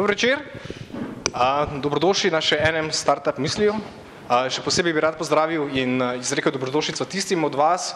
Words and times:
Dobro 0.00 0.12
večer. 0.16 0.38
Dobrodošli 1.76 2.30
na 2.32 2.38
še 2.40 2.56
enem 2.56 2.86
Startup 2.88 3.36
misliju. 3.36 3.74
Še 4.48 4.62
posebej 4.64 4.94
bi 4.96 5.02
rad 5.04 5.18
pozdravil 5.20 5.66
in 5.76 6.00
izrekel 6.16 6.54
dobrodošlico 6.54 7.04
tistim 7.04 7.44
od 7.44 7.52
vas, 7.52 7.90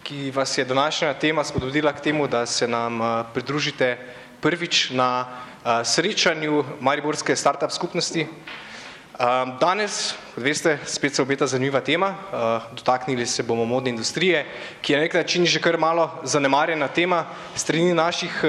ki 0.00 0.30
vas 0.32 0.56
je 0.56 0.64
današnja 0.64 1.10
tema 1.20 1.44
spodbudila 1.44 1.92
k 1.92 2.00
temu, 2.00 2.24
da 2.26 2.46
se 2.48 2.64
nam 2.64 2.96
pridružite 3.36 3.90
prvič 4.40 4.86
na 4.96 5.10
srečanju 5.84 6.64
Mariborske 6.80 7.36
startup 7.36 7.76
skupnosti. 7.76 8.24
Danes, 9.60 10.14
kot 10.32 10.40
veste, 10.40 10.78
spet 10.88 11.12
se 11.12 11.20
obeta 11.20 11.44
zanimiva 11.46 11.82
tema. 11.84 12.14
Dotaknili 12.72 13.26
se 13.26 13.42
bomo 13.42 13.66
modne 13.68 13.90
industrije, 13.92 14.46
ki 14.80 14.92
je 14.92 14.96
na 14.96 15.02
nek 15.04 15.14
način 15.14 15.44
že 15.44 15.60
kar 15.60 15.76
malo 15.76 16.08
zanemarjena 16.24 16.88
tema 16.88 17.26
strani 17.54 17.92
naših 17.94 18.44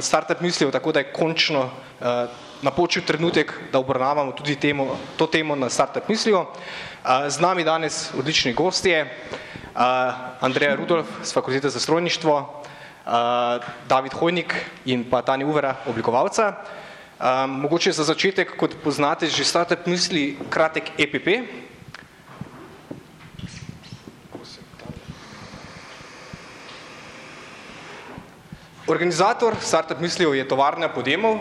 startup 0.00 0.40
mislijev, 0.40 0.72
tako 0.72 0.92
da 0.92 1.00
je 1.00 1.12
končno 1.12 1.70
napočil 2.62 3.02
trenutek, 3.06 3.54
da 3.72 3.78
obravnavamo 3.78 4.32
tudi 4.32 4.60
temo, 4.60 4.98
to 5.16 5.26
temo 5.26 5.56
na 5.56 5.70
startup 5.70 6.08
misliju. 6.08 6.44
Z 7.28 7.40
nami 7.40 7.64
danes 7.64 8.12
odlični 8.18 8.52
gostje, 8.52 9.08
Andreja 10.40 10.76
Rudolf 10.76 11.06
z 11.24 11.32
Fakultete 11.32 11.68
za 11.68 11.80
strojništvo, 11.80 12.62
David 13.88 14.12
Hojnik 14.12 14.54
in 14.84 15.10
pa 15.10 15.22
Tanja 15.22 15.46
Uvera, 15.46 15.76
oblikovalca. 15.86 16.52
Mogoče 17.46 17.92
za 17.92 18.04
začetek, 18.04 18.56
kot 18.56 18.76
poznate 18.84 19.26
že 19.26 19.44
startup 19.44 19.86
misli, 19.86 20.36
kratek 20.48 20.92
EPP. 21.00 21.28
Organizator 28.88 29.54
startup 29.60 30.00
mislijev 30.00 30.34
je 30.34 30.48
Tovarna 30.48 30.86
podjemov, 30.88 31.40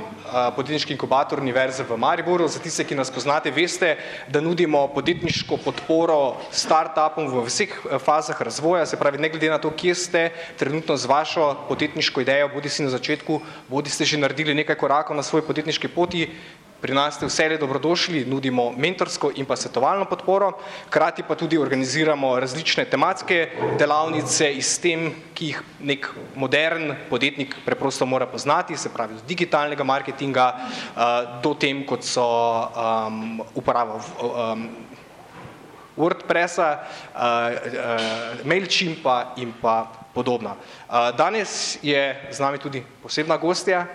podjetniški 0.55 0.95
inkubator 0.95 1.39
Univerze 1.39 1.83
v 1.85 1.97
Mariboru. 1.97 2.47
Za 2.49 2.57
tiste, 2.59 2.81
ki 2.83 2.97
nas 2.97 3.11
poznate, 3.13 3.51
veste, 3.53 3.91
da 4.33 4.41
nudimo 4.41 4.87
podjetniško 4.95 5.59
podporo 5.61 6.39
startupom 6.49 7.29
v 7.29 7.43
vseh 7.45 7.75
fazah 8.01 8.41
razvoja, 8.41 8.87
se 8.89 8.97
pravi, 8.97 9.21
ne 9.21 9.29
glede 9.29 9.53
na 9.53 9.59
to, 9.61 9.69
kje 9.69 9.93
ste 9.95 10.23
trenutno 10.57 10.97
z 10.97 11.05
vašo 11.05 11.51
podjetniško 11.69 12.25
idejo, 12.25 12.49
bodisi 12.49 12.81
na 12.81 12.89
začetku, 12.89 13.37
bodisi 13.69 14.09
že 14.09 14.17
naredili 14.17 14.57
nekaj 14.57 14.81
korakov 14.81 15.13
na 15.13 15.23
svoji 15.23 15.45
podjetniški 15.45 15.93
poti, 15.93 16.25
pri 16.81 16.91
nas 16.93 17.15
ste 17.15 17.25
vselej 17.25 17.57
dobrodošli, 17.57 18.25
nudimo 18.25 18.73
mentorsko 18.75 19.31
in 19.35 19.45
pa 19.45 19.55
svetovalno 19.55 20.05
podporo, 20.05 20.59
hkrati 20.87 21.23
pa 21.23 21.35
tudi 21.35 21.57
organiziramo 21.57 22.35
različne 22.39 22.85
tematske 22.85 23.49
delavnice 23.79 24.51
iz 24.53 24.75
tem, 24.79 25.07
ki 25.33 25.45
jih 25.45 25.61
neki 25.81 26.07
modern 26.35 26.95
podjetnik 27.09 27.55
preprosto 27.65 28.05
mora 28.05 28.27
poznati, 28.27 28.77
se 28.77 28.89
pravi, 28.89 29.15
od 29.15 29.23
digitalnega 29.23 29.83
marketinga 29.83 30.47
do 31.43 31.53
tem, 31.53 31.85
kot 31.85 32.03
so 32.03 32.25
uporaba 33.55 33.99
Wordpressa, 35.95 36.83
Mailchimpa 38.43 39.31
in 39.37 39.53
pa 39.61 39.87
podobno. 40.13 40.57
Danes 41.15 41.79
je 41.81 42.01
z 42.31 42.39
nami 42.39 42.59
tudi 42.59 42.83
posebna 43.01 43.37
gostja, 43.37 43.87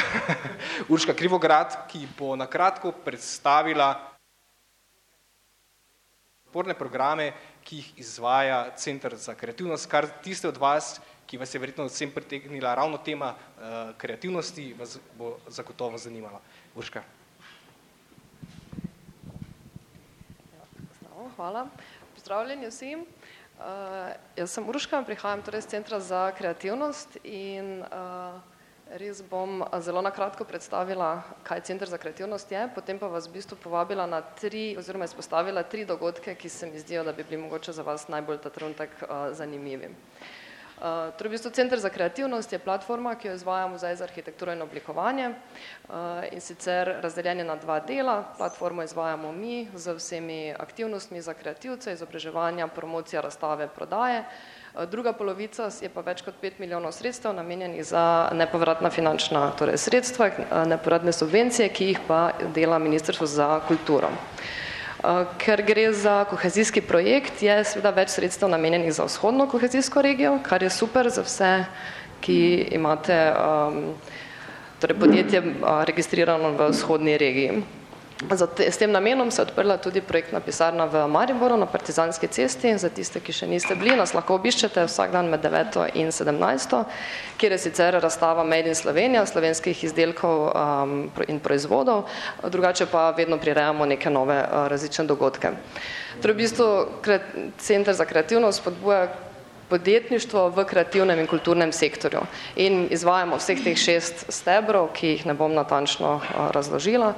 Urška 0.92 1.14
Krivograd, 1.14 1.76
ki 1.88 2.06
bo 2.18 2.36
na 2.36 2.46
kratko 2.46 2.92
predstavila 2.92 4.12
podporne 6.52 6.74
programe, 6.76 7.32
ki 7.64 7.76
jih 7.76 7.98
izvaja 8.04 8.76
Center 8.76 9.16
za 9.16 9.34
kreativnost, 9.34 9.88
kar 9.88 10.04
tiste 10.20 10.48
od 10.48 10.58
vas, 10.60 10.98
ki 11.26 11.38
vas 11.40 11.54
je 11.54 11.60
verjetno 11.60 11.86
vsem 11.88 12.10
pritegnila 12.12 12.74
ravno 12.74 12.98
tema 12.98 13.34
kreativnosti, 13.96 14.74
vas 14.76 14.98
bo 15.16 15.38
zagotovo 15.48 15.98
zanimala. 15.98 16.40
Urška. 16.76 17.02
Hvala. 21.36 21.66
Pozdravljeni 22.14 22.68
vsi. 22.68 22.96
Jaz 24.36 24.50
sem 24.52 24.68
Urška, 24.68 25.00
prihajam 25.08 25.42
torej 25.42 25.62
s 25.62 25.72
Centra 25.72 26.00
za 26.00 26.32
kreativnost 26.36 27.16
in 27.24 27.80
res 28.92 29.22
bom 29.24 29.64
zelo 29.80 30.02
na 30.02 30.10
kratko 30.10 30.44
predstavila, 30.44 31.22
kaj 31.42 31.64
Center 31.64 31.88
za 31.88 31.98
kreativnost 31.98 32.52
je, 32.52 32.68
potem 32.74 32.98
pa 32.98 33.08
vas 33.08 33.28
v 33.28 33.38
bistvu 33.38 33.56
povabila 33.56 34.06
na 34.06 34.20
tri 34.20 34.76
oziroma 34.78 35.08
izpostavila 35.08 35.62
tri 35.62 35.84
dogodke, 35.88 36.34
ki 36.34 36.48
se 36.48 36.66
mi 36.66 36.78
zdijo, 36.78 37.04
da 37.04 37.12
bi 37.12 37.24
bili 37.24 37.42
mogoče 37.42 37.72
za 37.72 37.82
vas 37.82 38.08
najbolj 38.08 38.42
ta 38.44 38.50
trenutek 38.50 38.90
zanimivi. 39.32 39.88
Torej 41.16 41.30
v 41.30 41.34
bistvu 41.38 41.50
Center 41.54 41.78
za 41.78 41.88
kreativnost 41.94 42.52
je 42.52 42.58
platforma, 42.58 43.14
ki 43.14 43.28
jo 43.28 43.34
izvaja 43.38 43.68
Muzej 43.70 43.96
za 43.96 44.04
arhitekturo 44.04 44.52
in 44.52 44.62
oblikovanje, 44.62 45.30
in 46.32 46.40
sicer 46.40 46.98
razdeljen 47.00 47.38
je 47.38 47.44
na 47.44 47.56
dva 47.56 47.78
dela, 47.80 48.34
platformo 48.36 48.82
izvajamo 48.82 49.32
mi 49.32 49.68
z 49.74 49.94
vsemi 49.94 50.54
aktivnostmi 50.58 51.22
za 51.22 51.34
kreativce, 51.34 51.92
izobraževanja, 51.92 52.66
promocija, 52.66 53.22
razstave, 53.22 53.68
prodaje, 53.68 54.24
druga 54.90 55.12
polovica 55.12 55.68
je 55.80 55.88
pa 55.92 56.00
več 56.00 56.22
kot 56.24 56.38
pet 56.40 56.58
milijonov 56.58 56.94
sredstev, 56.96 57.34
namenjenih 57.36 57.84
za 57.84 58.30
nepovratna 58.32 58.90
finančna 58.90 59.50
torej 59.58 59.76
sredstva, 59.78 60.30
nepovratne 60.66 61.12
subvencije, 61.12 61.68
ki 61.68 61.88
jih 61.90 62.00
pa 62.08 62.30
dela 62.54 62.78
Ministrstvo 62.78 63.26
za 63.26 63.60
kulturo. 63.68 64.08
Ker 65.42 65.62
gre 65.66 65.90
za 65.92 66.22
kohezijski 66.30 66.80
projekt, 66.80 67.42
je 67.42 67.58
seveda 67.66 67.90
več 67.90 68.14
sredstev 68.14 68.48
namenjenih 68.48 68.94
za 68.94 69.04
vzhodno 69.04 69.48
kohezijsko 69.50 70.02
regijo, 70.02 70.38
kar 70.46 70.62
je 70.62 70.70
super 70.70 71.10
za 71.10 71.26
vse, 71.26 71.52
ki 72.22 72.40
imate 72.78 73.18
torej 74.80 74.98
podjetje 74.98 75.42
registrirano 75.90 76.54
v 76.56 76.70
vzhodni 76.70 77.18
regiji. 77.18 77.62
S 78.70 78.76
tem 78.78 78.92
namenom 78.92 79.30
se 79.30 79.42
je 79.42 79.46
odprla 79.46 79.76
tudi 79.76 80.00
projektna 80.00 80.40
pisarna 80.40 80.84
v 80.84 81.08
Mariboru 81.08 81.56
na 81.56 81.66
Partizanski 81.66 82.26
cesti, 82.28 82.78
za 82.78 82.88
tiste, 82.88 83.20
ki 83.20 83.32
še 83.32 83.46
niste 83.50 83.74
bili, 83.74 83.96
nas 83.98 84.14
lahko 84.14 84.36
obiščete 84.38 84.84
vsak 84.86 85.10
dan 85.12 85.26
med 85.32 85.42
deveto 85.42 85.82
in 85.98 86.12
sedemnajsto, 86.12 86.84
kjer 87.40 87.56
je 87.56 87.58
sicer 87.58 87.98
razstava 87.98 88.44
Made 88.44 88.70
in 88.70 88.78
Slovenija, 88.78 89.26
slovenskih 89.26 89.84
izdelkov 89.84 90.52
in 91.26 91.42
proizvodov, 91.42 92.06
drugače 92.46 92.86
pa 92.86 93.10
vedno 93.16 93.40
prirejamo 93.42 93.86
neke 93.86 94.10
nove 94.10 94.38
različne 94.70 95.04
dogodke. 95.10 95.56
Torej 96.22 96.34
v 96.34 96.42
bistvu 96.44 96.68
Center 97.58 97.94
za 97.94 98.06
kreativnost 98.06 98.62
spodbuja 98.62 99.31
podjetništvo 99.72 100.48
v 100.52 100.64
kreativnem 100.68 101.22
in 101.22 101.26
kulturnem 101.26 101.72
sektorju 101.72 102.20
in 102.60 102.86
izvajamo 102.92 103.38
vseh 103.40 103.62
teh 103.64 103.78
šest 103.78 104.26
stebrov, 104.28 104.90
ki 104.92 105.14
jih 105.14 105.26
ne 105.30 105.34
bom 105.34 105.54
natančno 105.56 106.18
razložila. 106.52 107.14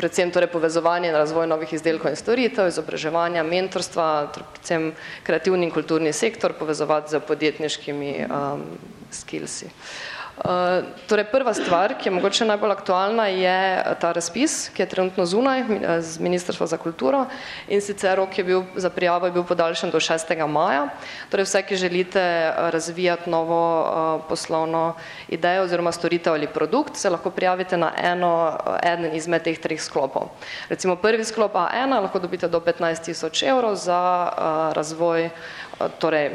Predvsem 0.00 0.30
torej 0.32 0.48
povezovanje 0.48 1.10
in 1.10 1.16
razvoj 1.18 1.48
novih 1.50 1.72
izdelkov 1.76 2.14
in 2.14 2.16
storitev, 2.16 2.70
izobraževanja, 2.70 3.42
mentorstva, 3.44 4.30
predvsem 4.32 4.92
kreativni 5.26 5.66
in 5.68 5.74
kulturni 5.74 6.12
sektor 6.16 6.54
povezovati 6.56 7.12
s 7.12 7.20
podjetniškimi 7.28 8.14
skillsi. 9.10 9.68
Torej 11.06 11.26
prva 11.28 11.52
stvar, 11.54 11.92
ki 12.00 12.08
je 12.08 12.12
mogoče 12.16 12.44
najbolj 12.48 12.72
aktualna, 12.72 13.26
je 13.28 13.84
ta 14.00 14.12
razpis, 14.16 14.70
ki 14.72 14.82
je 14.82 14.88
trenutno 14.88 15.26
zunaj 15.26 15.64
z 16.00 16.18
Ministrstva 16.18 16.66
za 16.66 16.78
kulturo, 16.80 17.26
in 17.68 17.82
sicer 17.84 18.16
rok 18.16 18.38
je 18.38 18.44
bil 18.44 18.62
za 18.76 18.90
prijavo 18.90 19.26
je 19.26 19.32
bil 19.32 19.44
podaljšan 19.44 19.90
do 19.90 20.00
šestega 20.00 20.46
maja. 20.46 20.88
Torej 21.30 21.44
vse, 21.44 21.62
ki 21.62 21.76
želite 21.76 22.22
razvijati 22.72 23.30
novo 23.30 23.60
poslovno 24.28 24.94
idejo 25.28 25.62
oziroma 25.62 25.92
storitev 25.92 26.32
ali 26.32 26.46
produkt, 26.46 26.96
se 26.96 27.10
lahko 27.10 27.30
prijavite 27.30 27.76
na 27.76 27.92
eno, 27.96 28.58
eden 28.82 29.14
izmed 29.14 29.42
teh 29.42 29.60
treh 29.60 29.80
sklopov. 29.80 30.30
Recimo 30.68 30.96
prvi 30.96 31.24
sklop 31.24 31.56
A 31.56 31.68
ena 31.74 32.00
lahko 32.00 32.18
dobite 32.18 32.48
do 32.48 32.60
petnajst 32.60 33.04
tisoč 33.04 33.42
evrov 33.42 33.74
za 33.74 34.32
razvoj 34.72 35.30
torej 35.98 36.30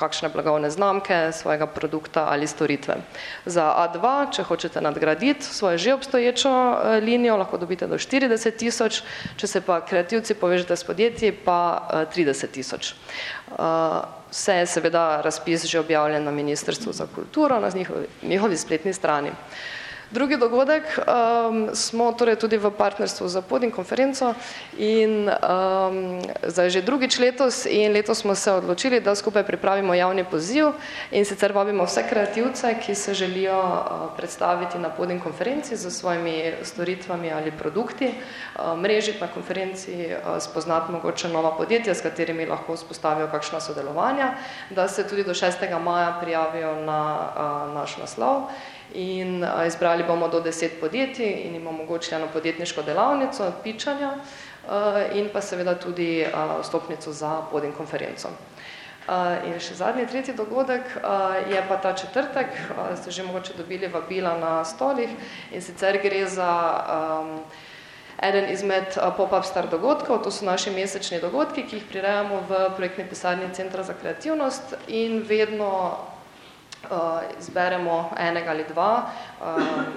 kakšne 0.00 0.30
blagovne 0.32 0.70
znamke, 0.72 1.32
svojega 1.36 1.66
produkta 1.68 2.24
ali 2.32 2.48
storitve. 2.48 2.96
Za 3.44 3.68
A 3.76 3.84
dva, 3.92 4.30
če 4.32 4.46
hočete 4.48 4.80
nadgraditi 4.80 5.44
svojo 5.44 5.78
že 5.78 5.94
obstoječo 5.94 6.50
linijo, 7.04 7.36
lahko 7.36 7.60
dobite 7.60 7.86
do 7.86 7.98
štirideset 7.98 8.56
tisoč, 8.56 9.02
če 9.36 9.46
se 9.46 9.60
pa 9.60 9.80
kreativci 9.84 10.34
povežete 10.34 10.76
s 10.76 10.84
podjetji, 10.88 11.32
pa 11.44 11.60
trideset 12.12 12.56
tisoč. 12.56 12.94
Vse 14.30 14.54
je 14.62 14.66
seveda 14.66 15.20
razpis 15.24 15.66
že 15.66 15.80
objavljen 15.80 16.24
na 16.24 16.30
Ministrstvu 16.30 16.92
za 16.92 17.06
kulturo, 17.14 17.60
na 17.60 17.70
njihovi, 18.22 18.56
spletni 18.56 18.92
strani. 18.92 19.30
Drugi 20.10 20.36
dogodek, 20.36 20.82
smo 21.72 22.10
torej 22.12 22.34
tudi 22.36 22.58
v 22.58 22.66
partnerstvu 22.68 23.28
s 23.28 23.38
Podi 23.40 23.70
konferenco 23.70 24.34
in 24.74 25.30
zdaj 26.42 26.66
že 26.68 26.82
drugič 26.82 27.14
letos 27.16 27.62
in 27.64 27.92
letos 27.92 28.18
smo 28.18 28.34
se 28.34 28.50
odločili, 28.50 28.98
da 28.98 29.14
skupaj 29.14 29.46
pripravimo 29.46 29.94
javni 29.94 30.24
poziv, 30.24 30.74
in 31.10 31.22
sicer 31.22 31.52
vabimo 31.52 31.86
vse 31.86 32.02
kreativce, 32.02 32.74
ki 32.76 32.94
se 32.94 33.14
želijo 33.14 33.54
predstaviti 34.16 34.78
na 34.78 34.90
Podi 34.90 35.14
konferenci 35.16 35.76
s 35.76 35.86
svojimi 35.88 36.34
storitvami 36.62 37.30
ali 37.32 37.52
produkti, 37.52 38.10
mrežiti 38.76 39.20
na 39.20 39.28
konferenci, 39.28 40.10
spoznati 40.40 40.90
mogoče 40.92 41.28
nova 41.28 41.54
podjetja, 41.54 41.94
s 41.94 42.02
katerimi 42.02 42.46
lahko 42.46 42.74
vzpostavijo 42.74 43.28
kakšna 43.28 43.60
sodelovanja, 43.60 44.34
da 44.70 44.88
se 44.88 45.06
tudi 45.06 45.22
do 45.24 45.34
šestega 45.34 45.78
maja 45.78 46.18
prijavijo 46.20 46.74
na 46.76 46.98
naš 47.70 47.96
naslov 47.96 48.50
in 48.94 49.44
izbrali 49.66 50.04
bomo 50.04 50.28
do 50.28 50.40
deset 50.40 50.80
podjetij 50.80 51.46
in 51.46 51.54
jim 51.54 51.66
omogočili 51.66 52.16
eno 52.16 52.28
podjetniško 52.32 52.82
delavnico, 52.82 53.52
pičanja 53.62 54.14
in 55.14 55.28
pa 55.32 55.40
seveda 55.40 55.74
tudi 55.74 56.26
vstopnico 56.62 57.12
za 57.12 57.42
podin 57.50 57.72
konferenco. 57.72 58.28
In 59.46 59.56
še 59.58 59.74
zadnji, 59.74 60.06
tretji 60.06 60.34
dogodek 60.38 60.86
je 61.50 61.62
pa 61.68 61.76
ta 61.82 61.94
četrtek, 61.98 62.52
ste 63.00 63.10
že 63.10 63.22
mogoče 63.26 63.56
dobili 63.56 63.88
vabila 63.88 64.36
na 64.38 64.64
stolih, 64.64 65.10
in 65.50 65.62
sicer 65.62 65.98
gre 66.02 66.26
za 66.26 66.50
eden 68.22 68.52
izmed 68.52 68.94
pop-up 69.16 69.44
star 69.44 69.66
dogodkov, 69.66 70.22
to 70.22 70.30
so 70.30 70.44
naši 70.44 70.70
mesečni 70.70 71.20
dogodki, 71.20 71.64
ki 71.66 71.76
jih 71.76 71.88
prirejamo 71.88 72.42
v 72.48 72.60
projektni 72.76 73.08
pisarni 73.08 73.48
Centra 73.54 73.82
za 73.82 73.94
kreativnost 73.96 74.76
in 74.88 75.24
vedno 75.26 75.96
izberemo 77.38 78.10
enega 78.18 78.50
ali 78.50 78.64
dva 78.68 79.10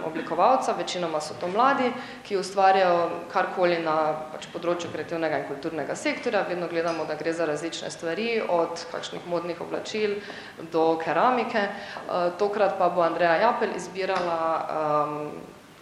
oblikovalca, 0.05 0.75
večinoma 0.77 1.21
so 1.21 1.33
to 1.39 1.47
mladi, 1.47 1.91
ki 2.27 2.37
ustvarjajo 2.37 3.09
karkoli 3.31 3.79
na 3.83 3.95
pač 4.33 4.47
področju 4.53 4.91
kreativnega 4.93 5.41
in 5.41 5.47
kulturnega 5.47 5.95
sektorja, 5.95 6.45
vedno 6.49 6.67
gledamo, 6.67 7.05
da 7.05 7.15
gre 7.15 7.33
za 7.33 7.45
različne 7.45 7.91
stvari, 7.91 8.41
od 8.49 8.85
kakšnih 8.91 9.27
modnih 9.27 9.61
oblačil 9.61 10.19
do 10.71 10.97
keramike, 11.03 11.67
tokrat 12.37 12.77
pa 12.77 12.89
bo 12.89 13.01
Andreja 13.01 13.39
Japelj 13.47 13.77
izbirala 13.77 14.39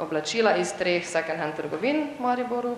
oblačila 0.02 0.56
iz 0.58 0.74
treh 0.78 1.06
second 1.08 1.40
hand 1.40 1.56
trgovin 1.56 2.02
v 2.18 2.22
Mariboru 2.24 2.76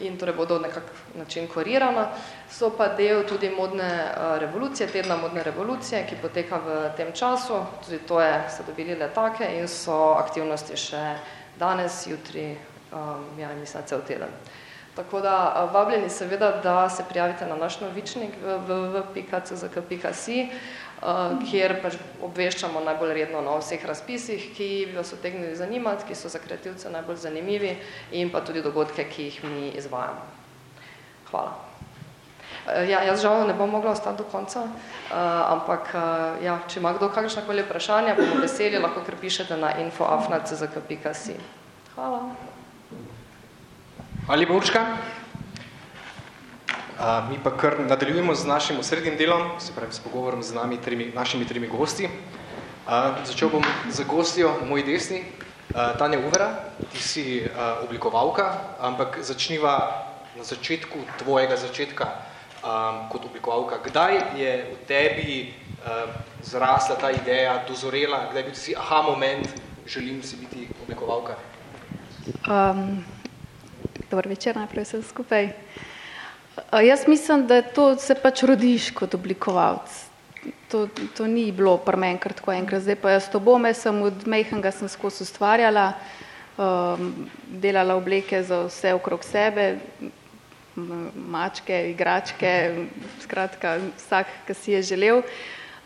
in 0.00 0.18
torej 0.18 0.34
bodo 0.34 0.58
nekak 0.58 0.82
način 1.14 1.48
kurirana, 1.48 2.08
so 2.50 2.70
pa 2.70 2.88
del 2.88 3.24
tudi 3.28 3.50
modne 3.50 4.12
revolucije, 4.40 4.88
tedna 4.88 5.16
modne 5.16 5.42
revolucije, 5.42 6.06
ki 6.06 6.20
poteka 6.22 6.60
v 6.66 6.90
tem 6.96 7.12
času, 7.12 7.64
tudi 7.84 7.98
to 7.98 8.20
je, 8.20 8.44
so 8.50 8.62
dobili 8.66 8.94
letake 8.94 9.48
in 9.58 9.68
so 9.68 10.14
aktivnosti 10.18 10.76
še 10.76 11.16
danes, 11.58 12.06
jutri, 12.06 12.56
ja, 13.38 13.48
mislim, 13.60 13.82
cel 13.86 14.00
teden. 14.06 14.28
Tako 14.96 15.20
da 15.20 15.68
vabljeni 15.72 16.08
seveda, 16.08 16.60
da 16.62 16.88
se 16.88 17.04
prijavite 17.08 17.46
na 17.46 17.56
naš 17.56 17.80
novičnik 17.80 18.30
www.czk.si, 18.68 20.48
kjer 21.50 21.76
pač 21.82 21.98
obveščamo 22.24 22.80
najbolj 22.80 23.12
redno 23.12 23.42
o 23.52 23.58
vseh 23.60 23.84
razpisih, 23.84 24.48
ki 24.56 24.68
bi 24.90 24.96
vas 24.96 25.12
utegnili 25.12 25.56
zanimati, 25.56 26.06
ki 26.08 26.14
so 26.14 26.28
za 26.32 26.38
kreativce 26.38 26.90
najbolj 26.90 27.16
zanimivi, 27.16 27.76
in 28.12 28.30
pa 28.30 28.40
tudi 28.40 28.62
dogodke, 28.62 29.04
ki 29.04 29.28
jih 29.30 29.44
mi 29.44 29.68
izvajamo. 29.76 30.24
Hvala. 31.30 31.52
Ja, 32.66 33.02
jaz 33.06 33.22
žal 33.22 33.46
ne 33.46 33.54
bom 33.54 33.70
mogla 33.70 33.92
ostati 33.92 34.18
do 34.18 34.24
konca, 34.30 34.64
ampak 35.12 35.92
ja, 36.42 36.58
če 36.66 36.80
ima 36.80 36.92
kdo 36.96 37.12
kakršnakoli 37.14 37.62
vprašanja, 37.62 38.16
bomo 38.18 38.40
veseli, 38.42 38.80
lahko 38.82 39.04
kar 39.06 39.14
pišete 39.20 39.56
na 39.56 39.76
info 39.82 40.04
afna 40.04 40.40
czk.si. 40.42 41.36
Hvala. 41.94 42.24
Hvala 44.26 44.40
lepa, 44.40 44.58
Urška. 44.58 44.82
Mi 46.96 47.36
pa 47.44 47.50
kar 47.52 47.76
nadaljujemo 47.80 48.34
z 48.34 48.46
našim 48.46 48.78
osrednjim 48.80 49.16
delom, 49.16 49.60
se 49.60 49.72
pravi 49.76 49.92
s 49.92 49.98
pogovorom 50.00 50.42
z 50.42 50.54
nami 50.54 50.78
tremi, 50.80 51.12
našimi 51.14 51.44
tremi 51.44 51.68
gosti. 51.68 52.08
Začel 53.24 53.48
bom 53.52 53.64
z 53.90 54.04
gostjo 54.08 54.54
na 54.60 54.66
moji 54.66 54.82
desni, 54.82 55.20
Tanja 55.98 56.18
Uvera, 56.18 56.48
ti 56.92 57.02
si 57.02 57.44
oblikovalka, 57.84 58.46
ampak 58.80 59.18
začniva 59.20 59.76
na 60.36 60.44
začetku 60.44 60.98
tvojega 61.18 61.56
začetka 61.56 62.08
kot 63.12 63.24
oblikovalka. 63.28 63.76
Kdaj 63.84 64.40
je 64.40 64.52
v 64.64 64.76
tebi 64.88 65.52
zrasla 66.42 66.96
ta 66.96 67.10
ideja, 67.12 67.60
dozorela, 67.68 68.32
kdaj 68.32 68.40
je 68.40 68.46
bil 68.46 68.54
si 68.54 68.76
aha 68.76 69.02
moment, 69.02 69.52
želim 69.86 70.22
si 70.22 70.36
biti 70.36 70.68
oblikovalka? 70.82 71.36
Um, 72.48 73.04
dober 74.10 74.28
večer 74.28 74.56
najprej 74.56 74.84
vsem 74.84 75.02
skupaj. 75.02 75.52
Jaz 76.82 77.08
mislim, 77.08 77.46
da 77.46 77.62
to 77.62 77.96
se 77.96 78.14
pač 78.14 78.42
rodiš 78.42 78.90
kot 78.90 79.14
oblikovalec. 79.14 80.04
To, 80.70 80.88
to 81.16 81.26
ni 81.26 81.50
bilo 81.52 81.76
pri 81.78 81.98
meni 81.98 82.18
kar 82.22 82.32
tako 82.32 82.52
enkrat, 82.54 82.82
zdaj 82.82 82.96
pa 83.02 83.16
jaz 83.16 83.28
to 83.30 83.40
bom, 83.42 83.64
jaz 83.66 83.82
sem 83.82 83.98
od 84.02 84.26
majhnega 84.26 84.70
sem 84.74 84.88
skozi 84.88 85.24
ustvarjala, 85.26 85.92
um, 86.58 87.12
delala 87.62 87.96
obleke 87.98 88.42
za 88.42 88.62
vse 88.66 88.94
okrog 88.94 89.24
sebe, 89.26 89.76
mačke, 91.14 91.76
igračke, 91.90 92.52
skratka 93.24 93.78
vsak, 93.96 94.32
ki 94.46 94.54
si 94.54 94.76
je 94.76 94.82
želel. 94.94 95.22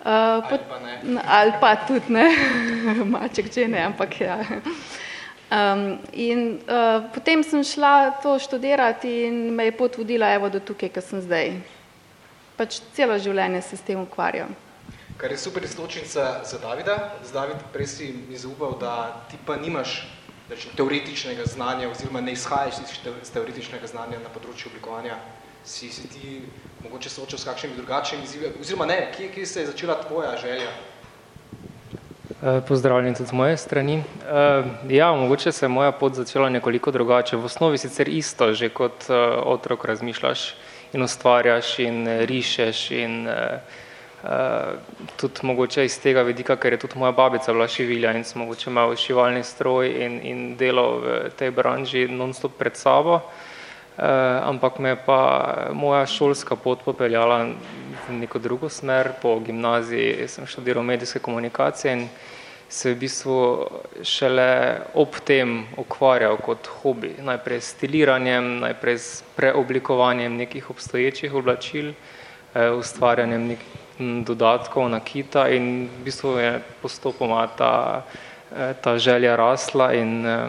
Uh, 0.01 0.41
ali 0.49 0.59
pa 0.69 0.79
ne. 0.81 1.21
Ali 1.27 1.53
pa 1.61 1.75
tudi 1.87 2.13
ne, 2.13 2.27
maček 3.17 3.53
če 3.53 3.69
ne, 3.69 3.85
ampak 3.91 4.21
ja. 4.21 4.39
Um, 5.51 5.99
in 6.13 6.61
uh, 6.63 7.11
potem 7.11 7.43
sem 7.43 7.65
šla 7.65 8.23
to 8.23 8.39
študirati 8.39 9.11
in 9.27 9.51
me 9.51 9.65
je 9.65 9.73
pot 9.75 9.97
vodila 9.99 10.29
evo 10.31 10.47
do 10.49 10.61
tukaj, 10.63 10.93
kjer 10.95 11.03
sem 11.03 11.23
zdaj. 11.25 11.49
Pač 12.55 12.79
celo 12.95 13.17
življenje 13.19 13.63
se 13.67 13.77
s 13.81 13.83
tem 13.83 13.99
ukvarjam. 13.99 14.55
Kar 15.19 15.35
je 15.35 15.39
super 15.43 15.65
izločnica 15.67 16.45
za 16.47 16.59
Davida. 16.63 17.19
Z 17.27 17.35
David, 17.35 17.65
prej 17.75 17.87
si 17.87 18.13
mi 18.29 18.39
zaupal, 18.39 18.79
da 18.79 19.27
ti 19.27 19.41
pa 19.47 19.57
nimaš 19.59 20.05
rečem, 20.47 20.71
teoretičnega 20.79 21.45
znanja 21.51 21.91
oziroma 21.91 22.23
ne 22.23 22.33
izhajaš 22.39 22.79
iz 23.11 23.35
teoretičnega 23.35 23.91
znanja 23.91 24.23
na 24.23 24.31
področju 24.31 24.71
oblikovanja. 24.71 25.19
Si, 25.67 25.91
si 25.91 26.07
ti 26.15 26.39
mogoče 26.85 27.11
soočal 27.11 27.43
s 27.43 27.51
kakšnimi 27.51 27.75
drugačnimi 27.75 28.25
izzivi, 28.25 28.55
oziroma 28.63 28.87
ne, 28.87 29.01
kje, 29.17 29.33
kje 29.35 29.47
se 29.47 29.67
je 29.67 29.73
začela 29.75 29.99
tvoja 30.07 30.37
želja 30.39 30.71
pozdravljen 32.69 33.15
tudi 33.15 33.29
z 33.29 33.33
moje 33.33 33.57
strani. 33.57 33.97
Eh, 33.99 34.65
ja, 34.89 35.13
mogoče 35.13 35.53
se 35.53 35.65
je 35.65 35.69
moja 35.69 35.93
pot 35.93 36.15
začela 36.15 36.49
nekoliko 36.49 36.91
drugače. 36.91 37.37
V 37.37 37.45
osnovi 37.45 37.79
sicer 37.79 38.09
isto, 38.09 38.53
že 38.53 38.69
kot 38.69 39.11
eh, 39.11 39.15
otrok 39.45 39.85
razmišljaš 39.85 40.55
in 40.93 41.03
ustvarjaš 41.03 41.79
in 41.79 42.07
rišeš 42.27 42.91
in 42.91 43.29
tudi 45.17 45.41
mogoče 45.43 45.85
iz 45.85 45.95
tega 46.01 46.23
vidika, 46.23 46.57
ker 46.57 46.73
je 46.73 46.79
tudi 46.79 46.99
moja 46.99 47.13
babica 47.13 47.53
bila 47.53 47.69
šivilja 47.69 48.13
in 48.13 48.25
sem 48.25 48.43
mogoče 48.43 48.71
imel 48.71 48.97
šivalni 48.97 49.45
stroj 49.45 49.89
in, 49.89 50.21
in 50.23 50.57
delo 50.57 50.99
v 51.01 51.31
tej 51.39 51.51
branži 51.51 52.09
non-stop 52.09 52.59
pred 52.59 52.77
sabo. 52.77 53.21
Ampak 54.01 54.79
me 54.79 54.97
pa 54.97 55.21
moja 55.73 56.07
šolska 56.07 56.57
pot 56.57 56.81
popeljala 56.85 57.43
v 58.09 58.15
neko 58.17 58.39
drugo 58.39 58.69
smer. 58.69 59.13
Po 59.23 59.35
gimnaziji 59.41 60.29
sem 60.29 60.47
študiral 60.47 60.85
medijske 60.85 61.21
komunikacije 61.21 61.93
in 61.93 62.09
se 62.71 62.95
v 62.95 62.99
bistvu 63.03 63.67
šele 64.03 64.81
ob 64.95 65.19
tem 65.27 65.67
ukvarjal 65.77 66.39
kot 66.39 66.71
hobi. 66.81 67.17
Najprej 67.19 67.61
s 67.61 67.75
stiliranjem, 67.75 68.61
najprej 68.63 68.99
s 68.99 69.25
preoblikovanjem 69.37 70.37
nekih 70.37 70.71
obstoječih 70.71 71.35
oblačil, 71.35 71.93
eh, 72.55 72.71
ustvarjanjem 72.71 73.47
nekih 73.47 73.67
dodatkov, 74.25 74.89
nakita 74.89 75.49
in 75.49 75.91
v 75.91 76.05
bistvu 76.05 76.39
je 76.39 76.63
postopoma 76.83 77.47
ta, 77.59 78.03
eh, 78.57 78.75
ta 78.81 78.99
želja 78.99 79.37
rasla 79.37 79.93
in 79.93 80.27
eh, 80.27 80.49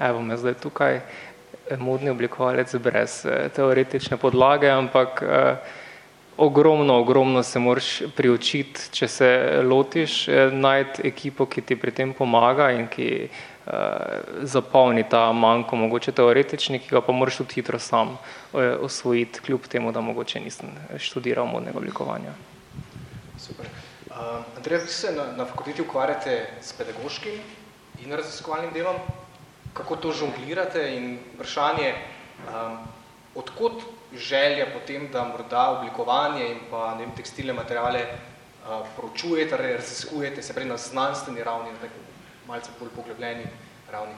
evo 0.00 0.22
me 0.22 0.36
zdaj 0.36 0.54
tukaj, 0.54 1.00
modni 1.78 2.10
oblikovalec 2.10 2.74
brez 2.82 3.22
teoretične 3.56 4.16
podlage, 4.16 4.68
ampak 4.70 5.22
ogromno, 6.36 6.98
ogromno 6.98 7.42
se 7.42 7.58
moraš 7.58 8.02
priučiti, 8.16 8.80
če 8.90 9.08
se 9.08 9.60
lotiš, 9.62 10.28
eh, 10.28 10.50
najti 10.52 11.06
ekipo, 11.08 11.46
ki 11.46 11.62
ti 11.62 11.76
pri 11.76 11.90
tem 11.90 12.12
pomaga 12.12 12.70
in 12.70 12.88
ki 12.88 13.28
uh, 13.66 13.72
zapolni 14.42 15.04
ta 15.08 15.32
manjko, 15.32 15.76
mogoče 15.76 16.12
teoretični, 16.12 16.78
ki 16.78 16.90
ga 16.90 17.00
pa 17.00 17.12
moraš 17.12 17.36
tudi 17.36 17.54
hitro 17.54 17.78
sam 17.78 18.08
uh, 18.08 18.60
osvojiti, 18.80 19.40
kljub 19.40 19.66
temu, 19.68 19.92
da 19.92 20.00
mogoče 20.00 20.40
nisem 20.40 20.70
študiral 20.98 21.46
modnega 21.46 21.78
oblikovanja. 21.78 22.34
Super. 23.38 23.66
Uh, 24.10 24.42
Andrej, 24.56 24.78
vi 24.78 24.88
se 24.88 25.12
na, 25.12 25.32
na 25.36 25.44
fakulteti 25.44 25.82
ukvarjate 25.82 26.46
s 26.62 26.72
pedagoškim 26.72 27.38
in 28.04 28.12
raziskovalnim 28.12 28.72
delom. 28.74 28.96
Kako 29.74 29.96
to 29.96 30.12
žonglirate 30.12 30.82
in 30.96 31.18
vprašanje, 31.34 31.94
um, 32.46 32.78
odkot 33.34 33.82
želja 34.14 34.66
potem, 34.72 35.08
da 35.12 35.24
morda 35.24 35.70
oblikovanje 35.70 36.46
in 36.48 36.60
pa 36.70 36.94
ne 36.94 37.06
vem, 37.06 37.14
tekstilne 37.16 37.52
materiale 37.52 38.04
uh, 38.06 38.86
proučujete, 38.96 39.56
raziskujete, 39.56 40.42
se 40.42 40.54
prej 40.54 40.70
na 40.70 40.76
znanstveni 40.76 41.42
ravni, 41.42 41.72
na 41.72 41.78
tako 41.78 42.04
malce 42.46 42.70
bolj 42.80 42.94
poglobljeni 42.94 43.46
ravni. 43.92 44.14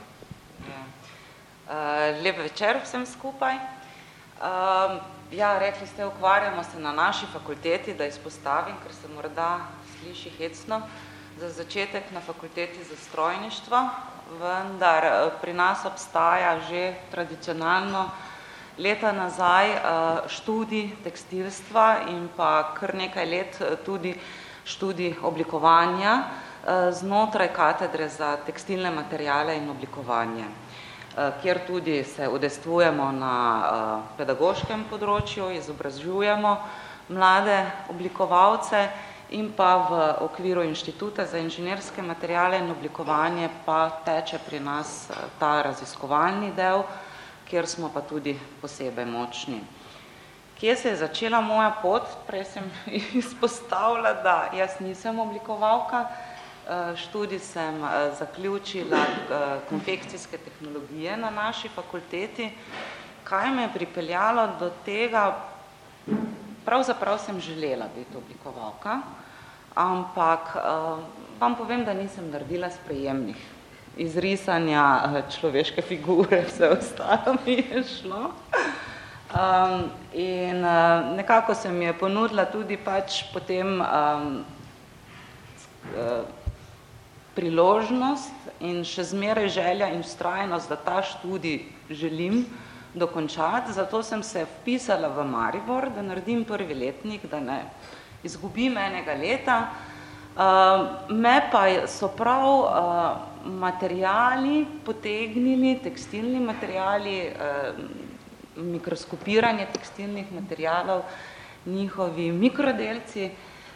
Uh, 0.61 2.23
lep 2.23 2.39
večer 2.39 2.81
vsem 2.85 3.07
skupaj. 3.07 3.55
Uh, 3.57 5.01
ja, 5.33 5.59
rekli 5.59 5.87
ste, 5.87 6.07
ukvarjamo 6.07 6.65
se 6.65 6.81
na 6.81 6.93
naši 6.93 7.27
fakulteti, 7.33 7.95
da 7.95 8.07
izpostavim, 8.07 8.77
ker 8.83 8.93
se 8.95 9.09
morda 9.15 9.59
sliši 9.99 10.31
hecno, 10.31 10.83
za 11.39 11.49
začetek 11.49 12.11
na 12.13 12.21
fakulteti 12.21 12.85
za 12.85 12.97
strojništvo, 12.97 13.89
vendar 14.35 15.31
pri 15.41 15.53
nas 15.53 15.85
obstaja 15.87 16.59
že 16.69 16.95
tradicionalno 17.11 18.11
leta 18.79 19.13
nazaj 19.13 19.67
eh, 19.71 19.81
študij 20.29 21.03
tekstilstva 21.05 22.11
in 22.11 22.29
pa 22.37 22.75
kar 22.75 22.95
nekaj 22.95 23.27
let 23.27 23.61
eh, 23.61 23.77
tudi 23.85 24.15
študij 24.65 25.23
oblikovanja 25.23 26.25
znotraj 26.91 27.53
katedre 27.55 28.09
za 28.09 28.37
tekstilne 28.43 28.91
materijale 28.91 29.55
in 29.57 29.71
oblikovanje, 29.71 30.45
kjer 31.43 31.61
tudi 31.67 32.05
se 32.05 32.27
udestvujemo 32.29 33.13
na 33.13 33.35
pedagoškem 34.19 34.83
področju, 34.91 35.53
izobražujemo 35.55 36.57
mlade 37.09 37.61
oblikovalce 37.89 38.89
in 39.31 39.53
pa 39.57 39.77
v 39.77 39.93
okviru 40.25 40.63
Inštituta 40.63 41.27
za 41.27 41.39
inženirske 41.39 42.03
materijale 42.03 42.59
in 42.59 42.71
oblikovanje 42.71 43.49
pa 43.67 43.91
teče 44.05 44.39
pri 44.47 44.61
nas 44.61 45.09
ta 45.39 45.63
raziskovalni 45.63 46.53
del, 46.57 46.85
kjer 47.49 47.67
smo 47.67 47.91
pa 47.95 48.01
tudi 48.01 48.39
posebej 48.61 49.07
močni. 49.07 49.61
Kje 50.61 50.77
se 50.77 50.89
je 50.89 50.97
začela 50.97 51.41
moja 51.41 51.71
pot? 51.83 52.03
Prej 52.27 52.45
sem 52.45 52.71
izpostavila, 53.21 54.15
da 54.23 54.51
jaz 54.57 54.81
nisem 54.81 55.19
oblikovalka, 55.19 56.07
študij 56.97 57.39
sem 57.39 57.83
zaključila 58.19 59.03
konfekcijske 59.69 60.39
tehnologije 60.39 61.17
na 61.17 61.31
naši 61.31 61.69
fakulteti. 61.69 62.51
Kaj 63.25 63.51
me 63.51 63.63
je 63.63 63.75
pripeljalo 63.75 64.49
do 64.61 64.71
tega? 64.85 65.35
Pravzaprav 66.67 67.19
sem 67.23 67.41
želela 67.41 67.87
biti 67.95 68.17
oblikovalka, 68.17 68.99
ampak 69.75 70.57
vam 71.41 71.55
povem, 71.55 71.85
da 71.85 71.95
nisem 71.95 72.31
naredila 72.31 72.71
sprejemnih. 72.71 73.37
Iz 73.97 74.17
risanja 74.19 75.23
človeške 75.31 75.83
figure, 75.83 76.43
vse 76.49 76.69
ostalo 76.69 77.37
mi 77.47 77.53
je 77.53 77.85
šlo. 77.85 78.33
In 80.13 80.61
nekako 81.17 81.55
se 81.55 81.71
mi 81.73 81.85
je 81.85 81.99
ponudila 81.99 82.45
tudi 82.45 82.77
pač 82.77 83.23
potem 83.33 83.79
priložnost 87.35 88.61
in 88.61 88.83
še 88.85 89.05
zmeraj 89.05 89.49
želja 89.49 89.93
in 89.95 90.03
vztrajnost, 90.03 90.69
da 90.69 90.77
ta 90.77 91.03
študij 91.03 91.61
želim 91.91 92.47
dokončati, 92.97 93.73
zato 93.73 94.03
sem 94.03 94.23
se 94.23 94.45
vpisala 94.45 95.09
v 95.09 95.25
Maribor, 95.25 95.91
da 95.93 96.03
naredim 96.03 96.45
prvi 96.45 96.75
letnik, 96.75 97.27
da 97.31 97.41
ne 97.41 97.61
izgubim 98.25 98.79
enega 98.81 99.15
leta. 99.15 99.59
Me 101.09 101.35
pa 101.53 101.65
so 101.89 102.09
prav 102.09 102.47
materiali 103.45 104.67
potegnili, 104.85 105.79
tekstilni 105.85 106.41
materiali, 106.41 107.17
mikroskopiranje 108.57 109.67
tekstilnih 109.73 110.33
materialov, 110.33 111.03
njihovi 111.67 112.31
mikrodelci, 112.33 113.31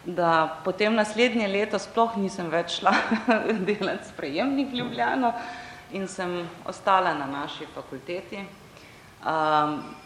da 0.05 0.61
potem 0.65 0.95
naslednje 0.95 1.49
leto 1.49 1.79
sploh 1.79 2.17
nisem 2.17 2.49
več 2.49 2.79
šla 2.79 2.95
delat 3.69 4.07
sprejemnik 4.09 4.73
Ljubljano 4.73 5.35
in 5.93 6.09
sem 6.09 6.39
ostala 6.65 7.12
na 7.15 7.27
naši 7.27 7.69
fakulteti 7.75 8.41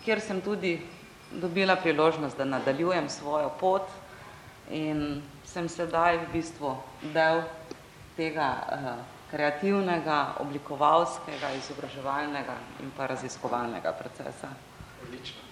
kjer 0.04 0.21
sem 0.21 0.40
tudi 0.40 0.80
dobila 1.30 1.76
priložnost, 1.76 2.37
da 2.37 2.44
nadaljujem 2.44 3.09
svojo 3.09 3.50
pot 3.61 3.88
in 4.71 5.23
sem 5.44 5.68
sedaj 5.68 6.18
v 6.18 6.33
bistvu 6.33 6.76
del 7.14 7.42
tega 8.16 8.49
kreativnega, 9.30 10.37
oblikovalskega, 10.38 11.50
izobraževalnega 11.59 12.54
in 12.83 12.90
pa 12.97 13.06
raziskovalnega 13.11 13.92
procesa. 13.99 14.49
Odlično. 15.02 15.42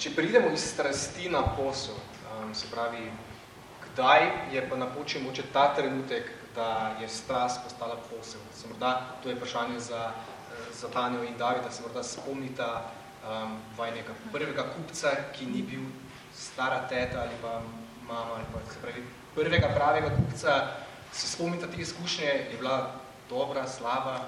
Če 0.00 0.14
pridemo 0.16 0.48
iz 0.56 0.64
strasti 0.72 1.28
na 1.28 1.42
posel, 1.56 1.98
se 2.56 2.70
pravi, 2.72 3.10
kdaj 3.84 4.24
je 4.54 4.64
pa 4.70 4.76
napočil 4.76 5.22
mogoče 5.22 5.50
ta 5.52 5.74
trenutek, 5.76 6.30
da 6.56 6.96
je 7.00 7.08
strast 7.08 7.60
postala 7.64 7.98
posel? 8.08 8.40
Se 8.54 8.68
morda, 8.68 8.94
to 9.22 9.28
je 9.28 9.36
vprašanje 9.36 9.80
za 9.80 10.10
za 10.80 10.88
Tanjo 10.88 11.22
in 11.22 11.38
Davida 11.38 11.70
se 11.70 11.82
morda 11.82 12.02
spomnita 12.02 12.82
um, 13.24 13.56
vajnega 13.76 14.14
prvega 14.32 14.62
kupca, 14.62 15.10
ki 15.32 15.46
ni 15.46 15.62
bil 15.62 15.82
stara 16.34 16.86
teta 16.88 17.20
ali 17.20 17.34
pa 17.42 17.60
mama 18.06 18.36
ali 18.36 18.44
pa 18.52 18.72
se 18.72 18.78
pravi 18.82 19.02
prvega 19.34 19.68
pravega 19.74 20.10
kupca. 20.10 20.66
Se 21.12 21.26
spomnita 21.28 21.66
te 21.66 21.80
izkušnje, 21.80 22.24
je 22.24 22.56
bila 22.60 22.92
dobra, 23.30 23.66
slaba? 23.66 24.20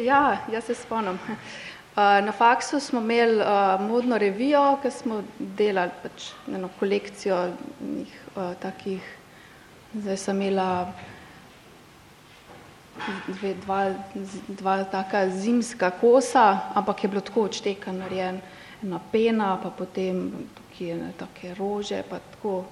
Ja, 0.00 0.38
jaz 0.52 0.64
se 0.64 0.74
spomnim. 0.74 1.18
Na 1.96 2.32
faksu 2.32 2.80
smo 2.80 3.00
imeli 3.00 3.40
uh, 3.40 3.80
modno 3.80 4.18
revijo, 4.18 4.78
ki 4.82 4.90
smo 4.90 5.22
delali 5.38 5.90
pač 6.02 6.30
eno 6.52 6.68
kolekcijo 6.78 7.38
njih, 7.80 8.12
uh, 8.34 8.52
takih, 8.60 9.00
zdaj 9.94 10.16
sem 10.16 10.42
imela 10.42 10.92
dve, 13.28 13.54
dva, 13.54 13.80
dva 14.48 14.84
taka 14.84 15.28
zimska 15.30 15.90
kosa, 15.90 16.72
ampak 16.74 17.04
je 17.04 17.08
bilo 17.08 17.20
tako 17.20 17.46
odšteka 17.50 17.92
narejen, 17.92 18.40
ena 18.82 19.00
pena, 19.12 19.56
pa 19.62 19.70
potem 19.70 20.30
tukaj 20.54 20.92
ene 20.92 21.12
take 21.18 21.54
rože, 21.58 22.02
pa 22.08 22.18
tako 22.18 22.64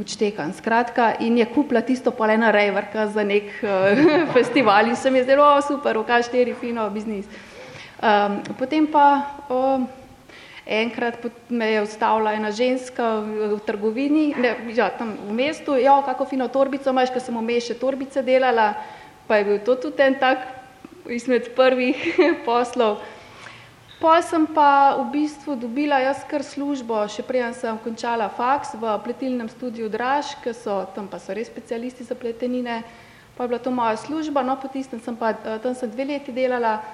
odštekan. 0.00 0.52
Skratka, 0.52 1.14
in 1.20 1.38
je 1.38 1.46
kupila 1.46 1.80
tisto 1.80 2.10
pa 2.10 2.32
ena 2.32 2.50
rejverka 2.50 3.06
za 3.06 3.24
nek 3.24 3.52
uh, 3.62 4.32
festival 4.36 4.88
in 4.88 4.96
se 4.96 5.10
mi 5.10 5.18
je 5.18 5.24
zdelo, 5.24 5.44
oh, 5.44 5.62
super, 5.62 5.98
v 5.98 6.22
štiri 6.22 6.54
fino 6.54 6.90
biznis. 6.90 7.26
Um, 8.02 8.42
potem 8.58 8.86
pa 8.86 9.38
um, 9.48 9.86
enkrat 10.66 11.22
me 11.48 11.70
je 11.70 11.82
ustavila 11.82 12.32
ena 12.34 12.50
ženska 12.50 13.20
v, 13.20 13.54
v 13.54 13.60
trgovini, 13.66 14.34
ne, 14.36 14.56
ja, 14.74 14.90
tam 14.90 15.14
v 15.28 15.32
mestu, 15.32 15.78
ja, 15.78 16.02
kako 16.02 16.26
fino 16.26 16.48
torbico 16.48 16.90
imaš, 16.90 17.14
ker 17.14 17.22
sem 17.22 17.38
vmes 17.38 17.70
še 17.70 17.78
torbice 17.78 18.22
delala, 18.26 18.74
pa 19.26 19.36
je 19.36 19.44
bil 19.44 19.58
to 19.58 19.74
tudi 19.74 20.02
en 20.02 20.14
tak 20.18 20.38
izmed 21.10 21.54
prvih 21.54 21.96
poslov. 22.46 23.02
Pol 23.96 24.20
sem 24.20 24.44
pa 24.44 25.00
v 25.00 25.08
bistvu 25.08 25.56
dobila 25.56 25.96
jaz 26.04 26.20
kar 26.28 26.44
službo, 26.44 27.00
še 27.08 27.24
preden 27.24 27.56
sem 27.56 27.78
končala 27.80 28.28
faks 28.28 28.76
v 28.76 28.92
pletilnem 29.00 29.48
studiu 29.48 29.88
Draž, 29.88 30.36
ki 30.44 30.52
so, 30.52 30.84
tam 30.92 31.08
pa 31.08 31.16
so 31.16 31.32
res 31.32 31.48
specialisti 31.48 32.04
za 32.04 32.12
pletenine, 32.12 32.84
pa 33.32 33.44
je 33.44 33.48
bila 33.48 33.60
to 33.60 33.72
moja 33.72 33.96
služba, 33.96 34.44
no 34.44 34.60
po 34.60 34.68
tistem 34.68 35.00
sem 35.00 35.16
pa, 35.16 35.32
tam 35.32 35.72
sem 35.72 35.88
dve 35.88 36.04
leti 36.12 36.28
delala, 36.28 36.84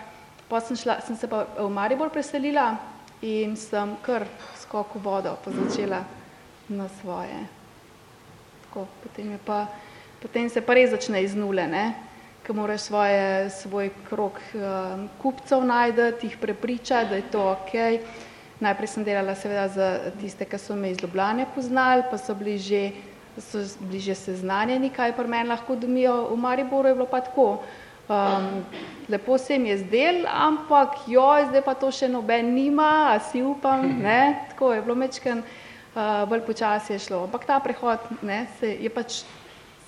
pa 0.46 0.62
sem, 0.62 0.78
šla, 0.78 1.02
sem 1.02 1.18
se 1.18 1.26
pa 1.26 1.42
v 1.58 1.66
Maribor 1.74 2.12
preselila 2.14 2.78
in 3.18 3.58
sem 3.58 3.98
kar 4.06 4.22
skok 4.62 4.94
v 4.94 5.02
vodo 5.02 5.34
pa 5.42 5.50
začela 5.50 6.06
na 6.70 6.86
svoje. 7.02 7.34
Tako, 8.68 8.86
potem 9.02 9.34
je 9.34 9.40
pa, 9.42 9.66
potem 10.22 10.46
se 10.46 10.62
pa 10.62 10.78
res 10.78 10.94
začne 10.94 11.18
iz 11.26 11.34
nule, 11.34 11.66
ne 11.66 12.11
ki 12.46 12.52
moraš 12.52 12.80
svoje, 12.80 13.50
svoj 13.50 13.90
krok 14.08 14.40
um, 14.54 15.08
kupcev 15.22 15.64
najti, 15.64 16.26
jih 16.26 16.36
prepričati, 16.40 17.10
da 17.10 17.16
je 17.16 17.30
to 17.30 17.44
ok. 17.52 17.72
Najprej 18.60 18.88
sem 18.88 19.04
delala 19.04 19.34
seveda 19.34 19.68
za 19.68 19.88
tiste, 20.20 20.46
ki 20.46 20.58
so 20.58 20.74
me 20.78 20.90
iz 20.90 21.00
Ljubljane 21.02 21.46
poznali, 21.54 22.02
pa 22.10 22.18
so 22.18 22.34
bili 22.34 22.58
že, 22.58 22.90
so 23.38 23.62
bili 23.80 24.00
že 24.00 24.14
seznanjeni, 24.14 24.90
kaj 24.90 25.16
pri 25.16 25.28
meni 25.28 25.48
lahko 25.48 25.76
domijo. 25.76 26.28
V 26.30 26.36
Mariboru 26.36 26.88
je 26.88 26.94
bilo 26.94 27.06
pa 27.06 27.20
tako. 27.20 27.62
Um, 28.08 28.64
lepo 29.08 29.38
se 29.38 29.54
jim 29.54 29.66
je 29.66 29.78
zdel, 29.78 30.24
ampak 30.26 31.06
joj, 31.06 31.46
zdaj 31.48 31.62
pa 31.62 31.74
to 31.74 31.90
še 31.90 32.08
noben 32.10 32.54
nima, 32.54 33.14
a 33.14 33.20
si 33.20 33.42
upam, 33.42 33.86
ne, 34.06 34.48
tako 34.50 34.72
je 34.74 34.82
bilo 34.82 34.94
mečken, 34.98 35.42
uh, 35.94 36.24
bolj 36.28 36.42
počasi 36.46 36.92
je 36.92 36.98
šlo. 37.06 37.22
Ampak 37.24 37.46
ta 37.46 37.60
prehod, 37.62 38.02
ne, 38.22 38.46
se 38.58 38.74
je 38.74 38.90
pač 38.90 39.22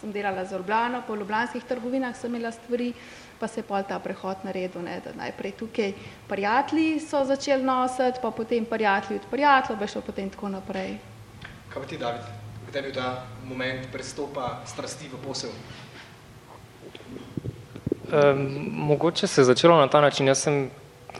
sem 0.04 0.12
delala 0.12 0.44
za 0.44 0.56
Ljubljano, 0.56 1.02
po 1.06 1.16
ljubljanskih 1.16 1.64
trgovinah 1.64 2.16
sem 2.16 2.34
imela 2.34 2.52
stvari, 2.52 2.92
pa 3.40 3.48
se 3.48 3.60
je 3.60 3.64
pol 3.64 3.82
ta 3.88 3.98
prehod 3.98 4.44
naredil, 4.44 4.82
ne, 4.82 5.00
da 5.00 5.14
najprej 5.16 5.52
tukaj 5.56 5.92
prijatelji 6.28 7.00
so 7.00 7.24
začeli 7.24 7.64
nositi, 7.64 8.20
pa 8.22 8.30
potem 8.30 8.64
prijatelji 8.64 9.20
od 9.20 9.26
prijateljev, 9.30 9.80
pa 9.80 9.86
šlo 9.86 10.02
potem 10.02 10.30
tako 10.30 10.48
naprej. 10.48 10.98
Kaj 11.72 11.82
pa 11.82 11.88
ti, 11.88 11.98
David? 11.98 12.20
Kdaj 12.68 12.82
je 12.82 12.82
bil 12.82 12.94
ta 12.94 13.24
moment 13.48 13.88
prestopa 13.92 14.60
strasti 14.66 15.08
v 15.08 15.22
posel? 15.24 15.50
Um, 18.12 18.44
mogoče 18.90 19.26
se 19.26 19.40
je 19.40 19.44
začelo 19.44 19.80
na 19.80 19.88
ta 19.88 20.00
način. 20.00 20.28
Jaz 20.28 20.44
sem, 20.44 20.70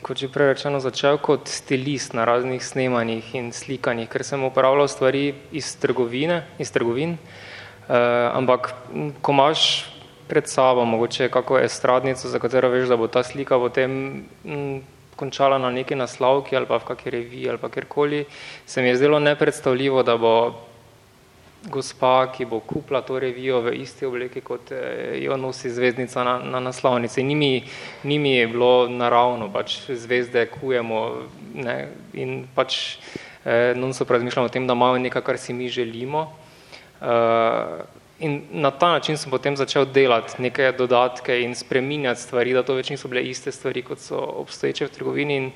kot 0.03 0.19
že 0.21 0.29
prej 0.29 0.53
rečeno, 0.53 0.81
začel 0.81 1.19
kot 1.19 1.49
stilist 1.49 2.13
na 2.13 2.25
raznih 2.25 2.61
snemanjih 2.61 3.35
in 3.35 3.53
slikanjih, 3.53 4.09
ker 4.09 4.25
sem 4.25 4.45
uporabljal 4.45 4.89
stvari 4.89 5.35
iz 5.53 5.77
trgovine, 5.81 6.45
iz 6.59 6.73
trgovin. 6.73 7.17
Uh, 7.17 7.44
ampak, 7.89 8.75
ko 9.23 9.33
imaš 9.33 9.87
pred 10.29 10.49
sabo 10.49 10.85
mogoče 10.85 11.29
kako 11.29 11.59
estradnico, 11.59 12.29
za 12.29 12.39
katero 12.39 12.69
veš, 12.69 12.89
da 12.89 12.97
bo 12.97 13.09
ta 13.09 13.23
slika 13.23 13.59
potem 13.59 14.25
končala 15.17 15.59
na 15.59 15.71
neki 15.71 15.95
naslavki 15.95 16.57
ali 16.57 16.67
pa 16.67 16.79
v 16.79 16.89
kakšni 16.89 17.11
reviji 17.11 17.49
ali 17.49 17.59
pa 17.59 17.69
kjerkoli, 17.69 18.25
se 18.67 18.83
mi 18.83 18.89
je 18.89 18.97
zdelo 18.97 19.19
nepredstavljivo, 19.21 20.03
da 20.03 20.17
bo 20.17 20.55
gospa, 21.71 22.33
ki 22.33 22.45
bo 22.45 22.61
kupila 22.61 23.01
to 23.03 23.19
revijo 23.19 23.61
v 23.61 23.73
isti 23.81 24.07
obliki, 24.07 24.41
kot 24.41 24.73
jo 25.17 25.37
nosi 25.37 25.71
zvezdnica 25.71 26.25
na, 26.25 26.39
na 26.39 26.61
naslovnici. 26.61 27.23
Ni 27.23 27.35
mi, 27.35 27.65
ni 28.05 28.19
mi 28.19 28.37
je 28.37 28.47
bilo 28.49 28.89
naravno, 28.89 29.49
pač 29.53 29.79
zvezde 29.89 30.47
kujemo 30.47 31.01
ne, 31.55 31.89
in 32.13 32.45
pač 32.55 32.99
eh, 33.45 33.73
non 33.77 33.95
so 33.95 34.05
razmišljamo 34.05 34.47
o 34.47 34.53
tem, 34.53 34.67
da 34.67 34.77
imamo 34.77 34.99
nekaj, 34.99 35.23
kar 35.23 35.39
si 35.39 35.53
mi 35.53 35.69
želimo, 35.69 36.29
in 38.19 38.43
na 38.51 38.71
ta 38.71 38.93
način 38.93 39.17
sem 39.19 39.31
potem 39.31 39.57
začel 39.57 39.85
delati 39.87 40.43
neke 40.43 40.73
dodatke 40.73 41.41
in 41.43 41.55
spreminjati 41.55 42.21
stvari, 42.21 42.53
da 42.53 42.63
to 42.63 42.75
več 42.75 42.91
niso 42.91 43.09
bile 43.09 43.23
iste 43.23 43.53
stvari, 43.53 43.83
kot 43.83 43.99
so 44.01 44.19
obstoječe 44.19 44.87
v 44.87 44.95
trgovini 44.95 45.37
in 45.37 45.51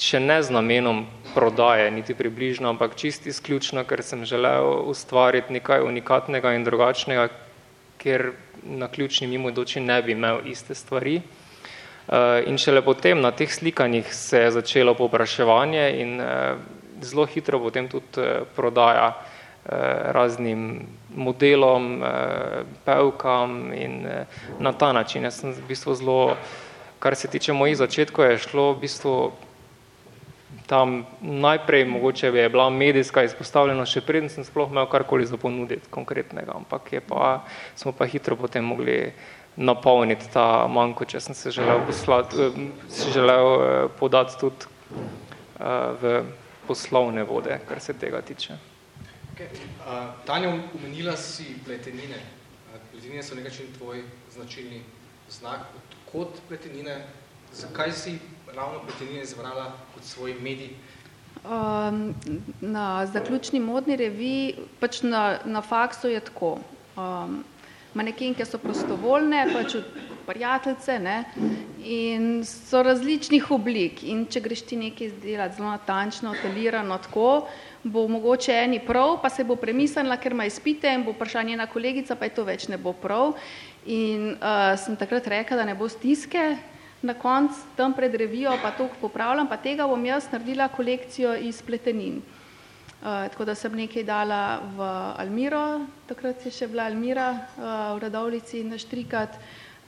še 0.00 0.20
ne 0.20 0.40
z 0.42 0.50
namenom 0.50 1.04
prodaje, 1.34 1.90
niti 1.90 2.14
približno, 2.14 2.68
ampak 2.68 2.96
čisto 2.98 3.28
izključno, 3.28 3.84
ker 3.84 4.02
sem 4.02 4.24
želel 4.26 4.66
ustvariti 4.90 5.52
nekaj 5.52 5.86
unikatnega 5.86 6.54
in 6.54 6.64
drugačnega, 6.64 7.28
ker 7.98 8.32
na 8.64 8.88
ključni 8.88 9.28
mimodoči 9.30 9.80
ne 9.80 10.02
bi 10.02 10.12
imel 10.12 10.40
iste 10.50 10.74
stvari. 10.74 11.20
Eh, 12.04 12.42
in 12.50 12.58
šele 12.58 12.82
potem 12.84 13.20
na 13.20 13.30
teh 13.30 13.48
slikanjih 13.48 14.14
se 14.14 14.38
je 14.38 14.50
začelo 14.50 14.94
popraševanje 14.94 15.84
in 16.00 16.20
eh, 16.20 16.56
zelo 17.00 17.24
hitro 17.26 17.60
potem 17.60 17.88
tudi 17.88 18.20
eh, 18.20 18.42
prodaja 18.56 19.14
raznim 20.14 20.86
modelom, 21.16 22.02
pevkam 22.84 23.72
in 23.72 24.02
na 24.58 24.72
ta 24.72 24.92
način. 24.92 25.24
Jaz 25.24 25.40
sem 25.40 25.54
v 25.56 25.68
bistvu 25.68 25.94
zelo, 25.94 26.36
kar 26.98 27.16
se 27.16 27.28
tiče 27.28 27.52
mojih 27.52 27.76
začetkov, 27.76 28.24
je 28.24 28.42
šlo 28.44 28.72
v 28.72 28.80
bistvu 28.84 29.14
tam 30.66 31.06
najprej 31.20 31.84
mogoče 31.84 32.26
je 32.26 32.48
bila 32.48 32.70
medijska 32.70 33.22
izpostavljenost, 33.22 33.92
še 33.92 34.00
preden 34.00 34.28
sem 34.32 34.44
sploh 34.44 34.70
imel 34.70 34.86
karkoli 34.88 35.26
za 35.26 35.36
ponuditi 35.36 35.90
konkretnega, 35.90 36.56
ampak 36.56 36.92
je 36.92 37.00
pa, 37.00 37.44
smo 37.76 37.92
pa 37.92 38.06
hitro 38.08 38.36
potem 38.36 38.64
mogli 38.64 39.12
napolniti 39.56 40.30
ta 40.32 40.66
manjko, 40.66 41.04
če 41.04 41.20
sem 41.20 41.34
se 41.34 41.50
želel, 41.54 41.84
poslati, 41.86 42.36
eh, 42.42 42.62
si 42.88 43.12
želel 43.12 43.46
eh, 43.46 43.88
podati 43.98 44.38
tudi 44.40 44.66
eh, 44.66 45.66
v 46.00 46.22
poslovne 46.66 47.22
vode, 47.28 47.60
kar 47.68 47.80
se 47.80 47.92
tega 47.92 48.22
tiče. 48.22 48.73
Okay. 49.34 49.48
Uh, 49.82 50.14
Tanja, 50.24 50.48
umenila 50.74 51.16
si 51.16 51.44
pletenine. 51.66 52.18
Pletenine 52.92 53.22
so 53.22 53.34
nekaj 53.34 53.64
tvoj 53.78 54.04
značilni 54.30 54.78
znak. 55.26 55.64
Odkot 55.74 56.38
pletenine? 56.48 57.00
Zakaj 57.50 57.92
si 57.92 58.12
ravno 58.54 58.84
pletenine 58.86 59.24
izvrala 59.26 59.72
kot 59.94 60.04
svoj 60.06 60.36
medij? 60.38 60.76
Um, 61.42 62.14
na 62.60 63.06
zaključni 63.06 63.58
modni 63.60 63.96
reviji, 63.96 64.54
pač 64.80 65.02
na, 65.02 65.40
na 65.44 65.62
faksu 65.62 66.14
je 66.14 66.20
tako. 66.20 66.58
Um, 66.96 67.42
manekenke 67.94 68.46
so 68.46 68.58
prostovoljne, 68.58 69.48
pač 69.50 69.76
prijateljce 70.26 70.98
ne, 70.98 71.18
in 71.84 72.44
so 72.46 72.82
različnih 72.82 73.50
oblik 73.50 74.02
in 74.08 74.24
če 74.30 74.40
greš 74.46 74.64
ti 74.70 74.78
nekaj 74.80 75.10
izdelati 75.10 75.58
zelo 75.58 75.74
natančno, 75.74 76.34
telirano 76.42 76.98
tako, 77.02 77.28
bo 77.84 78.08
mogoče 78.08 78.52
eni 78.52 78.80
prav, 78.80 79.18
pa 79.22 79.28
se 79.30 79.44
bo 79.44 79.56
premislila, 79.56 80.16
ker 80.16 80.32
ima 80.32 80.46
izpite 80.48 80.88
in 80.88 81.04
bo 81.04 81.12
prišla 81.12 81.42
njena 81.42 81.66
kolegica, 81.66 82.16
pa 82.16 82.24
je 82.24 82.34
to 82.34 82.44
več 82.44 82.68
ne 82.68 82.78
bo 82.80 82.92
prav. 82.92 83.34
In 83.86 84.32
uh, 84.34 84.72
sem 84.80 84.96
takrat 84.96 85.26
rekla, 85.28 85.60
da 85.60 85.66
ne 85.68 85.74
bo 85.76 85.88
stiske, 85.88 86.56
na 87.04 87.14
koncu 87.14 87.76
tam 87.76 87.92
pred 87.92 88.14
revijo 88.14 88.56
pa 88.62 88.70
to 88.72 88.88
popravljam, 89.00 89.48
pa 89.48 89.60
tega 89.60 89.86
bom 89.86 90.04
jaz 90.04 90.30
naredila 90.32 90.70
kolekcijo 90.72 91.34
iz 91.36 91.60
pletenin. 91.62 92.22
Uh, 93.04 93.28
tako 93.28 93.44
da 93.44 93.54
sem 93.54 93.76
nekaj 93.76 94.06
dala 94.08 94.62
v 94.76 94.88
Almiro, 95.20 95.84
takrat 96.08 96.46
je 96.46 96.54
še 96.56 96.70
bila 96.72 96.88
Almira 96.88 97.28
uh, 97.36 97.68
v 97.98 98.00
Radovlici 98.06 98.64
naštrikat, 98.64 99.36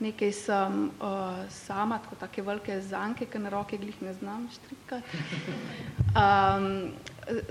nekaj 0.04 0.32
sem 0.36 0.90
uh, 1.00 1.40
sama, 1.48 1.96
tako 2.04 2.20
take 2.20 2.44
velike 2.44 2.76
zanke, 2.84 3.24
ker 3.24 3.40
na 3.40 3.48
roke 3.56 3.80
glih 3.80 3.96
ne 4.04 4.12
znam 4.12 4.44
štrikati. 4.52 5.24
Um, 6.12 6.92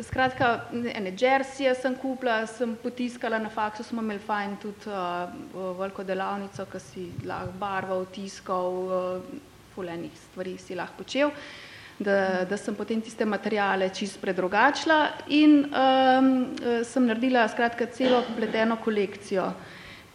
skratka, 0.02 0.60
ene 0.72 1.12
džersije 1.12 1.76
sem 1.76 1.96
kupila, 2.00 2.46
sem 2.48 2.76
potiskala 2.84 3.40
na 3.40 3.50
faksu, 3.50 3.84
smo 3.84 4.02
imeli 4.02 4.20
fajn 4.20 4.56
tudi 4.62 4.88
uh, 4.88 5.76
veliko 5.80 6.04
delavnico, 6.04 6.66
ki 6.72 6.80
si 6.80 7.06
lahko 7.28 7.52
barval, 7.60 8.06
tiskal, 8.16 8.82
uh, 8.86 9.40
fulejnih 9.76 10.12
stvari 10.30 10.58
si 10.58 10.76
lahko 10.76 11.04
počel, 11.04 11.32
da, 12.00 12.46
da 12.48 12.58
sem 12.58 12.76
potem 12.76 13.02
tiste 13.02 13.26
materijale 13.26 13.90
čist 13.96 14.20
predrugačila 14.22 15.00
in 15.28 15.64
um, 15.66 16.32
sem 16.84 17.08
naredila 17.08 17.48
skratka 17.48 17.88
celo 17.92 18.24
pleteno 18.36 18.78
kolekcijo. 18.84 19.52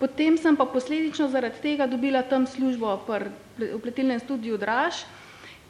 Potem 0.01 0.37
sem 0.40 0.57
pa 0.57 0.64
posledično 0.64 1.29
zaradi 1.29 1.61
tega 1.61 1.87
dobila 1.87 2.23
tam 2.23 2.46
službo 2.49 2.96
pr, 3.07 3.29
v 3.61 3.81
pletilnem 3.81 4.20
studiu 4.20 4.57
Draž 4.57 5.05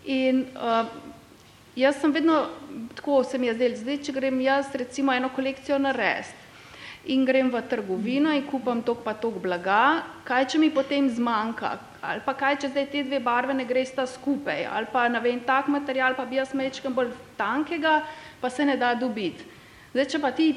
in 0.06 0.44
uh, 0.54 0.86
jaz 1.76 2.00
sem 2.00 2.12
vedno, 2.12 2.46
tako 2.94 3.24
se 3.24 3.38
mi 3.38 3.46
je 3.46 3.54
zdel, 3.54 3.76
zdaj, 3.76 3.98
če 4.06 4.12
grem 4.12 4.40
jaz 4.40 4.74
recimo 4.74 5.12
eno 5.12 5.30
kolekcijo 5.34 5.78
narediti, 5.78 6.48
in 7.04 7.24
grem 7.24 7.50
v 7.50 7.62
trgovino 7.68 8.32
in 8.36 8.44
kupam 8.44 8.82
tok 8.82 9.04
pa 9.04 9.14
tok 9.14 9.40
blaga, 9.40 10.02
kaj 10.24 10.46
če 10.52 10.58
mi 10.60 10.68
potem 10.70 11.08
zmanjka, 11.08 11.78
ali 12.02 12.20
pa 12.24 12.34
kaj 12.36 12.58
če 12.60 12.72
zdaj 12.74 12.86
te 12.92 13.04
dve 13.06 13.20
barve 13.24 13.54
ne 13.56 13.64
gresta 13.64 14.04
skupaj, 14.06 14.66
ali 14.68 14.90
pa 14.92 15.06
ne 15.08 15.20
vem, 15.20 15.40
tak 15.40 15.68
material 15.68 16.14
pa 16.14 16.26
bi 16.28 16.36
jaz 16.36 16.52
mečkam 16.54 16.94
bolj 16.94 17.14
tankega, 17.38 18.02
pa 18.40 18.50
se 18.50 18.64
ne 18.64 18.76
da 18.76 18.92
dobiti. 18.94 19.46
Zdaj, 19.94 20.06
če 20.12 20.20
pa 20.20 20.30
ti 20.36 20.52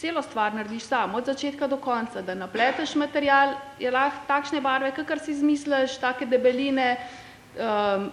celo 0.00 0.22
stvar 0.22 0.54
narediš 0.56 0.86
sam, 0.88 1.14
od 1.14 1.26
začetka 1.26 1.66
do 1.68 1.76
konca, 1.76 2.22
da 2.22 2.34
napleteš 2.34 2.94
material, 2.96 3.58
je 3.78 3.90
lahko 3.90 4.24
takšne 4.30 4.62
barve, 4.64 4.94
kakor 4.96 5.20
si 5.20 5.34
izmisliš, 5.34 5.98
take 6.00 6.24
debeline, 6.26 6.94
um, 7.58 8.08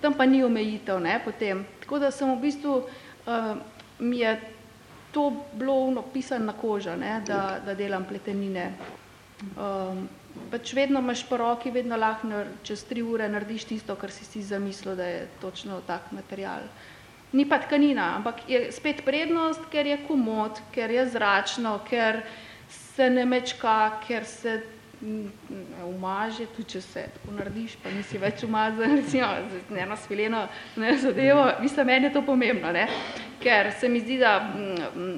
tam 0.00 0.14
pa 0.14 0.28
ni 0.28 0.44
omejitev, 0.44 1.00
ne, 1.02 1.18
potem. 1.24 1.64
Tako 1.86 1.98
da 2.02 2.10
sem 2.10 2.32
v 2.34 2.40
bistvu, 2.42 2.76
um, 2.82 3.60
mi 4.02 4.18
je 4.18 4.40
to 5.14 5.30
bilo 5.54 6.02
pisano 6.12 6.50
na 6.50 6.52
kožo, 6.52 6.96
ne, 6.96 7.20
da, 7.26 7.60
da 7.64 7.74
delam 7.78 8.04
pletenine. 8.04 8.72
Um, 9.54 10.08
pač 10.50 10.72
vedno 10.74 10.98
imaš 10.98 11.22
po 11.28 11.38
roki, 11.38 11.70
vedno 11.70 11.96
lahko 11.96 12.42
čez 12.66 12.82
tri 12.90 13.06
ure 13.06 13.28
narediš 13.30 13.64
tisto, 13.70 13.94
kar 13.94 14.10
si 14.10 14.26
si 14.26 14.42
zamislil, 14.42 14.96
da 14.98 15.06
je 15.06 15.28
točno 15.40 15.78
tak 15.86 16.10
material. 16.10 16.66
Ni 17.32 17.46
pa 17.46 17.60
tkanina, 17.62 18.16
ampak 18.16 18.42
je 18.50 18.66
spet 18.72 19.04
prednost, 19.06 19.70
ker 19.70 19.86
je 19.86 20.02
komod, 20.08 20.58
ker 20.74 20.90
je 20.90 21.06
zračno, 21.14 21.78
ker 21.86 22.24
se 22.68 23.06
ne 23.10 23.24
mečka, 23.30 24.00
ker 24.08 24.26
se 24.26 24.58
umaže, 25.84 26.46
tudi 26.56 26.76
če 26.76 26.80
se 26.80 27.02
tako 27.14 27.34
narediš, 27.36 27.76
pa 27.82 27.90
nisi 27.92 28.18
več 28.18 28.44
umazan, 28.46 28.96
recimo, 29.00 29.28
z 29.68 29.80
eno 29.82 29.96
svileno 30.00 30.46
ne, 30.80 30.94
zadevo, 30.98 31.44
mislim, 31.60 31.86
meni 31.86 32.08
je 32.08 32.12
to 32.14 32.22
pomembno, 32.26 32.72
ne? 32.72 32.86
ker 33.42 33.72
se 33.76 33.88
mi 33.88 34.00
zdi, 34.00 34.18
da 34.18 34.38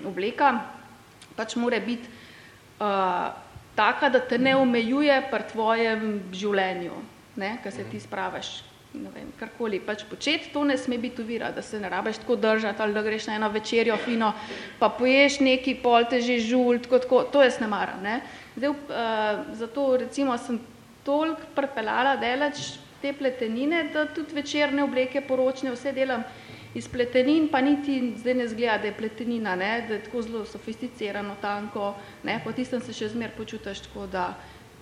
obleka 0.09 0.53
pač 1.39 1.55
mora 1.57 1.79
biti 1.81 2.11
uh, 2.83 3.29
taka, 3.79 4.11
da 4.11 4.21
te 4.21 4.39
ne 4.39 4.57
omejuje 4.59 5.21
pri 5.31 5.47
tvojem 5.53 6.09
življenju, 6.35 6.99
ne? 7.39 7.53
ker 7.63 7.73
se 7.73 7.87
ti 7.91 8.01
spravaš 8.03 8.59
vem, 8.93 9.29
karkoli 9.39 9.81
pač 9.85 10.05
početi, 10.09 10.51
to 10.53 10.65
ne 10.65 10.79
sme 10.79 10.99
biti 10.99 11.23
uvira, 11.23 11.51
da 11.53 11.63
se 11.63 11.81
ne 11.81 11.89
rabeš 11.89 12.23
tako 12.23 12.37
držati 12.37 12.83
ali 12.83 12.95
da 12.95 13.03
greš 13.03 13.27
na 13.27 13.35
eno 13.35 13.49
večerjo 13.49 13.97
fino, 13.97 14.33
pa 14.79 14.89
poješ 14.89 15.41
neki 15.41 15.75
pol 15.83 16.09
te 16.11 16.21
že 16.21 16.39
žul, 16.41 16.79
tako, 16.79 16.99
tako, 16.99 17.23
to 17.33 17.43
jaz 17.43 17.61
ne 17.61 17.69
maram, 17.69 18.03
ne. 18.03 18.21
Zdaj, 18.57 18.71
uh, 18.71 18.77
zato 19.53 19.97
recimo 19.97 20.39
sem 20.39 20.61
toliko 21.05 21.53
pripeljala 21.55 22.17
delač 22.17 22.79
te 23.03 23.13
pletenine, 23.13 23.91
da 23.93 24.07
tudi 24.07 24.35
večerne 24.35 24.83
obleke 24.83 25.21
poročne 25.21 25.71
vse 25.71 25.93
delam 25.93 26.25
iz 26.75 26.89
pletenin, 26.89 27.49
pa 27.49 27.61
niti 27.61 28.15
zdaj 28.19 28.35
ne 28.35 28.49
zgleda, 28.49 28.79
da 28.79 28.89
je 28.89 28.97
pletenina, 28.97 29.57
ne, 29.57 29.85
da 29.89 29.95
je 29.95 30.05
tako 30.05 30.23
zelo 30.23 30.45
sofisticirano, 30.45 31.37
tanko, 31.41 31.95
ne, 32.25 32.41
po 32.45 32.53
tistem 32.53 32.81
se 32.81 32.93
še 32.93 33.13
zmer 33.15 33.37
počutiš 33.37 33.87
tako, 33.89 34.07
da, 34.11 34.33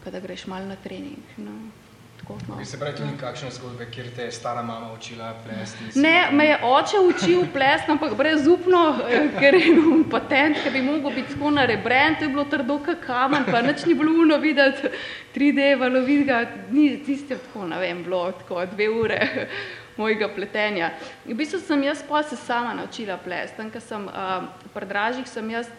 kada 0.04 0.20
greš 0.20 0.46
malo 0.46 0.66
na 0.66 0.76
trening. 0.82 1.36
No 1.36 1.85
tako. 2.26 2.38
No. 2.48 2.64
Se 2.64 2.78
pravi, 2.78 2.96
tudi 2.96 3.16
kakšne 3.20 3.50
zgodbe, 3.50 3.86
kjer 3.90 4.06
te 4.16 4.22
je 4.22 4.32
stara 4.32 4.62
mama 4.62 4.92
učila 4.92 5.34
plesti? 5.44 6.00
Ne, 6.00 6.28
me 6.32 6.46
je 6.46 6.58
oče 6.62 6.96
učil 7.08 7.44
plesti, 7.52 7.90
ampak 7.90 8.14
brezupno, 8.14 8.98
eh, 9.10 9.28
ker 9.38 9.54
je 9.54 9.74
bil 9.74 10.04
patent, 10.10 10.56
ker 10.62 10.72
bi 10.72 10.82
mogel 10.82 11.10
biti 11.10 11.34
tako 11.34 11.50
na 11.50 11.66
rebren, 11.66 12.16
to 12.18 12.24
je 12.24 12.28
bilo 12.28 12.44
trdo 12.44 12.80
kamen, 13.06 13.44
pa 13.50 13.62
nič 13.62 13.86
ni 13.86 13.94
bilo 13.94 14.12
uno 14.22 14.38
videti 14.38 14.88
3D 15.34 15.78
valovitega, 15.80 16.46
ni 16.70 17.04
tiste 17.04 17.38
tako, 17.38 17.66
ne 17.66 17.78
vem, 17.78 18.02
bilo 18.02 18.32
tako 18.32 18.66
dve 18.66 18.88
ure 18.88 19.48
mojega 19.96 20.28
pletenja. 20.28 20.90
V 21.24 21.34
bistvu 21.34 21.60
sem 21.60 21.82
jaz 21.82 22.02
pa 22.08 22.22
se 22.22 22.36
sama 22.36 22.74
naučila 22.74 23.16
plesti, 23.16 23.56
tam, 23.56 23.70
ker 23.70 23.80
sem 23.80 24.06
uh, 24.06 24.44
pri 24.74 24.86
dražjih, 24.86 25.28
sem 25.28 25.50
jaz 25.50 25.70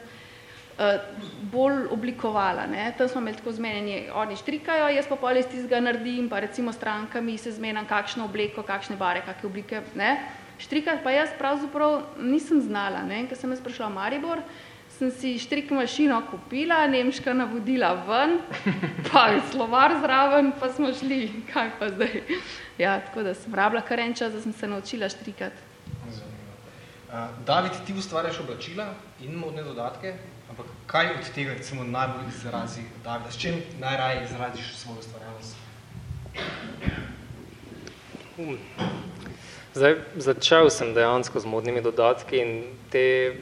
bolj 1.51 1.87
oblikovala. 1.91 2.67
Ne. 2.67 2.93
Tam 2.97 3.09
smo 3.09 3.21
imeli 3.21 3.37
tako 3.37 3.51
zmenjeni, 3.51 4.09
oni 4.13 4.35
štrikajo, 4.35 4.89
jaz 4.93 5.07
pa 5.09 5.15
pol 5.15 5.37
iz 5.37 5.47
tistega 5.49 5.79
naredim, 5.81 6.29
pa 6.29 6.39
recimo 6.39 6.73
strankami 6.73 7.37
se 7.37 7.51
zmenjam, 7.51 7.87
kakšno 7.89 8.25
obleko, 8.25 8.63
kakšne 8.63 8.97
bare, 8.97 9.23
kakšne 9.25 9.49
oblike. 9.49 9.81
Ne. 9.95 10.17
Štrikati 10.59 11.03
pa 11.03 11.11
jaz 11.11 11.33
pravzaprav 11.37 12.01
nisem 12.21 12.61
znala. 12.61 13.01
Ne. 13.07 13.25
Ker 13.27 13.37
sem 13.37 13.51
jaz 13.51 13.61
prišla 13.61 13.89
v 13.89 13.97
Maribor, 13.97 14.43
sem 14.97 15.11
si 15.11 15.35
štrik 15.41 15.71
mašino 15.73 16.21
kupila, 16.29 16.83
nemška 16.89 17.33
navodila 17.33 17.93
ven, 18.07 18.39
pa 19.09 19.27
slovar 19.51 19.97
zraven, 20.01 20.53
pa 20.59 20.69
smo 20.73 20.93
šli, 20.93 21.43
kaj 21.53 21.73
pa 21.79 21.89
zdaj. 21.89 22.21
Ja, 22.77 22.99
tako 23.01 23.25
da 23.25 23.33
sem 23.33 23.53
rabila 23.53 23.81
kar 23.81 23.99
en 23.99 24.13
čas, 24.13 24.33
da 24.33 24.41
sem 24.41 24.53
se 24.53 24.67
naučila 24.67 25.09
štrikati. 25.09 25.65
Uh, 27.07 27.29
David, 27.45 27.71
ti 27.87 27.93
ustvarjaš 27.93 28.39
oblačila 28.39 28.89
in 29.23 29.37
modne 29.39 29.63
dodatke, 29.63 30.17
ampak 30.57 30.73
kaj 30.87 31.05
od 31.05 31.33
tega 31.35 31.53
recimo 31.53 31.83
najbolj 31.83 32.27
izrazi 32.29 32.81
Davida? 33.03 33.31
S 33.31 33.37
čem 33.37 33.61
najraje 33.79 34.23
izraziš 34.23 34.75
svojo 34.75 34.99
ustvarjalnost? 34.99 35.55
Zdaj, 39.73 39.95
začel 40.15 40.69
sem 40.69 40.93
dejansko 40.93 41.39
z 41.39 41.45
modnimi 41.45 41.81
dodatki 41.81 42.41
in 42.41 42.63
te 42.89 43.37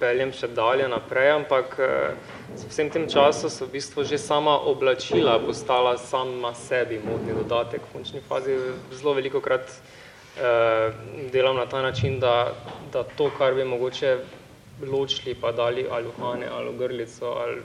peljem 0.00 0.32
še 0.32 0.48
dalje 0.48 0.88
naprej, 0.88 1.30
ampak 1.36 1.76
v 1.76 2.64
vsem 2.70 2.88
tem 2.88 3.04
času 3.08 3.50
so 3.52 3.66
v 3.66 3.76
bistvu 3.76 4.04
že 4.08 4.16
sama 4.18 4.56
oblačila 4.56 5.36
postala 5.44 5.98
sama 5.98 6.54
sebi 6.54 6.96
modni 7.04 7.36
dodatek. 7.36 7.84
V 7.84 7.92
končni 7.92 8.20
fazi 8.24 8.56
zelo 8.92 9.12
veliko 9.12 9.44
krat 9.44 9.68
eh, 9.68 10.92
delam 11.28 11.56
na 11.60 11.66
ta 11.66 11.82
način, 11.82 12.20
da, 12.20 12.56
da 12.92 13.04
to, 13.04 13.28
kar 13.36 13.52
bi 13.54 13.64
mogoče 13.64 14.37
ločili 14.86 15.34
pa 15.34 15.52
dali 15.52 15.86
ali 15.90 16.06
uhane, 16.06 16.46
ali 16.46 16.76
grlico, 16.78 17.26
ali 17.26 17.62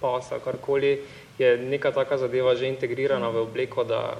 pasa, 0.00 0.38
karkoli, 0.38 1.02
je 1.38 1.56
neka 1.58 1.92
taka 1.92 2.18
zadeva 2.18 2.54
že 2.54 2.68
integrirana 2.68 3.28
v 3.28 3.42
obleko, 3.42 3.84
da, 3.84 4.16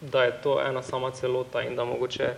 da 0.00 0.24
je 0.24 0.32
to 0.42 0.60
ena 0.60 0.82
sama 0.82 1.10
celota 1.10 1.62
in 1.62 1.76
da 1.76 1.84
mogoče 1.84 2.34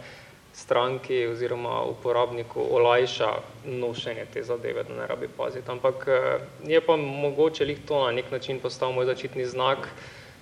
stranki 0.53 1.27
oziroma 1.27 1.83
uporabniku 1.83 2.67
olajša 2.71 3.29
nošenje 3.65 4.25
te 4.33 4.43
zadeve, 4.43 4.83
da 4.83 4.95
ne 4.95 5.07
rabi 5.07 5.29
paziti. 5.37 5.71
Ampak 5.71 6.09
eh, 6.09 6.39
je 6.67 6.81
pa 6.81 6.97
mogoče 6.97 7.65
lih 7.65 7.79
to 7.89 8.05
na 8.07 8.13
nek 8.13 8.31
način 8.31 8.59
postal 8.61 8.93
moj 8.93 9.05
začetni 9.05 9.47
znak, 9.47 9.89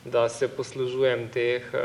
da 0.05 0.29
se 0.29 0.49
poslužujem 0.49 1.29
teh 1.29 1.63
eh, 1.75 1.81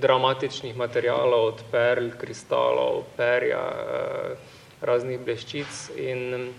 dramatičnih 0.00 0.76
materialov 0.76 1.46
od 1.46 1.62
perl, 1.70 2.10
kristalov, 2.18 3.04
perja, 3.16 3.64
eh, 3.70 4.36
raznih 4.82 5.20
bleščic 5.20 5.90
in 5.96 6.50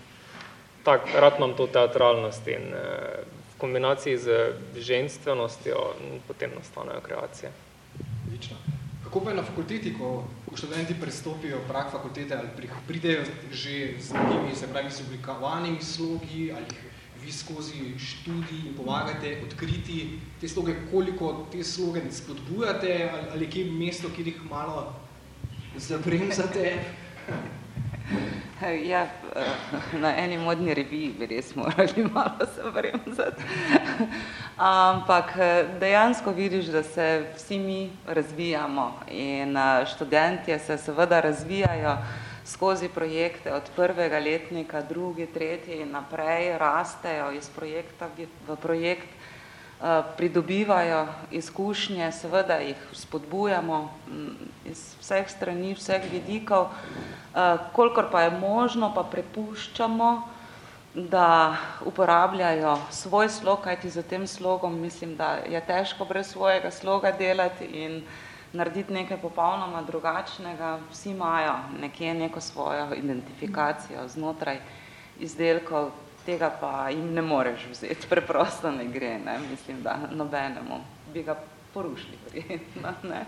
tak, 0.84 1.08
rad 1.16 1.34
imam 1.38 1.54
to 1.56 1.68
teatralnost 1.68 2.48
in 2.48 2.74
eh, 2.76 3.24
v 3.56 3.58
kombinaciji 3.58 4.18
z 4.18 4.54
ženstvenostjo 4.76 5.96
potem 6.28 6.52
nastanejo 6.56 7.02
kreacije. 7.02 7.52
Odlično. 8.28 8.58
Kako 9.04 9.20
pa 9.20 9.30
je 9.30 9.36
na 9.36 9.44
fakulteti, 9.44 9.94
ko, 9.94 10.24
ko 10.50 10.58
študenti 10.58 10.96
prestopijo 11.02 11.60
prak 11.68 11.92
fakultete 11.92 12.36
ali 12.36 12.68
pridejo 12.88 13.24
že 13.52 13.96
z 14.00 14.14
nekimi, 14.14 14.56
se 14.56 14.68
pravi, 14.68 14.92
z 14.92 15.02
oblikovanimi 15.08 15.82
slogi 15.82 16.52
ali 16.56 16.66
vi 17.24 17.32
skozi 17.32 17.94
študij 18.00 18.68
in 18.68 18.74
pomagate 18.76 19.38
odkriti 19.46 20.20
te 20.42 20.48
sloge, 20.48 20.76
koliko 20.92 21.46
te 21.52 21.64
sloge 21.64 22.02
spodbujate 22.12 23.10
ali, 23.14 23.28
ali 23.34 23.50
kje 23.50 23.72
mesto, 23.72 24.10
kjer 24.16 24.28
jih 24.28 24.42
malo 24.50 24.96
zabremzate? 25.78 26.80
Ja, 28.86 29.08
na 29.94 30.16
eni 30.18 30.38
modni 30.38 30.74
reviji 30.74 31.10
bi 31.20 31.28
res 31.28 31.56
morali 31.56 32.04
malo 32.14 32.46
se 32.56 32.62
vremzati. 32.64 33.44
Ampak 34.58 35.34
dejansko 35.80 36.32
vidiš, 36.32 36.66
da 36.66 36.84
se 36.84 37.26
vsi 37.36 37.60
mi 37.60 37.92
razvijamo 38.08 38.94
in 39.12 39.58
študentje 39.96 40.60
se 40.60 40.78
seveda 40.78 41.20
razvijajo 41.20 41.98
skozi 42.46 42.90
projekte 42.90 43.54
od 43.54 43.64
prvega 43.76 44.20
letnika, 44.20 44.82
drugi, 44.82 45.26
tretji 45.26 45.82
in 45.82 45.92
naprej, 45.92 46.58
rastejo 46.58 47.32
iz 47.32 47.50
projekta 47.50 48.10
v 48.48 48.56
projekt, 48.56 49.08
pridobivajo 50.18 51.08
izkušnje, 51.32 52.12
seveda 52.12 52.56
jih 52.64 52.88
spodbujamo 52.92 53.92
iz 54.66 54.96
vseh 55.00 55.30
strani, 55.30 55.74
vseh 55.76 56.06
vidikov, 56.12 56.70
kolikor 57.74 58.08
pa 58.12 58.22
je 58.22 58.32
možno, 58.40 58.94
pa 58.96 59.04
prepuščamo, 59.04 60.12
da 60.94 61.58
uporabljajo 61.86 62.78
svoj 62.92 63.30
slog, 63.30 63.64
kajti 63.64 63.90
za 63.90 64.02
tem 64.02 64.28
slogom 64.28 64.80
mislim, 64.82 65.16
da 65.18 65.40
je 65.50 65.62
težko 65.66 66.06
brez 66.06 66.28
svojega 66.28 66.72
sloga 66.72 67.12
delati 67.12 67.66
in 67.66 68.04
narediti 68.54 68.94
nekaj 68.94 69.18
popolnoma 69.18 69.82
drugačnega. 69.82 70.80
Vsi 70.92 71.10
imajo 71.10 71.56
nekje 71.82 72.14
neko 72.14 72.42
svojo 72.42 72.94
identifikacijo 72.94 74.08
znotraj 74.08 74.60
izdelkov, 75.20 75.90
tega 76.26 76.52
pa 76.60 76.90
jim 76.90 77.14
ne 77.14 77.22
moreš 77.22 77.66
vzeti, 77.72 78.08
preprosto 78.10 78.72
ne 78.72 78.86
gre, 78.86 79.20
ne, 79.20 79.40
mislim, 79.50 79.84
da 79.84 79.98
nobenemu 80.12 80.80
bi 81.14 81.24
ga 81.24 81.36
porušili 81.74 82.18
verjetno, 82.34 82.94
ne. 83.04 83.26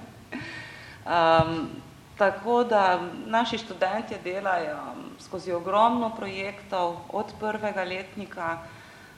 Um, 1.05 1.69
tako 2.17 2.63
da 2.63 2.99
naši 3.25 3.58
študentje 3.58 4.17
delajo 4.23 4.77
skozi 5.19 5.51
ogromno 5.51 6.15
projektov 6.15 6.97
od 7.13 7.34
prvega 7.39 7.84
letnika 7.84 8.58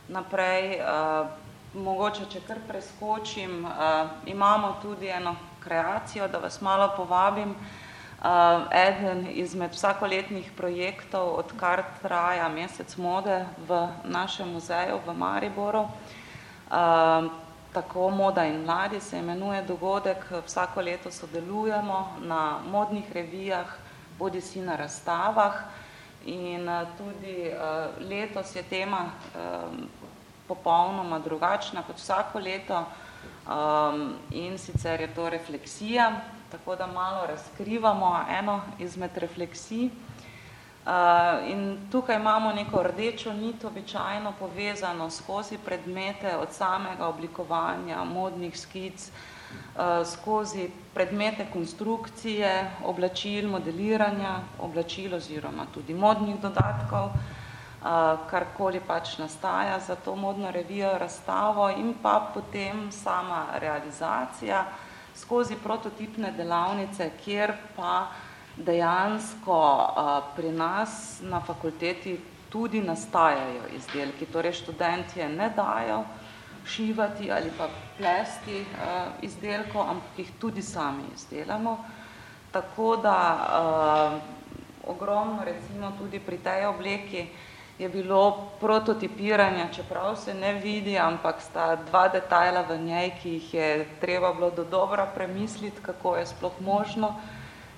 naprej, 0.07 0.79
uh, 0.79 1.27
mogoče, 1.73 2.25
če 2.31 2.41
kar 2.47 2.57
preskočim, 2.67 3.65
uh, 3.65 3.71
imamo 4.25 4.79
tudi 4.81 5.07
eno 5.07 5.35
kreacijo, 5.63 6.27
da 6.27 6.37
vas 6.37 6.61
malo 6.61 6.93
povabim, 6.97 7.49
Uh, 7.49 7.86
eden 8.71 9.27
izmed 9.29 9.71
vsakoletnih 9.71 10.51
projektov, 10.57 11.37
odkar 11.37 11.83
traja 12.01 12.49
mesec 12.49 12.97
mode 12.97 13.45
v 13.67 13.87
našem 14.03 14.49
muzeju 14.49 14.99
v 15.05 15.13
Mariboru. 15.13 15.85
Uh, 16.67 17.29
tako 17.73 18.09
Moda 18.09 18.45
in 18.45 18.65
mladi 18.65 18.99
se 18.99 19.19
imenuje 19.19 19.61
dogodek, 19.61 20.17
vsako 20.45 20.81
leto 20.81 21.11
sodelujemo 21.11 22.17
na 22.21 22.59
modnih 22.71 23.11
revijah, 23.11 23.77
bodi 24.19 24.41
si 24.41 24.61
na 24.61 24.75
razstavah. 24.75 25.53
In 26.25 26.69
uh, 26.69 26.87
tudi 26.97 27.51
letos 28.09 28.55
je 28.55 28.63
tema 28.63 29.11
popolnoma 30.47 31.19
drugačna 31.19 31.83
kot 31.83 31.95
vsako 31.95 32.39
leto. 32.39 32.85
In 34.31 34.57
sicer 34.57 35.01
je 35.01 35.07
to 35.15 35.29
refleksija, 35.29 36.11
tako 36.51 36.75
da 36.75 36.87
malo 36.87 37.25
razkrivamo 37.27 38.25
eno 38.39 38.61
izmed 38.79 39.17
refleksij. 39.17 39.89
Uh, 40.87 40.93
in 41.51 41.77
tukaj 41.91 42.15
imamo 42.15 42.51
neko 42.53 42.83
rdečo 42.83 43.33
nit 43.33 43.63
običajno 43.65 44.33
povezano 44.39 45.09
skozi 45.09 45.57
predmete 45.65 46.37
od 46.37 46.47
samega 46.51 47.07
oblikovanja 47.07 48.03
modnih 48.03 48.59
skic, 48.59 49.11
uh, 49.11 50.07
skozi 50.07 50.69
predmete 50.93 51.47
konstrukcije, 51.53 52.71
oblačil, 52.85 53.49
modeliranja, 53.49 54.39
oblačil 54.59 55.15
oziroma 55.15 55.65
tudi 55.73 55.93
modnih 55.93 56.39
dodatkov, 56.41 57.05
uh, 57.11 58.19
karkoli 58.29 58.79
pač 58.87 59.17
nastaja 59.17 59.79
za 59.79 59.95
to 59.95 60.15
modno 60.15 60.51
revijo, 60.51 60.97
razstavo 60.97 61.69
in 61.69 61.93
pa 62.01 62.31
potem 62.33 62.91
sama 62.91 63.45
realizacija, 63.59 64.65
skozi 65.27 65.57
prototipne 65.59 66.31
delavnice, 66.31 67.09
kjer 67.19 67.51
pa 67.75 68.07
dejansko 68.55 69.59
pri 70.35 70.51
nas 70.55 71.19
na 71.21 71.41
fakulteti 71.43 72.13
tudi 72.49 72.79
nastajajo 72.81 73.67
izdelki, 73.75 74.25
torej 74.31 74.53
študentje 74.61 75.27
ne 75.29 75.49
dajo 75.49 76.05
šivati 76.67 77.27
ali 77.31 77.51
pa 77.57 77.67
plesti 77.97 78.63
izdelkov, 79.21 79.81
ampak 79.81 80.23
jih 80.23 80.31
tudi 80.39 80.63
sami 80.63 81.03
izdelamo. 81.15 81.75
Tako 82.51 82.95
da 82.95 83.19
ogromno 84.87 85.43
recimo 85.43 85.91
tudi 85.99 86.19
pri 86.19 86.37
tej 86.37 86.65
obleki 86.71 87.27
je 87.79 87.89
bilo 87.89 88.49
prototipiranja, 88.59 89.67
čeprav 89.75 90.15
se 90.15 90.33
ne 90.33 90.53
vidi, 90.53 90.97
ampak 90.97 91.41
sta 91.41 91.75
dva 91.75 92.07
detajla 92.07 92.61
v 92.61 92.77
njej, 92.77 93.11
ki 93.21 93.29
jih 93.29 93.53
je 93.53 93.87
treba 94.01 94.33
bilo 94.33 94.49
do 94.51 94.63
dobra 94.63 95.05
premisliti, 95.05 95.81
kako 95.81 96.15
je 96.15 96.25
sploh 96.25 96.61
možno 96.61 97.15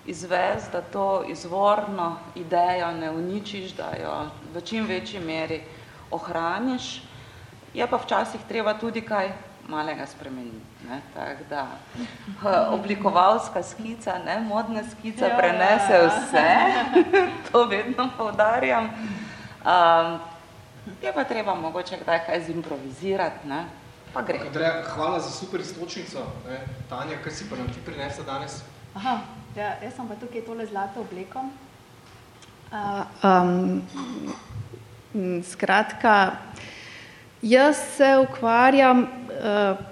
izvesti, 0.06 0.72
da 0.72 0.82
to 0.82 1.24
izvorno 1.28 2.18
idejo 2.36 2.92
ne 2.92 3.12
uničiš, 3.12 3.72
da 3.72 3.92
jo 4.02 4.30
v 4.54 4.62
čim 4.62 4.86
večji 4.86 5.20
meri 5.20 5.62
ohraniš. 6.12 7.02
Je 7.74 7.88
pa 7.88 7.98
včasih 7.98 8.42
treba 8.48 8.74
tudi 8.74 9.02
kaj 9.02 9.32
malega 9.68 10.06
spremeniti. 10.06 10.66
Ne? 10.90 11.02
Tak, 11.14 11.38
da 11.50 11.68
oblikovalska 12.72 13.64
skica, 13.64 14.18
ne? 14.26 14.40
modna 14.40 14.82
skica 14.84 15.30
prenese 15.38 15.94
ja, 15.94 16.02
ja. 16.02 16.08
vse, 16.08 16.48
to 17.52 17.66
vedno 17.66 18.10
poudarjam. 18.18 18.90
Um, 19.66 20.20
je 21.02 21.14
pa 21.14 21.24
treba 21.24 21.56
mogoče 21.56 21.98
kdaj 22.02 22.26
kaj 22.26 22.44
zimprovizirati, 22.44 23.48
ne? 23.48 23.66
pa 24.14 24.22
gre. 24.22 24.40
Andreja, 24.48 24.84
hvala 24.96 25.20
za 25.20 25.30
super 25.30 25.62
istočnico. 25.62 26.20
Ne? 26.48 26.60
Tanja, 26.90 27.18
kaj 27.24 27.34
si 27.34 27.50
pa 27.50 27.56
nam 27.56 27.68
ti 27.68 27.82
prinesla 27.86 28.24
danes? 28.26 28.62
Aha, 28.96 29.20
ja, 29.56 29.76
jaz 29.84 29.94
sem 29.96 30.08
pa 30.08 30.16
tukaj 30.16 30.42
tole 30.46 30.66
zlato 30.66 31.02
obleko. 31.02 31.44
Uh, 32.70 33.06
um, 35.14 35.42
skratka, 35.44 36.32
jaz 37.42 37.78
se 37.98 38.18
ukvarjam 38.22 39.04
uh, 39.04 39.10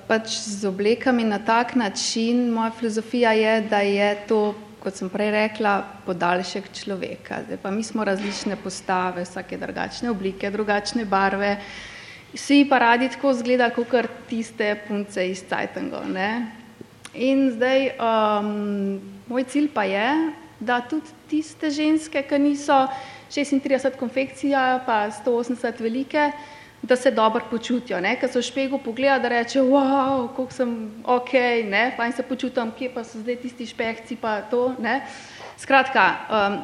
pač 0.07 0.39
z 0.45 0.65
oblekami 0.65 1.23
na 1.23 1.39
tak 1.39 1.75
način, 1.75 2.49
moja 2.53 2.71
filozofija 2.71 3.31
je, 3.31 3.61
da 3.61 3.79
je 3.81 4.15
to 4.27 4.55
kot 4.83 4.95
sem 4.95 5.09
prej 5.09 5.31
rekla, 5.31 5.81
podaljšek 6.05 6.69
človeka. 6.73 7.41
Zdaj 7.45 7.59
pa 7.61 7.71
mi 7.71 7.83
smo 7.83 8.05
različne 8.07 8.55
postave, 8.63 9.25
vsake 9.25 9.57
drugačne 9.57 10.11
oblike, 10.11 10.51
drugačne 10.51 11.05
barve. 11.05 11.57
Vsi 12.33 12.65
pa 12.69 12.79
radi 12.79 13.09
tako 13.09 13.31
izgledali, 13.31 13.73
kot 13.73 14.09
tiste 14.29 14.75
punce 14.87 15.29
iz 15.29 15.43
Cajtangov. 15.49 16.05
In 17.13 17.47
zdaj, 17.55 17.89
um, 17.97 18.99
moj 19.27 19.43
cilj 19.49 19.71
pa 19.73 19.87
je, 19.87 20.09
da 20.59 20.81
tudi 20.81 21.15
tiste 21.29 21.71
ženske, 21.71 22.21
ki 22.23 22.39
niso 22.39 22.85
36 23.31 23.97
konfekcija, 23.99 24.83
pa 24.85 25.07
180 25.11 25.81
velike, 25.81 26.31
da 26.81 26.95
se 26.95 27.11
dobro 27.11 27.43
počutijo, 27.49 27.99
ne? 28.01 28.15
ker 28.19 28.29
so 28.29 28.39
v 28.39 28.47
špegu 28.47 28.79
pogleda, 28.83 29.19
da 29.19 29.29
reče, 29.29 29.61
wow, 29.61 30.27
koliko 30.35 30.53
sem 30.53 30.73
ok, 31.03 31.33
ne, 31.69 31.91
fajn 31.97 32.13
se 32.13 32.23
počutam, 32.23 32.71
kje 32.71 32.91
pa 32.93 33.03
so 33.03 33.19
zdaj 33.19 33.39
tisti 33.41 33.65
špehci 33.65 34.15
pa 34.21 34.41
to, 34.41 34.75
ne. 34.79 35.01
Skratka, 35.57 36.05
um, 36.29 36.59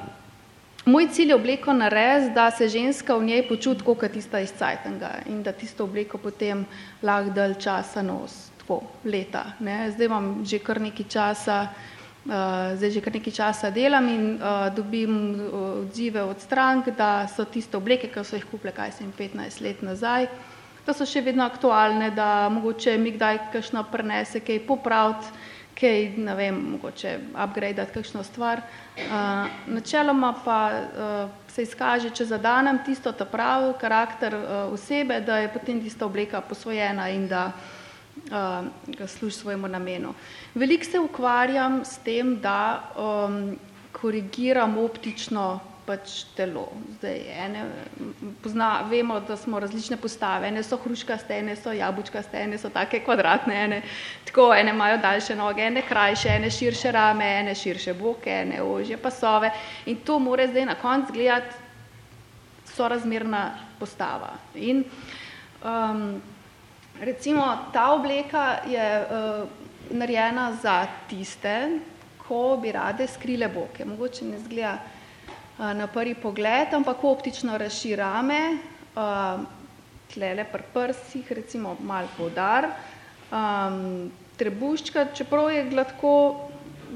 moj 0.93 1.09
cilj 1.11 1.33
je 1.33 1.35
obleko 1.35 1.73
nares, 1.73 2.29
da 2.35 2.51
se 2.51 2.67
ženska 2.69 3.17
v 3.17 3.25
njej 3.31 3.47
počuti, 3.47 3.83
kot 3.83 4.05
tista 4.13 4.39
iz 4.39 4.53
Cajtanga 4.57 5.23
in 5.25 5.41
da 5.43 5.51
tisto 5.51 5.83
obleko 5.83 6.17
potem 6.17 6.65
lahko 7.01 7.33
dalj 7.33 7.57
časa 7.59 8.01
nos, 8.01 8.51
tako, 8.61 8.83
leta, 9.05 9.45
ne. 9.59 9.91
Zdaj 9.91 10.05
imam 10.05 10.31
že 10.45 10.59
kar 10.59 10.81
nekaj 10.81 11.09
časa, 11.09 11.59
Uh, 11.63 12.02
zdaj 12.25 12.89
že 12.91 13.01
kar 13.03 13.13
nekaj 13.13 13.33
časa 13.33 13.69
delam 13.69 14.07
in 14.07 14.23
uh, 14.39 14.71
dobim 14.71 15.35
odzive 15.83 16.23
od 16.23 16.39
strank, 16.39 16.87
da 16.95 17.27
so 17.27 17.43
tiste 17.45 17.77
obleke, 17.77 18.07
ki 18.07 18.23
so 18.23 18.39
jih 18.39 18.47
kupile, 18.47 18.71
kaj 18.71 18.91
sem 18.91 19.11
15 19.11 19.61
let 19.61 19.81
nazaj, 19.83 20.27
da 20.85 20.93
so 20.95 21.05
še 21.05 21.21
vedno 21.21 21.43
aktualne, 21.43 22.11
da 22.15 22.47
mogoče 22.49 22.95
mi 22.97 23.11
kdaj 23.11 23.51
kakšno 23.51 23.83
prenese, 23.91 24.39
kaj 24.39 24.63
popraviti, 24.67 25.27
kaj, 25.75 25.99
ne 26.23 26.35
vem, 26.37 26.55
mogoče 26.77 27.17
upgradeati 27.33 27.91
kakšno 27.91 28.23
stvar. 28.23 28.63
Uh, 28.95 29.51
načeloma 29.67 30.33
pa 30.45 30.59
uh, 30.71 31.29
se 31.51 31.67
izkaže, 31.67 32.13
če 32.15 32.31
zadanem 32.31 32.79
tisto 32.85 33.11
ta 33.11 33.25
pravi 33.27 33.73
karakter 33.81 34.35
uh, 34.37 34.49
osebe, 34.71 35.19
da 35.19 35.43
je 35.43 35.51
potem 35.51 35.83
tista 35.83 36.05
obleka 36.05 36.41
posvojena 36.41 37.09
in 37.11 37.27
da 37.27 37.49
uh, 37.51 37.72
služi 39.07 39.35
svojemu 39.35 39.67
namenu. 39.67 40.13
Veliko 40.53 40.85
se 40.85 40.99
ukvarjam 40.99 41.81
s 41.85 41.97
tem, 41.97 42.39
da 42.41 42.83
um, 42.97 43.57
korigiram 43.91 44.77
optično 44.77 45.59
pač 45.85 46.23
telo. 46.37 46.69
Zdaj, 46.97 47.17
ene, 47.45 47.63
pozna, 48.43 48.85
vemo, 48.89 49.19
da 49.27 49.35
smo 49.37 49.59
različne 49.59 49.97
postave, 49.97 50.47
ene 50.47 50.63
so 50.63 50.77
hruškaste, 50.79 51.35
ene 51.39 51.55
so 51.59 51.73
jabučkaste, 51.75 52.39
ene 52.39 52.57
so 52.57 52.71
take 52.71 53.01
kvadratne, 53.03 53.57
ene, 53.65 53.81
tako, 54.25 54.53
ene 54.55 54.71
imajo 54.71 54.97
daljše 55.03 55.35
noge, 55.35 55.65
ene 55.67 55.83
krajše, 55.87 56.29
ene 56.37 56.51
širše 56.51 56.91
rame, 56.91 57.27
ene 57.41 57.55
širše 57.55 57.93
boke, 57.99 58.31
ene 58.31 58.61
ožje 58.63 58.97
pasove 58.97 59.51
in 59.85 59.99
to 60.05 60.19
mora 60.19 60.47
zdaj 60.47 60.65
na 60.65 60.75
koncu 60.75 61.13
gledati 61.13 61.55
sorazmerna 62.73 63.49
postava. 63.79 64.31
In, 64.55 64.83
um, 65.63 66.21
Recimo, 67.01 67.69
ta 67.73 67.91
obleka 67.93 68.61
je 68.69 68.83
uh, 69.01 69.47
narejena 69.91 70.53
za 70.61 70.85
tiste, 71.09 71.79
ko 72.27 72.57
bi 72.61 72.71
rade 72.71 73.07
skrile 73.07 73.49
boke. 73.49 73.85
Mogoče 73.85 74.25
ne 74.25 74.39
zgleda 74.39 74.77
uh, 74.77 75.73
na 75.73 75.87
prvi 75.87 76.13
pogled, 76.15 76.73
ampak 76.73 77.03
optično 77.03 77.57
razširame, 77.57 78.41
uh, 78.95 79.41
tlele 80.13 80.45
pri 80.45 80.63
prsih, 80.73 81.31
recimo 81.31 81.75
mal 81.81 82.05
podar, 82.17 82.69
um, 83.33 84.11
trebuščka, 84.37 85.07
čeprav 85.17 85.49
je 85.49 85.63
gladko, 85.71 86.13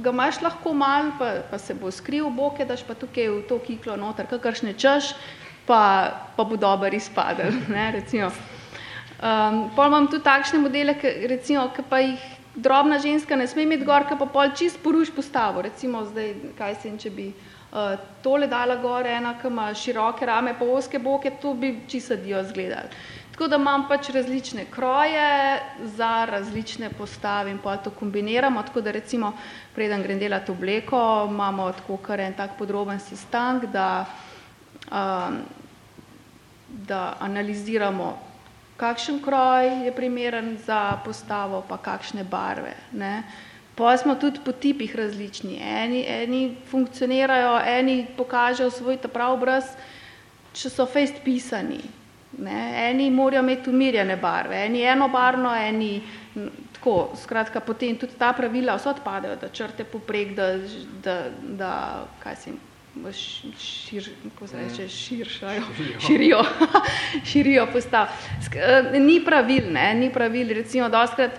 ga 0.03 0.13
imaš 0.13 0.41
lahko 0.45 0.73
mal, 0.77 1.12
pa, 1.17 1.31
pa 1.49 1.57
se 1.57 1.73
bo 1.73 1.91
skril 1.91 2.29
boke, 2.29 2.65
daš 2.65 2.86
pa 2.86 2.93
tukaj 2.93 3.31
v 3.33 3.41
to 3.49 3.57
kiklo 3.65 3.97
noter, 3.97 4.29
kakršne 4.29 4.75
češ, 4.77 5.15
pa, 5.65 5.81
pa 6.38 6.45
bo 6.45 6.55
dober 6.55 6.93
izpadel, 6.93 7.57
ne, 7.73 7.89
recimo. 7.97 8.29
Um, 9.17 9.69
pol 9.75 9.88
imam 9.89 10.06
tudi 10.08 10.23
takšne 10.23 10.60
modele, 10.62 10.93
ki, 10.93 11.25
recimo, 11.27 11.63
ki 11.73 11.82
pa 11.89 11.99
jih 12.03 12.21
drobna 12.53 12.99
ženska 13.01 13.36
ne 13.36 13.47
sme 13.47 13.63
imeti 13.65 13.86
gor, 13.86 14.06
ki 14.06 14.17
pa 14.17 14.27
pol 14.30 14.51
čist 14.53 14.77
poruš 14.84 15.10
postavo. 15.10 15.62
Recimo 15.65 16.03
zdaj, 16.06 16.34
kaj 16.58 16.75
se 16.82 16.91
če 17.01 17.10
bi 17.10 17.32
uh, 17.32 17.95
tole 18.21 18.45
dala 18.47 18.77
gor, 18.82 19.10
ena, 19.10 19.34
ki 19.41 19.49
ima 19.49 19.71
široke 19.73 20.25
rame 20.25 20.53
pa 20.60 20.65
oske 20.65 21.01
boke, 21.01 21.34
to 21.41 21.53
bi 21.53 21.80
čisto 21.89 22.15
dio 22.15 22.43
zgledali. 22.45 22.93
Tako 23.34 23.47
da 23.49 23.58
imam 23.62 23.88
pač 23.89 24.10
različne 24.10 24.65
kroje 24.73 25.25
za 25.97 26.25
različne 26.25 26.89
postave 26.97 27.51
in 27.51 27.58
pa 27.62 27.75
to 27.77 27.91
kombiniramo, 27.93 28.63
tako 28.63 28.82
da 28.82 28.91
recimo 28.91 29.34
preden 29.75 30.01
grem 30.01 30.19
delati 30.19 30.51
obleko, 30.51 31.27
imamo 31.30 31.71
tako 31.71 31.97
kar 31.97 32.19
en 32.19 32.34
tak 32.34 32.58
podroben 32.58 32.99
sestank, 32.99 33.65
da, 33.73 34.06
um, 34.89 35.38
da 36.69 37.17
analiziramo 37.19 38.27
kakšen 38.78 39.20
kroj 39.22 39.86
je 39.86 39.92
primeren 39.96 40.58
za 40.66 40.98
postavo, 41.06 41.63
pa 41.68 41.78
kakšne 41.78 42.24
barve. 42.24 42.74
Ne. 42.94 43.24
Pa 43.76 43.98
smo 43.98 44.16
tudi 44.16 44.40
po 44.46 44.52
tipih 44.52 44.96
različni. 44.96 45.60
Eni, 45.62 46.06
eni 46.08 46.56
funkcionirajo, 46.70 47.60
eni 47.66 48.06
pokažejo 48.18 48.70
svoj 48.70 48.98
ta 48.98 49.08
prav 49.08 49.38
obraz, 49.38 49.74
če 50.54 50.70
so 50.70 50.86
fejst 50.86 51.22
pisani. 51.26 51.82
Ne. 52.38 52.62
Eni 52.90 53.10
morajo 53.12 53.44
imeti 53.46 53.70
umirjene 53.70 54.18
barve, 54.18 54.66
eni 54.66 54.82
enobarno, 54.86 55.54
eni 55.56 56.02
tako. 56.74 57.12
Skratka, 57.18 57.60
potem 57.60 57.98
tudi 57.98 58.18
ta 58.18 58.32
pravila 58.34 58.78
vse 58.78 58.94
odpadejo, 58.96 59.38
da 59.42 59.50
črte 59.50 59.86
poprek, 59.86 60.34
da, 60.38 60.54
da, 61.04 61.20
da 61.42 61.72
kaj 62.24 62.36
se 62.36 62.50
jim 62.50 62.66
šir, 63.57 64.10
kako 64.23 64.47
se 64.47 64.57
reče, 64.57 64.88
širšajo, 64.89 65.63
širijo, 66.07 66.41
širijo. 67.25 67.67
Postav. 67.73 68.07
Eh, 68.55 68.99
ni 68.99 69.21
pravil, 69.25 69.71
ne, 69.71 69.93
ni 69.93 70.12
pravil, 70.13 70.53
recimo 70.53 70.89
doskrat 70.89 71.31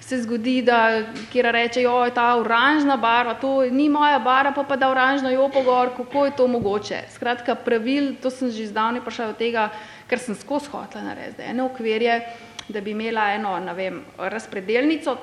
se 0.00 0.20
zgodi, 0.22 0.62
da 0.62 1.02
kjer 1.32 1.48
reče, 1.52 1.82
jo, 1.82 2.10
ta 2.14 2.36
oranžna 2.38 2.96
barva, 2.96 3.34
to 3.34 3.64
ni 3.70 3.88
moja 3.88 4.18
barva, 4.18 4.52
pa 4.54 4.62
pa 4.62 4.76
da 4.76 4.90
oranžno 4.90 5.30
jo 5.30 5.48
pogor, 5.48 5.90
kako 5.96 6.24
je 6.24 6.36
to 6.36 6.46
mogoče. 6.48 7.00
Skratka, 7.14 7.54
pravil, 7.54 8.12
to 8.22 8.30
sem 8.30 8.50
že 8.50 8.68
zdavni 8.70 9.02
prišel 9.02 9.34
od 9.34 9.38
tega, 9.38 9.70
ker 10.06 10.22
sem 10.22 10.34
skozi 10.38 10.70
hotla 10.70 11.02
narediti, 11.02 11.42
ene 11.42 11.64
okvirje, 11.66 12.20
da 12.68 12.80
bi 12.80 12.94
imela 12.94 13.32
eno, 13.34 13.58
ne 13.58 13.74
vem, 13.74 14.04
razpredelnico, 14.18 15.16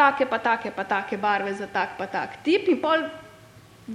take 0.00 0.26
pa 0.26 0.38
take 0.38 0.70
pa 0.70 0.84
take 0.84 1.16
barve 1.16 1.54
za 1.54 1.66
tak 1.66 1.98
pa 1.98 2.06
tak 2.06 2.40
tip 2.44 2.68
in 2.68 2.80
pol 2.80 3.04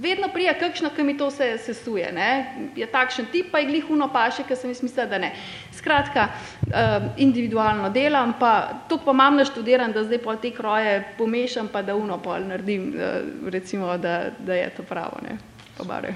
vedno 0.00 0.28
prija 0.32 0.54
kakšna, 0.58 0.90
ki 0.96 1.04
mi 1.04 1.16
to 1.18 1.30
se 1.30 1.58
sesuje, 1.58 2.12
ne? 2.12 2.54
je 2.76 2.86
takšen 2.86 3.26
tip, 3.32 3.50
pa 3.52 3.58
je 3.58 3.66
glih 3.66 3.90
uno 3.90 4.08
paše, 4.12 4.44
ki 4.48 4.56
sem 4.56 4.70
jaz 4.70 4.82
mislila, 4.82 5.06
da 5.06 5.18
ne. 5.18 5.32
Skratka, 5.72 6.28
um, 6.66 7.08
individualno 7.16 7.90
delam, 7.90 8.34
pa 8.40 8.82
to 8.88 8.98
pa 9.04 9.14
imam 9.16 9.36
naštudiran, 9.36 9.92
da 9.92 10.04
zdaj 10.04 10.20
pol 10.24 10.36
te 10.42 10.50
kroje 10.50 11.04
pomešam, 11.18 11.68
pa 11.72 11.82
da 11.82 11.96
uno 11.96 12.18
pol 12.22 12.44
naredim, 12.48 12.92
uh, 12.94 13.48
recimo, 13.48 13.96
da, 13.98 14.30
da 14.38 14.54
je 14.54 14.68
to 14.76 14.82
pravo, 14.82 15.22
ne, 15.22 15.38
pa 15.78 15.84
bare. 15.84 16.14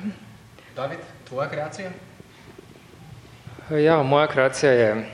David, 0.76 0.98
tvoja 1.28 1.48
kreacija? 1.48 1.90
Ja, 3.70 4.02
moja 4.02 4.26
kreacija 4.26 4.72
je 4.72 5.06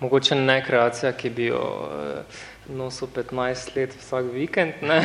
mogoče 0.00 0.34
ne 0.34 0.64
kreacija, 0.64 1.12
ki 1.12 1.30
bi 1.30 1.44
jo 1.44 1.60
uh, 1.60 2.42
nosil 2.68 3.08
15 3.08 3.76
let 3.76 3.92
vsak 3.98 4.24
vikend, 4.32 4.80
ne? 4.82 5.02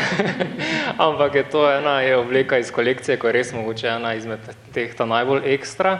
ampak 1.07 1.35
je 1.35 1.43
to 1.43 1.65
ena 1.71 2.01
je 2.01 2.17
obleka 2.17 2.57
iz 2.57 2.71
kolekcije, 2.71 3.17
ko 3.19 3.27
je 3.27 3.33
res 3.33 3.53
mogoče 3.53 3.87
ena 3.87 4.13
izmed 4.15 4.39
teh 4.73 4.95
ta 4.95 5.05
najbolj 5.05 5.47
ekstra. 5.53 5.99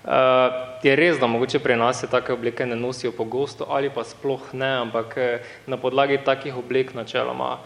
Uh, 0.00 0.70
je 0.82 0.96
res, 0.96 1.18
da 1.20 1.28
mogoče 1.28 1.58
pri 1.60 1.76
nas 1.76 2.00
se 2.00 2.08
take 2.08 2.32
obleke 2.32 2.66
ne 2.66 2.76
nosijo 2.76 3.12
pogosto 3.12 3.66
ali 3.68 3.90
pa 3.92 4.04
sploh 4.04 4.40
ne, 4.52 4.70
ampak 4.80 5.12
eh, 5.16 5.42
na 5.66 5.76
podlagi 5.76 6.16
takih 6.24 6.56
oblek 6.56 6.94
načeloma 6.94 7.58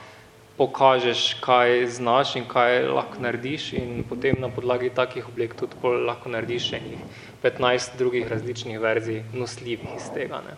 pokažeš, 0.59 1.37
kaj 1.43 1.87
znaš 1.95 2.37
in 2.37 2.45
kaj 2.51 2.89
lahko 2.91 3.23
narediš 3.23 3.73
in 3.79 4.05
potem 4.09 4.35
na 4.39 4.51
podlagi 4.51 4.91
takih 4.91 5.29
oblek 5.29 5.55
tudi 5.55 5.79
lahko 6.07 6.31
narediš 6.31 6.73
enih 6.79 6.99
15 7.43 7.99
drugih 7.99 8.27
različnih 8.31 8.81
verzij 8.81 9.23
nosljivih 9.35 9.95
iz 9.97 10.11
tega. 10.15 10.43
Ne. 10.47 10.55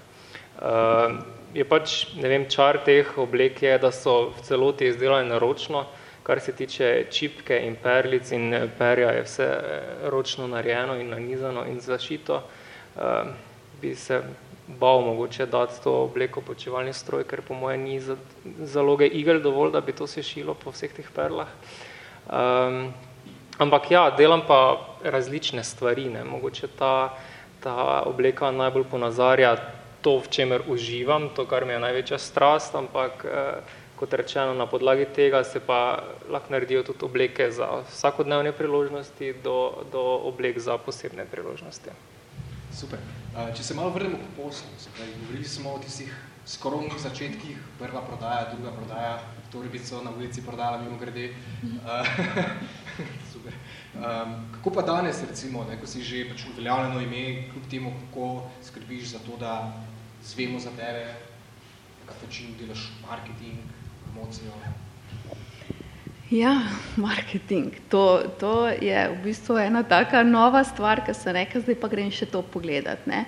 Uh, 0.57 1.21
je 1.57 1.65
pač, 1.65 1.95
ne 2.21 2.29
vem, 2.29 2.45
čar 2.53 2.83
teh 2.85 3.09
oblek 3.19 3.63
je, 3.65 3.79
da 3.81 3.91
so 3.95 4.29
v 4.37 4.45
celoti 4.45 4.91
izdelane 4.91 5.29
naročno, 5.31 5.87
kar 6.27 6.41
se 6.41 6.53
tiče 6.53 7.07
čipke 7.11 7.57
in 7.65 7.77
perlic 7.81 8.33
in 8.35 8.53
perja 8.79 9.15
je 9.17 9.23
vse 9.25 9.47
eh, 9.47 10.09
ročno 10.13 10.49
narejeno 10.51 10.99
in 11.01 11.09
nanizano 11.15 11.65
in 11.71 11.81
zašito. 11.81 12.43
Uh, 12.97 13.29
bi 13.81 13.95
se 13.95 14.23
bal 14.81 15.01
mogoče 15.05 15.47
dati 15.47 15.83
to 15.85 15.93
obleko 16.07 16.41
počevalni 16.41 16.93
stroj, 16.93 17.27
ker 17.29 17.43
po 17.45 17.55
moje 17.55 17.79
ni 17.79 17.99
za, 18.01 18.17
zaloge 18.65 19.07
igel 19.07 19.41
dovolj, 19.41 19.73
da 19.73 19.81
bi 19.81 19.93
to 19.93 20.07
se 20.07 20.23
šilo 20.23 20.55
po 20.55 20.73
vseh 20.73 20.93
teh 20.97 21.11
perlah. 21.15 21.49
Um, 22.27 22.95
ampak 23.59 23.91
ja, 23.91 24.11
delam 24.17 24.43
pa 24.49 24.81
različne 25.05 25.65
stvari, 25.65 26.09
ne. 26.09 26.25
mogoče 26.25 26.73
ta, 26.79 27.15
ta 27.61 28.03
obleka 28.09 28.51
najbolj 28.51 28.89
ponazarja 28.91 29.57
to, 30.07 30.23
v 30.23 30.31
čemer 30.31 30.63
uživam, 30.71 31.27
to, 31.35 31.43
kar 31.51 31.67
mi 31.67 31.75
je 31.75 31.83
največja 31.83 32.19
strast, 32.23 32.79
ampak 32.79 33.27
eh, 33.27 33.75
kot 33.99 34.15
rečeno, 34.15 34.55
na 34.55 34.71
podlagi 34.71 35.09
tega 35.11 35.43
se 35.43 35.59
pa 35.59 36.07
lahko 36.31 36.53
naredijo 36.55 36.85
tudi 36.87 37.03
obleke 37.03 37.51
za 37.51 37.83
vsakodnevne 37.91 38.53
priložnosti 38.53 39.35
do, 39.43 39.83
do 39.91 40.03
oblek 40.31 40.63
za 40.63 40.79
posebne 40.79 41.27
priložnosti. 41.27 41.91
Super. 42.71 43.03
Če 43.57 43.65
se 43.65 43.75
malo 43.75 43.91
vrnemo 43.91 44.21
k 44.21 44.31
poslu, 44.37 44.69
govorili 45.25 45.49
smo 45.49 45.75
o 45.75 45.83
tistih 45.83 46.13
skromnih 46.47 46.95
začetkih, 47.03 47.57
prva 47.81 48.05
prodaja, 48.07 48.53
druga 48.53 48.71
prodaja, 48.77 49.19
torbico 49.51 50.03
na 50.05 50.13
ulici 50.15 50.45
prodala 50.45 50.79
mimo 50.79 51.01
grede. 51.01 51.33
Super. 53.33 53.57
Um, 53.97 54.37
kako 54.55 54.71
pa 54.71 54.83
danes, 54.83 55.25
recimo, 55.29 55.65
ne, 55.65 55.81
ko 55.81 55.89
si 55.89 56.05
že 56.05 56.27
pač 56.29 56.45
uveljavljeno 56.53 57.01
ime, 57.01 57.49
kljub 57.51 57.69
temu, 57.71 57.93
kako 58.05 58.45
skrbiš 58.63 59.17
za 59.17 59.19
to, 59.25 59.41
da 59.41 59.73
zvemo 60.27 60.59
za 60.59 60.71
tebe, 60.71 61.05
na 62.01 62.13
kak 62.13 62.23
način 62.27 62.55
delaš 62.61 62.89
marketing, 63.11 63.59
promocijo? 64.05 64.53
Ja, 66.31 66.61
marketing. 66.97 67.73
To, 67.89 68.23
to 68.41 68.69
je 68.69 69.09
v 69.09 69.23
bistvu 69.25 69.59
ena 69.59 69.83
taka 69.83 70.23
nova 70.23 70.65
stvar, 70.65 71.05
ki 71.07 71.15
se 71.15 71.33
reka, 71.33 71.61
zdaj 71.63 71.79
pa 71.79 71.89
grem 71.89 72.11
še 72.11 72.27
to 72.27 72.43
pogledat. 72.43 73.07
Ne. 73.07 73.25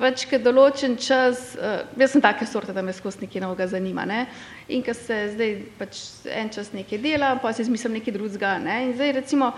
Pač, 0.00 0.24
ker 0.26 0.42
določen 0.42 0.96
čas, 0.98 1.52
uh, 1.54 1.84
jaz 1.94 2.16
sem 2.16 2.22
take 2.24 2.46
sorte, 2.50 2.74
da 2.74 2.82
me 2.82 2.90
skozi 2.90 3.22
nekaj 3.22 3.44
novega 3.44 3.68
zanima, 3.70 4.02
ne, 4.08 4.24
in 4.66 4.82
ker 4.82 4.96
se 4.98 5.18
zdaj 5.36 5.52
pač 5.78 6.00
en 6.26 6.50
čas 6.50 6.72
nekaj 6.74 6.98
dela, 6.98 7.36
pa 7.38 7.52
si 7.54 7.62
izmislim 7.62 7.94
nekaj 8.00 8.16
drugega, 8.16 8.56
ne, 8.58 8.80
in 8.88 8.96
zdaj 8.96 9.12
recimo 9.20 9.52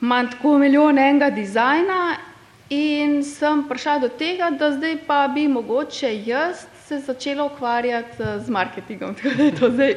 imam 0.00 0.30
tako 0.32 0.56
milijon 0.62 0.96
enega 0.98 1.28
dizajna 1.34 1.98
in 2.72 3.20
sem 3.24 3.66
prišla 3.68 3.98
do 3.98 4.08
tega, 4.08 4.48
da 4.50 4.70
zdaj 4.72 4.96
pa 5.06 5.26
bi 5.28 5.48
mogoče 5.48 6.12
jaz 6.26 6.64
se 6.86 6.98
začela 6.98 7.44
ukvarjati 7.44 8.22
z 8.44 8.50
marketingom, 8.50 9.14
tako 9.16 9.34
da 9.36 9.42
je 9.44 9.54
to 9.54 9.70
zdaj 9.70 9.94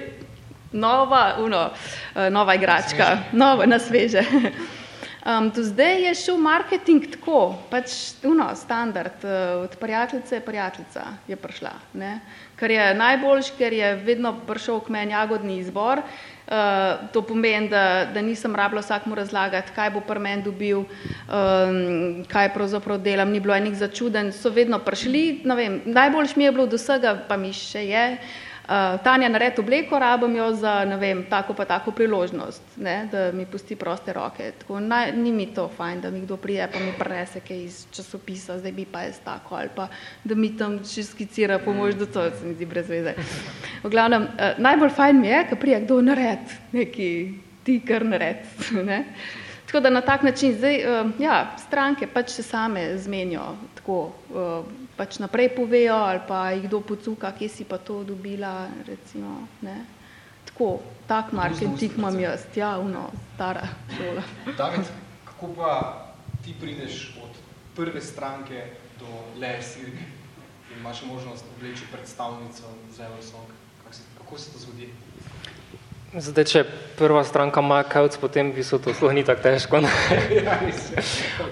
nova, 0.71 1.35
uno, 1.39 1.69
uh, 2.15 2.21
nova 2.29 2.55
igračka, 2.55 3.17
nova, 3.31 3.65
na 3.65 3.79
sveže. 3.79 4.23
Um, 5.25 5.47
do 5.49 5.63
zdaj 5.63 6.03
je 6.03 6.11
šel 6.15 6.35
marketing 6.38 7.07
tako, 7.09 7.55
pač 7.71 7.89
uno, 8.23 8.45
standard, 8.55 9.23
uh, 9.23 9.63
od 9.63 9.77
prijateljice 9.81 10.39
prijateljica 10.39 11.01
je 11.27 11.35
prišla, 11.35 11.71
ne? 11.93 12.19
kar 12.55 12.71
je 12.71 12.93
najboljš, 12.93 13.49
ker 13.57 13.73
je 13.73 13.95
vedno 13.95 14.35
prišel 14.47 14.79
k 14.85 14.93
meni 14.93 15.17
jagodni 15.17 15.57
izbor, 15.57 16.03
uh, 16.47 17.10
to 17.12 17.21
pomeni, 17.21 17.69
da, 17.69 18.05
da 18.13 18.21
nisem 18.21 18.55
rabila 18.55 18.81
vsakmu 18.81 19.15
razlagati, 19.15 19.73
kaj 19.75 19.89
bo 19.89 20.01
pri 20.05 20.19
meni 20.19 20.43
dobil, 20.45 20.86
um, 20.86 22.23
kaj 22.29 22.53
pravzaprav 22.53 23.01
delam, 23.01 23.31
ni 23.31 23.39
bilo 23.39 23.55
enih 23.55 23.77
začuden, 23.77 24.31
so 24.34 24.49
vedno 24.49 24.79
prišli, 24.79 25.41
ne 25.45 25.55
vem, 25.55 25.79
najboljš 25.86 26.36
mi 26.36 26.43
je 26.43 26.51
bilo 26.51 26.67
do 26.67 26.77
vsega, 26.77 27.15
pa 27.27 27.38
mi 27.38 27.53
še 27.53 27.86
je, 27.89 28.05
uh, 28.67 29.04
Tanja 29.04 29.30
naredi 29.30 29.62
obleko, 29.62 29.99
rabim 29.99 30.36
jo 30.36 30.51
za, 30.54 30.86
ne 30.86 30.97
vem, 30.97 31.23
tako 31.30 31.54
pa 31.54 31.65
tako 31.65 31.91
priložnost, 31.91 32.62
ne, 32.78 33.08
da 33.12 33.32
mi 33.32 33.45
pusti 33.45 33.75
proste 33.75 34.13
roke. 34.13 34.51
Tako, 34.60 34.80
naj, 34.80 35.12
ni 35.12 35.32
mi 35.32 35.45
to 35.54 35.67
fajn, 35.78 36.01
da 36.01 36.12
mi 36.12 36.21
kdo 36.21 36.38
prije 36.38 36.67
pa 36.73 36.80
mi 36.80 36.93
prenese 36.99 37.39
kaj 37.39 37.63
iz 37.63 37.86
časopisa, 37.91 38.60
zdaj 38.60 38.71
bi 38.71 38.86
pa 38.91 39.01
jaz 39.01 39.19
tako, 39.23 39.56
ali 39.56 39.69
pa 39.75 39.88
da 40.23 40.36
mi 40.36 40.51
tam 40.58 40.80
še 40.86 41.04
skicira 41.04 41.60
pomoč, 41.60 41.95
da 41.95 42.06
to 42.06 42.30
se 42.30 42.45
mi 42.45 42.54
zdi 42.54 42.65
brez 42.65 42.89
veze. 42.89 43.15
V 43.84 43.89
glavnem, 43.89 44.23
uh, 44.23 44.58
najbolj 44.58 44.89
fajn 44.89 45.21
mi 45.21 45.28
je, 45.28 45.43
ko 45.49 45.56
prije 45.56 45.82
kdo 45.86 46.01
naredi 46.01 46.62
neki 46.71 47.10
ti, 47.63 47.82
kar 47.88 48.06
naredi. 48.06 48.71
Ne. 48.86 49.04
Tako 49.65 49.80
da 49.80 49.89
na 49.89 50.01
tak 50.01 50.23
način 50.23 50.54
zdaj, 50.54 50.75
uh, 50.86 51.12
ja, 51.19 51.56
stranke 51.58 52.08
pač 52.08 52.30
se 52.30 52.43
same 52.43 52.97
zmenijo 52.97 53.56
tako. 53.75 54.12
Uh, 54.30 54.85
pač 54.97 55.19
naprej 55.19 55.51
povejo 55.55 55.95
ali 55.95 56.21
pa 56.27 56.51
jih 56.51 56.67
kdo 56.67 56.81
pocuka, 56.81 57.31
kje 57.31 57.49
si 57.49 57.63
pa 57.63 57.77
to 57.77 58.03
dobila, 58.03 58.67
recimo, 58.88 59.47
ne. 59.62 59.86
Tako, 60.45 60.79
tak 61.08 61.31
marketing 61.36 61.97
imam 61.97 62.19
jaz, 62.19 62.47
ja, 62.55 62.77
uno, 62.79 63.12
stara 63.36 63.67
šola. 63.97 64.23
David, 64.58 64.88
kako 65.25 65.47
pa 65.58 65.71
ti 66.43 66.55
prideš 66.60 67.17
od 67.23 67.31
prve 67.75 68.01
stranke 68.01 68.71
do 68.99 69.39
Lev 69.39 69.62
Sirk 69.62 69.99
in 70.71 70.79
imaš 70.79 71.03
možnost 71.03 71.45
obleči 71.58 71.84
predstavnico 71.91 72.63
za 72.91 73.05
Eurosong? 73.05 73.51
Kako 74.17 74.38
se 74.38 74.51
to 74.51 74.60
zgodi? 74.60 74.89
Zdaj, 76.15 76.45
če 76.47 76.62
prva 76.95 77.25
stranka 77.28 77.60
ima 77.60 77.82
kavc, 77.84 78.15
potem 78.21 78.54
bi 78.56 78.63
se 78.63 78.78
to 78.80 78.93
sploh 78.95 79.12
ni 79.12 79.25
tako 79.28 79.43
težko. 79.49 79.82
Ne? 79.84 79.89
ja, 80.38 80.62
okay. 80.63 81.04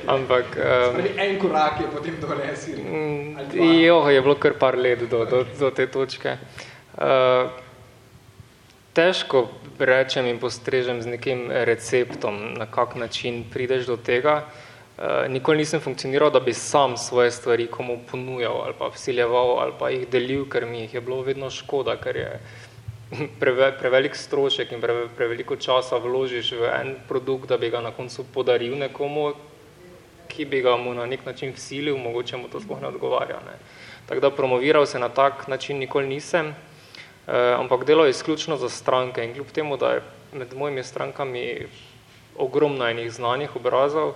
Ampak... 0.07 0.55
Um, 0.55 1.01
en 1.19 1.35
korak 1.41 1.81
je 1.83 1.89
potem 1.91 2.15
do 2.21 2.29
lesi. 2.39 2.77
Jo, 3.83 3.97
je 4.07 4.21
bilo 4.23 4.37
kar 4.39 4.55
par 4.59 4.79
let 4.79 5.03
do, 5.11 5.25
do, 5.27 5.43
do 5.59 5.71
te 5.75 5.89
točke. 5.91 6.37
Uh, 6.95 7.51
težko 8.95 9.49
rečem 9.83 10.31
in 10.31 10.39
postrežem 10.39 11.03
z 11.03 11.11
nekim 11.17 11.49
receptom, 11.51 12.53
na 12.55 12.63
kak 12.63 12.95
način 12.95 13.43
prideš 13.51 13.89
do 13.91 13.99
tega. 13.99 14.45
Uh, 14.95 15.27
nikoli 15.27 15.65
nisem 15.65 15.83
funkcioniral, 15.83 16.31
da 16.31 16.39
bi 16.39 16.55
sam 16.55 16.95
svoje 16.95 17.35
stvari 17.35 17.67
komu 17.67 17.99
ponujal 18.07 18.61
ali 18.63 18.79
pa 18.79 18.93
vsiljeval 18.95 19.57
ali 19.59 19.73
pa 19.79 19.89
jih 19.91 20.07
delil, 20.07 20.47
ker 20.47 20.69
mi 20.69 20.85
jih 20.85 20.93
je 20.93 21.01
bilo 21.01 21.19
vedno 21.25 21.51
škoda, 21.51 21.99
ker 21.99 22.15
je 22.15 22.37
preve, 23.39 23.71
prevelik 23.79 24.15
strošek 24.15 24.71
in 24.71 24.81
pre, 24.81 25.07
preveliko 25.17 25.55
časa 25.55 25.97
vložiš 25.97 26.51
v 26.51 26.69
en 26.81 26.95
produkt, 27.07 27.49
da 27.49 27.57
bi 27.57 27.69
ga 27.69 27.81
na 27.81 27.91
koncu 27.91 28.25
podaril 28.33 28.77
nekomu, 28.77 29.33
ki 30.27 30.45
bi 30.45 30.61
ga 30.65 30.77
mu 30.77 30.93
na 30.93 31.05
nek 31.05 31.25
način 31.25 31.53
vsilil, 31.53 31.97
mogoče 31.97 32.37
mu 32.37 32.49
to 32.49 32.61
sploh 32.61 32.81
ne 32.81 32.89
odgovarja. 32.89 33.39
Ne. 33.45 33.57
Tako 34.09 34.21
da 34.21 34.31
promoviral 34.31 34.85
se 34.85 34.99
na 34.99 35.09
tak 35.09 35.47
način 35.47 35.77
nikoli 35.77 36.07
nisem, 36.07 36.55
eh, 37.27 37.55
ampak 37.59 37.85
delo 37.85 38.05
je 38.05 38.09
izključno 38.09 38.57
za 38.57 38.69
stranke 38.69 39.23
in 39.23 39.33
kljub 39.33 39.51
temu, 39.53 39.77
da 39.77 39.93
je 39.93 40.01
med 40.33 40.53
mojimi 40.57 40.83
strankami 40.83 41.67
ogromno 42.37 42.87
enih 42.89 43.11
znanih 43.11 43.55
obrazov, 43.55 44.13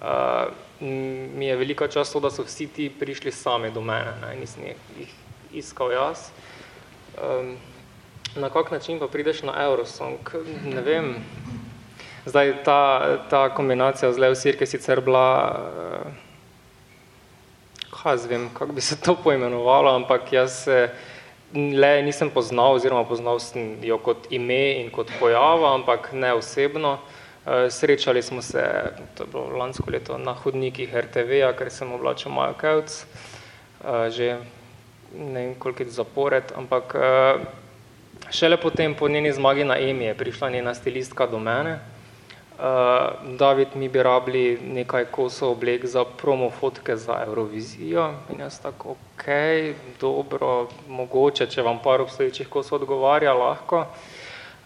eh, 0.00 0.46
mi 0.80 1.46
je 1.46 1.56
velika 1.56 1.88
čast 1.88 2.12
to, 2.12 2.20
da 2.20 2.30
so 2.30 2.42
vsi 2.42 2.66
ti 2.66 2.90
prišli 3.00 3.32
sami 3.32 3.70
do 3.70 3.80
mene, 3.80 4.14
ne, 4.22 4.36
nisem 4.40 4.64
jih 4.98 5.12
iskal 5.52 5.92
jaz. 5.92 6.30
Um, 7.20 7.56
na 8.36 8.50
kak 8.50 8.70
način 8.70 8.98
pa 8.98 9.08
prideš 9.08 9.42
na 9.42 9.54
Eurosong, 9.64 10.18
ne 10.64 10.80
vem. 10.80 11.14
Zdaj, 12.26 12.64
ta, 12.64 13.00
ta 13.30 13.54
kombinacija 13.54 14.12
z 14.12 14.18
Leo 14.18 14.34
Sirke 14.34 14.66
sicer 14.66 15.00
bila, 15.00 15.60
eh, 16.04 16.10
kaj 17.90 18.16
zvem, 18.16 18.50
kako 18.54 18.72
bi 18.72 18.80
se 18.80 19.00
to 19.00 19.16
poimenovalo, 19.24 19.94
ampak 19.94 20.32
jaz 20.32 20.64
se 20.64 20.90
le 21.54 22.02
nisem 22.02 22.30
poznal, 22.30 22.74
oziroma 22.74 23.04
poznal 23.04 23.40
sem 23.40 23.78
jo 23.82 23.98
kot 23.98 24.28
ime 24.30 24.80
in 24.80 24.90
kot 24.90 25.10
pojava, 25.20 25.74
ampak 25.74 26.12
ne 26.12 26.32
osebno. 26.32 26.98
Eh, 27.46 27.70
srečali 27.70 28.22
smo 28.22 28.42
se, 28.42 28.62
to 29.14 29.24
je 29.24 29.28
bilo 29.32 29.56
lansko 29.56 29.90
leto, 29.90 30.18
na 30.18 30.34
hodnikih 30.34 30.94
RTV-a, 30.94 31.52
ker 31.56 31.70
sem 31.70 31.92
oblačil 31.92 32.32
Majo 32.32 32.54
Kevc, 32.60 33.00
eh, 33.00 34.10
že 34.10 34.38
ne 35.14 35.46
vem 35.46 35.54
koliko 35.54 35.84
zapored, 35.84 36.52
ampak 36.54 36.94
Šele 38.30 38.56
potem, 38.56 38.94
po 38.94 39.08
njeni 39.08 39.32
zmagi 39.32 39.64
na 39.64 39.78
EMI, 39.78 40.04
je 40.04 40.14
prišla 40.14 40.50
njena 40.50 40.74
stilistka 40.74 41.26
do 41.26 41.38
mene. 41.38 41.78
Uh, 42.58 42.66
David, 43.38 43.68
mi 43.74 43.88
bi 43.88 44.02
rabili 44.02 44.58
nekaj 44.62 45.04
kosov 45.04 45.50
oblek 45.50 45.86
za 45.86 46.04
promo 46.04 46.50
fotke 46.50 46.96
za 46.96 47.22
Eurovizijo. 47.26 48.12
In 48.32 48.40
jaz 48.40 48.60
tako, 48.60 48.90
ok, 48.90 49.24
dobro, 50.00 50.68
mogoče, 50.88 51.46
če 51.46 51.62
vam 51.62 51.78
par 51.82 52.00
obstoječih 52.00 52.48
kosov 52.48 52.82
odgovarja, 52.82 53.32
lahko. 53.32 53.78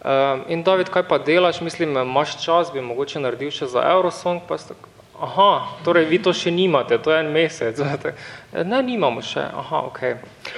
Uh, 0.01 0.11
in 0.47 0.63
David, 0.63 0.89
kaj 0.89 1.07
pa 1.07 1.17
delaš? 1.17 1.61
Mislim, 1.61 1.97
imaš 1.97 2.43
čas, 2.45 2.73
bi 2.73 2.81
mogoče 2.81 3.19
naredil 3.19 3.49
še 3.51 3.65
za 3.65 3.81
Eurosong, 3.95 4.43
pa 4.47 4.57
ste 4.57 4.75
tako, 4.75 4.89
aha, 5.21 5.49
torej 5.85 6.05
vi 6.05 6.21
to 6.21 6.33
še 6.33 6.51
nimate, 6.51 7.01
to 7.01 7.11
je 7.11 7.19
en 7.19 7.31
mesec. 7.33 7.81
ne, 8.71 8.83
nimamo 8.83 9.25
še, 9.25 9.41
aha, 9.41 9.85
ok. 9.89 10.01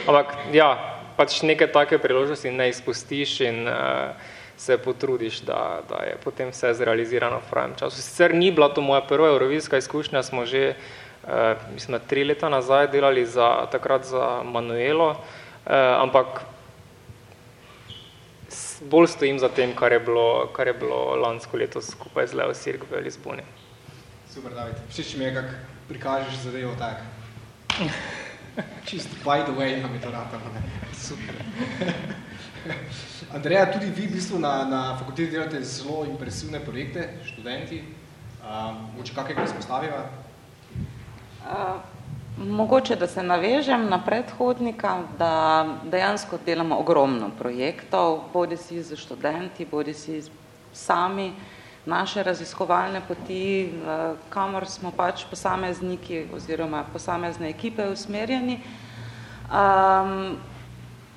Ampak, 0.08 0.36
ja, 0.52 0.97
pač 1.18 1.42
neke 1.42 1.68
take 1.68 1.98
priložnosti 1.98 2.52
ne 2.52 2.70
izpustiš 2.70 3.42
in 3.42 3.68
uh, 3.68 4.14
se 4.58 4.78
potrudiš, 4.78 5.42
da, 5.46 5.82
da 5.90 6.04
je 6.06 6.18
potem 6.24 6.50
vse 6.50 6.74
zrealizirano 6.74 7.42
v 7.42 7.50
pravem 7.50 7.74
času. 7.78 8.02
Sicer 8.02 8.34
ni 8.34 8.52
bila 8.52 8.70
to 8.74 8.82
moja 8.82 9.02
prva 9.02 9.30
eurovizijska 9.34 9.78
izkušnja, 9.78 10.24
smo 10.24 10.46
že, 10.46 10.74
uh, 11.26 11.58
mislim, 11.74 12.00
tri 12.08 12.24
leta 12.24 12.50
nazaj 12.50 12.88
delali 12.94 13.26
za, 13.26 13.68
takrat 13.72 14.06
za 14.06 14.42
Manuelo, 14.46 15.10
uh, 15.10 15.74
ampak 16.02 16.46
bolj 18.82 19.08
stojim 19.08 19.40
za 19.40 19.50
tem, 19.50 19.76
kar 19.76 19.92
je 19.92 20.00
bilo, 20.00 20.50
kar 20.54 20.68
je 20.68 20.74
bilo 20.74 21.16
lansko 21.16 21.58
leto 21.58 21.82
skupaj 21.82 22.28
z 22.28 22.34
Leo 22.34 22.54
Sirk 22.54 22.86
v 22.90 23.02
Lizboni. 23.02 23.44
Super, 24.30 24.54
David. 24.54 24.78
Všeč 24.90 25.18
mi 25.18 25.26
je, 25.26 25.34
kak 25.34 25.50
prikažeš 25.90 26.46
zadevo 26.46 26.78
tak. 26.78 27.02
Čist 28.86 29.10
by 29.24 29.44
the 29.46 29.54
way, 29.54 29.82
nam 29.82 29.94
je 29.94 30.02
to 30.02 30.12
ratalo. 30.12 30.44
Super. 30.94 31.36
Andreja, 33.34 33.72
tudi 33.72 33.86
vi 33.86 34.08
v 34.08 34.12
bistvu 34.12 34.40
na, 34.40 34.66
na 34.66 34.98
fakulteti 34.98 35.32
delate 35.32 35.64
zelo 35.64 36.06
impresivne 36.06 36.60
projekte, 36.60 37.10
študenti. 37.26 37.84
Uh, 38.42 38.76
moče 38.98 39.14
kakega 39.16 39.44
izpostaviva? 39.44 40.06
Uh, 41.44 41.82
Mogoče, 42.38 42.96
da 42.96 43.08
se 43.08 43.24
navežem 43.24 43.88
na 43.90 43.98
predhodnika, 44.06 45.00
da 45.18 45.66
dejansko 45.84 46.38
delamo 46.46 46.78
ogromno 46.78 47.32
projektov, 47.40 48.20
bodi 48.34 48.58
si 48.58 48.84
za 48.84 48.96
študenti, 48.96 49.66
bodi 49.66 49.94
si 49.94 50.22
sami, 50.74 51.32
naše 51.88 52.24
raziskovalne 52.24 53.02
poti, 53.08 53.72
kamor 54.30 54.68
smo 54.68 54.92
pač 54.92 55.24
posamezniki 55.30 56.26
oziroma 56.36 56.84
posamezne 56.94 57.50
ekipe 57.50 57.88
usmerjeni. 57.88 58.60
Um, 59.48 60.36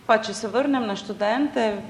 pa 0.06 0.18
če 0.22 0.34
se 0.34 0.48
vrnem 0.48 0.86
na 0.86 0.94
študente, 0.94 1.82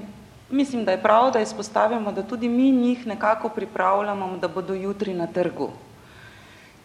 mislim, 0.49 0.85
da 0.85 0.97
je 0.97 1.03
prav, 1.03 1.29
da 1.33 1.43
izpostavimo, 1.45 2.13
da 2.13 2.25
tudi 2.25 2.49
mi 2.49 2.71
njih 2.73 3.07
nekako 3.07 3.49
pripravljamo, 3.53 4.39
da 4.41 4.49
bodo 4.49 4.75
jutri 4.75 5.15
na 5.15 5.27
trgu. 5.27 5.69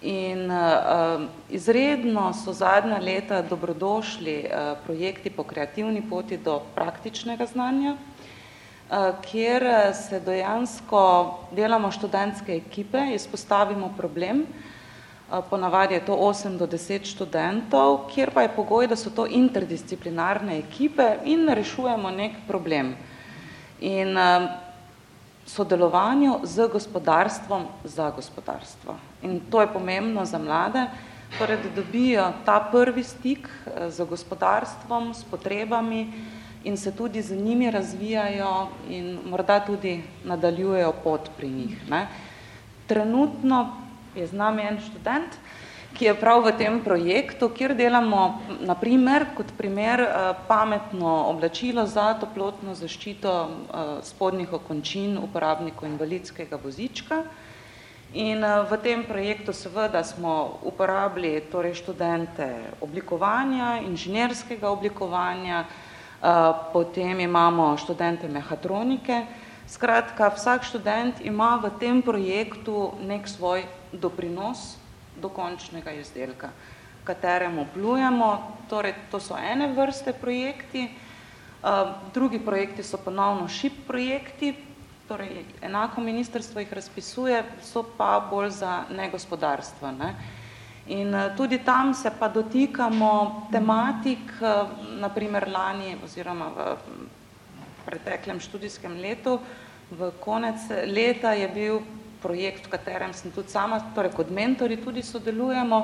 In 0.01 0.51
uh, 0.51 1.23
izredno 1.49 2.33
so 2.33 2.53
zadnja 2.53 2.99
leta 2.99 3.39
dobrodošli 3.41 4.35
uh, 4.43 4.75
projekti 4.85 5.29
po 5.29 5.43
kreativni 5.43 6.03
poti 6.09 6.37
do 6.37 6.59
praktičnega 6.75 7.45
znanja, 7.45 7.95
kjer 9.25 9.63
se 9.93 10.19
dejansko 10.19 11.01
delamo 11.51 11.91
študentske 11.91 12.55
ekipe, 12.55 13.01
izpostavimo 13.15 13.93
problem, 13.97 14.43
uh, 14.45 15.39
ponavadi 15.49 15.93
je 15.93 16.05
to 16.05 16.13
8 16.13 16.57
do 16.57 16.67
10 16.67 17.05
študentov, 17.05 18.07
kjer 18.13 18.31
pa 18.31 18.41
je 18.41 18.53
pogoj, 18.55 18.87
da 18.87 18.95
so 18.95 19.09
to 19.09 19.25
interdisciplinarne 19.25 20.59
ekipe 20.59 21.17
in 21.25 21.49
rešujemo 21.49 22.11
nek 22.11 22.31
problem. 22.47 22.95
In 23.81 24.17
sodelovanju 25.45 26.39
z 26.43 26.67
gospodarstvom 26.67 27.65
za 27.83 28.09
gospodarstvo. 28.11 28.95
In 29.21 29.39
to 29.49 29.61
je 29.61 29.73
pomembno 29.73 30.25
za 30.25 30.39
mlade, 30.39 30.87
torej, 31.37 31.57
da 31.57 31.69
dobijo 31.81 32.31
ta 32.45 32.59
prvi 32.71 33.03
stik 33.03 33.49
eh, 33.49 33.89
z 33.91 34.05
gospodarstvom, 34.05 35.13
s 35.13 35.23
potrebami 35.23 36.13
in 36.65 36.77
se 36.77 36.91
tudi 36.91 37.21
z 37.21 37.35
njimi 37.35 37.71
razvijajo 37.71 38.67
in 38.89 39.19
morda 39.25 39.59
tudi 39.59 40.03
nadaljujejo 40.25 40.93
pot 41.03 41.29
pri 41.37 41.49
njih. 41.49 41.89
Ne. 41.89 42.07
Trenutno 42.87 43.77
je 44.15 44.27
z 44.27 44.33
nami 44.33 44.61
en 44.61 44.79
študent, 44.81 45.37
ki 45.95 46.05
je 46.05 46.15
prav 46.19 46.43
v 46.43 46.51
tem 46.57 46.81
projektu, 46.83 47.49
kjer 47.49 47.75
delamo, 47.75 48.41
na 48.59 48.75
primer, 48.75 49.29
kot 49.37 49.53
primer, 49.57 50.01
eh, 50.01 50.33
pametno 50.47 51.29
oblačilo 51.31 51.85
za 51.87 52.13
toplotno 52.19 52.75
zaščito 52.75 53.31
eh, 53.31 53.83
spodnjih 54.03 54.53
okončin 54.53 55.17
uporabnikov 55.17 55.87
invalidskega 55.87 56.59
vozička. 56.63 57.23
In 58.13 58.43
eh, 58.43 58.63
v 58.69 58.77
tem 58.83 59.05
projektu 59.07 59.53
seveda 59.53 60.03
smo 60.03 60.59
uporabili 60.63 61.39
torej 61.51 61.79
študente 61.79 62.49
oblikovanja, 62.81 63.79
inženirskega 63.87 64.69
oblikovanja, 64.69 65.65
potem 66.73 67.19
imamo 67.19 67.77
študente 67.77 68.27
mehatronike. 68.27 69.25
Skratka, 69.67 70.29
vsak 70.29 70.63
študent 70.63 71.21
ima 71.25 71.57
v 71.57 71.73
tem 71.79 72.01
projektu 72.01 72.93
nek 73.01 73.25
svoj 73.27 73.65
doprinos 73.91 74.77
do 75.17 75.29
končnega 75.29 75.91
izdelka, 75.91 76.49
kateremu 77.03 77.65
plujemo, 77.73 78.61
torej 78.69 78.93
to 79.09 79.19
so 79.19 79.37
ene 79.37 79.73
vrste 79.73 80.13
projekti, 80.13 80.89
drugi 82.13 82.39
projekti 82.39 82.83
so 82.83 82.97
ponovno 82.97 83.47
šip 83.47 83.87
projekti, 83.87 84.53
torej 85.07 85.45
enako 85.61 86.01
ministrstvo 86.01 86.61
jih 86.61 86.73
razpisuje, 86.73 87.43
so 87.61 87.85
pa 87.97 88.19
bolj 88.29 88.49
za 88.49 88.83
negospodarstvo. 88.89 89.91
Ne. 89.91 90.15
In 90.87 91.33
tudi 91.35 91.63
tam 91.63 91.93
se 91.93 92.11
pa 92.11 92.27
dotikamo 92.27 93.47
tematik, 93.51 94.31
naprimer 95.01 95.49
lani 95.49 95.97
oziroma 96.03 96.49
v 96.53 96.77
preteklem 97.85 98.39
študijskem 98.39 99.01
letu, 99.01 99.39
v 99.89 100.11
konec 100.21 100.61
leta 100.85 101.33
je 101.33 101.47
bil 101.49 101.81
projekt, 102.21 102.65
v 102.65 102.73
katerem 102.77 103.13
sem 103.13 103.31
tudi 103.31 103.49
sama, 103.49 103.81
torej 103.93 104.13
kot 104.13 104.29
mentori 104.29 104.77
tudi 104.77 105.01
sodelujemo, 105.01 105.79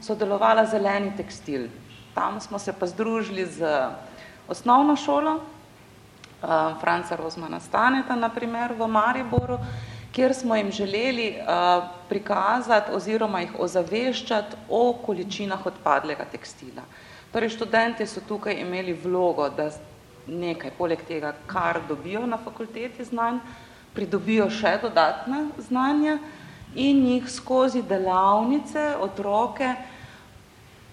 sodelovala 0.00 0.64
zeleni 0.68 1.12
tekstil. 1.16 1.68
Tam 2.16 2.40
smo 2.40 2.58
se 2.58 2.72
pa 2.72 2.86
združili 2.86 3.44
z 3.44 3.60
osnovno 4.48 4.96
šolo, 4.96 5.36
uh, 5.36 6.76
Franca 6.80 7.16
Rozmana 7.16 7.60
Staneta, 7.60 8.16
na 8.16 8.28
primer 8.28 8.72
v 8.72 8.88
Mariboru, 8.88 9.60
kjer 10.16 10.34
smo 10.34 10.56
jim 10.56 10.70
želeli 10.72 11.26
uh, 11.36 11.84
prikazati 12.08 12.92
oziroma 12.96 13.40
jih 13.40 13.58
ozaveščati 13.58 14.56
o 14.70 14.92
količinah 15.06 15.66
odpadlega 15.66 16.24
tekstila. 16.32 16.86
Torej, 17.32 17.52
študenti 17.52 18.06
so 18.08 18.22
tukaj 18.28 18.56
imeli 18.62 18.94
vlogo, 18.96 19.48
da 19.52 19.68
nekaj, 20.26 20.72
poleg 20.78 21.02
tega, 21.08 21.34
kar 21.46 21.82
dobijo 21.88 22.24
na 22.26 22.38
fakulteti 22.40 23.04
znanj, 23.04 23.42
pridobijo 23.94 24.48
še 24.50 24.78
dodatna 24.82 25.42
znanja 25.68 26.16
in 26.74 27.04
jih 27.10 27.28
skozi 27.30 27.82
delavnice 27.82 28.88
otroke 29.00 29.74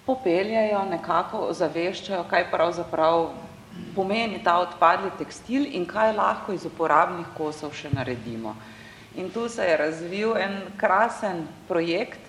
popeljajo, 0.06 0.84
nekako 0.92 1.48
zaveščajo, 1.56 2.28
kaj 2.30 2.50
pravzaprav 2.52 3.30
pomeni 3.96 4.44
ta 4.44 4.60
odpadli 4.60 5.16
tekstil 5.18 5.66
in 5.80 5.88
kaj 5.88 6.12
lahko 6.16 6.54
iz 6.54 6.66
uporabnih 6.68 7.32
kosov 7.38 7.72
še 7.72 7.96
naredimo. 7.96 8.56
In 9.16 9.30
tu 9.30 9.50
se 9.50 9.64
je 9.64 9.78
razvil 9.78 10.38
en 10.38 10.62
krasen 10.78 11.48
projekt, 11.68 12.20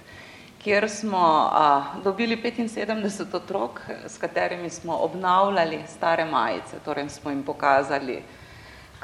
kjer 0.62 0.90
smo 0.90 1.48
a, 1.52 1.84
dobili 2.04 2.36
75 2.36 3.36
otrok, 3.36 3.80
s 4.06 4.18
katerimi 4.18 4.70
smo 4.70 4.96
obnavljali 4.96 5.80
stare 5.88 6.24
majice, 6.24 6.76
torej 6.84 7.08
smo 7.08 7.30
jim 7.30 7.42
pokazali 7.42 8.22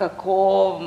kako 0.00 0.80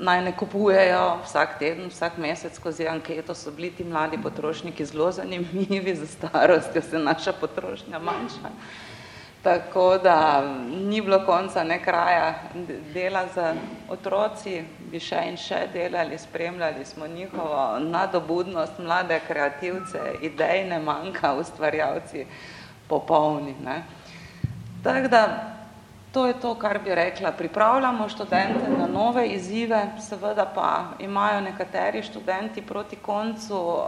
naj 0.00 0.20
ne 0.22 0.32
kupujejo 0.38 1.18
vsak 1.24 1.58
teden, 1.58 1.88
vsak 1.90 2.18
mesec 2.18 2.54
skozi 2.54 2.86
anketo, 2.86 3.34
so 3.34 3.50
bili 3.50 3.70
ti 3.74 3.84
mladi 3.84 4.20
potrošniki 4.22 4.84
zelo 4.86 5.10
zanimivi, 5.12 5.94
za 6.00 6.06
starostjo 6.06 6.82
se 6.82 6.98
naša 6.98 7.32
potrošnja 7.32 7.98
manjša. 7.98 8.52
Tako 9.42 9.98
da 9.98 10.42
ni 10.70 11.00
bilo 11.00 11.18
konca 11.26 11.64
ne 11.64 11.82
kraja 11.82 12.34
dela 12.94 13.24
za 13.34 13.54
otroci, 13.90 14.62
bi 14.90 15.00
še 15.00 15.24
in 15.26 15.36
še 15.36 15.66
delali, 15.72 16.18
spremljali 16.18 16.84
smo 16.84 17.06
njihovo 17.06 17.78
nadobudnost, 17.78 18.78
mlade 18.78 19.18
kreativce, 19.26 19.98
idejne 20.22 20.78
manjka, 20.78 21.34
ustvarjavci 21.34 22.26
popolni. 22.88 23.56
Ne. 23.64 23.82
Tako 24.82 25.08
da 25.08 25.24
To 26.12 26.26
je 26.26 26.34
to, 26.40 26.54
kar 26.54 26.78
bi 26.84 26.94
rekla. 26.94 27.32
Pripravljamo 27.32 28.08
študente 28.08 28.68
na 28.78 28.86
nove 28.86 29.28
izzive, 29.28 29.86
seveda 30.08 30.44
pa 30.54 30.84
imajo 30.98 31.40
nekateri 31.40 32.02
študenti 32.02 32.62
proti 32.62 32.96
koncu 32.96 33.56
uh, 33.56 33.84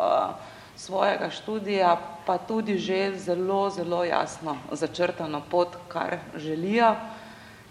svojega 0.76 1.30
študija 1.30 1.96
pa 2.26 2.38
tudi 2.38 2.78
že 2.78 3.18
zelo, 3.18 3.70
zelo 3.70 4.04
jasno 4.04 4.56
začrtano 4.72 5.42
pot, 5.50 5.76
kar 5.88 6.18
želijo. 6.36 6.94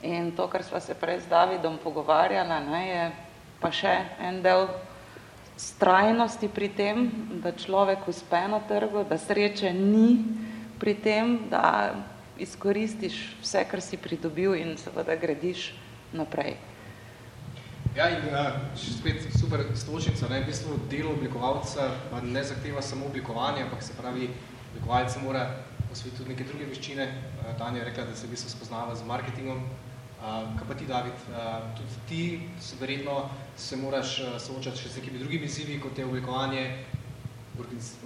In 0.04 0.32
to, 0.36 0.47
kar 0.47 0.64
sva 0.64 0.80
se 0.80 0.93
prej 0.93 1.20
z 1.20 1.28
Davidom 1.32 1.78
pogovarjala, 1.84 2.60
ne, 2.60 2.88
je 2.88 3.12
pa 3.62 3.72
še 3.72 3.93
en 4.20 4.41
del 4.43 4.68
strajnosti 5.56 6.49
pri 6.51 6.70
tem, 6.76 7.08
da 7.39 7.56
človek 7.56 8.08
uspe 8.08 8.41
na 8.47 8.60
trgu, 8.60 9.06
da 9.08 9.18
sreče 9.18 9.72
ni 9.74 10.20
pri 10.80 10.95
tem, 10.99 11.47
da 11.49 11.95
izkoristiš 12.38 13.38
vse, 13.41 13.64
kar 13.70 13.82
si 13.82 13.97
pridobil 13.97 14.58
in 14.60 14.76
seveda 14.78 15.16
gradiš 15.16 15.72
naprej. 16.12 16.58
Ja, 17.94 18.10
in 18.10 18.26
uh, 18.26 18.58
spet 18.74 19.22
super 19.39 19.62
stočnica, 19.78 20.26
ne, 20.30 20.39
v 20.41 20.48
bistvu 20.50 20.80
delo 20.89 21.12
oblikovalca 21.14 21.91
pa 22.10 22.22
ne 22.26 22.41
zahteva 22.41 22.82
samo 22.82 23.06
oblikovanje, 23.06 23.62
ampak 23.64 23.84
se 23.86 23.94
pravi, 23.94 24.30
oblikovalca 24.72 25.20
mora 25.20 25.44
osvojiti 25.91 26.18
tudi 26.18 26.30
neke 26.30 26.48
druge 26.50 26.66
veščine. 26.72 27.06
Uh, 27.06 27.52
Tanja 27.60 27.84
je 27.84 27.86
rekla, 27.91 28.08
da 28.10 28.16
se 28.16 28.26
v 28.26 28.34
bistvu 28.34 28.50
spoznava 28.50 28.96
z 28.98 29.06
marketingom. 29.06 29.62
Uh, 29.62 30.41
kaj 30.58 30.68
pa 30.72 30.80
ti, 30.80 30.89
David, 30.89 31.22
uh, 31.30 31.70
tudi 31.78 32.02
ti 32.10 32.24
so 32.58 32.82
verjetno 32.82 33.30
se 33.58 33.78
moraš 33.78 34.18
uh, 34.26 34.36
soočati 34.41 34.82
še 34.82 34.89
z 34.89 35.04
nekimi 35.04 35.22
drugimi 35.22 35.46
izzivi, 35.46 35.78
kot 35.80 35.98
je 35.98 36.10
oblikovanje, 36.10 36.66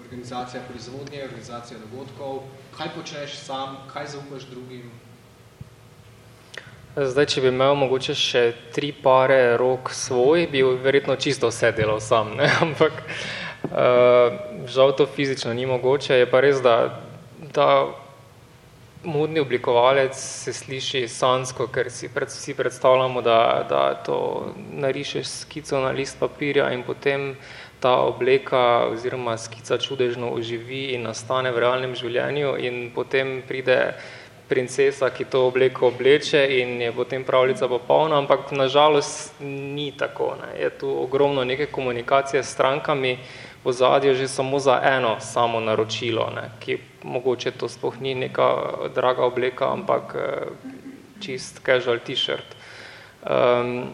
organizacija 0.04 0.68
proizvodnje, 0.68 1.24
organizacija 1.32 1.80
dogodkov, 1.80 2.44
kaj 2.76 2.92
počneš 2.92 3.40
sam, 3.40 3.80
kaj 3.94 4.18
zaupaš 4.18 4.52
drugim? 4.52 4.92
Zdaj, 6.98 7.28
če 7.30 7.42
bi 7.44 7.50
imel 7.54 7.76
mogoče 7.78 8.14
še 8.18 8.42
tri 8.74 8.88
pare 8.90 9.54
rok 9.62 9.92
svoj, 9.94 10.48
bi 10.50 10.64
verjetno 10.82 11.14
čisto 11.22 11.52
vse 11.52 11.70
delal 11.78 12.00
sam, 12.02 12.32
ne? 12.40 12.48
ampak 12.66 13.04
uh, 13.70 14.34
žal 14.66 14.96
to 14.98 15.06
fizično 15.06 15.54
ni 15.54 15.68
mogoče, 15.70 16.18
je 16.18 16.30
pa 16.32 16.42
res, 16.42 16.58
da, 16.66 16.98
da 17.54 17.68
modni 19.06 19.44
oblikovalec 19.46 20.18
se 20.18 20.56
sliši 20.58 21.06
sansko, 21.06 21.70
ker 21.70 21.94
si 21.94 22.10
pred, 22.10 22.34
vsi 22.34 22.58
predstavljamo, 22.58 23.22
da, 23.22 23.40
da 23.70 23.86
to 24.02 24.20
narišeš 24.82 25.36
skico 25.46 25.86
na 25.86 25.94
list 25.94 26.18
papirja 26.18 26.72
in 26.74 26.82
potem 26.82 27.36
ta 27.78 27.94
obleka 28.10 28.88
oziroma 28.90 29.38
skica 29.38 29.78
čudežno 29.78 30.34
oživi 30.34 30.88
in 30.98 31.06
nastane 31.06 31.54
v 31.54 31.62
realnem 31.62 31.94
življenju 31.94 32.58
in 32.58 32.88
potem 32.96 33.44
pride 33.46 33.78
princesa, 34.50 35.10
ki 35.10 35.26
to 35.26 35.48
obleko 35.48 35.88
obleče 35.88 36.60
in 36.60 36.82
je 36.82 36.92
potem 36.92 37.24
pravljica 37.24 37.68
popolna, 37.68 38.18
ampak 38.18 38.52
nažalost 38.52 39.34
ni 39.40 39.92
tako. 39.98 40.36
Ne. 40.42 40.62
Je 40.62 40.70
tu 40.70 40.90
ogromno 41.04 41.44
neke 41.44 41.66
komunikacije 41.66 42.44
s 42.44 42.54
strankami, 42.54 43.18
v 43.66 43.72
zadju 43.74 44.16
že 44.16 44.28
samo 44.28 44.60
za 44.60 44.80
eno 44.84 45.18
samo 45.20 45.60
naročilo, 45.60 46.30
ne, 46.36 46.50
ki 46.60 46.78
mogoče 47.04 47.52
to 47.52 47.68
sploh 47.70 48.00
ni 48.00 48.16
neka 48.16 48.56
draga 48.96 49.26
obleka, 49.26 49.72
ampak 49.72 50.16
čist 51.20 51.60
casual 51.66 52.00
t-shirt. 52.00 52.56
Um, 53.28 53.92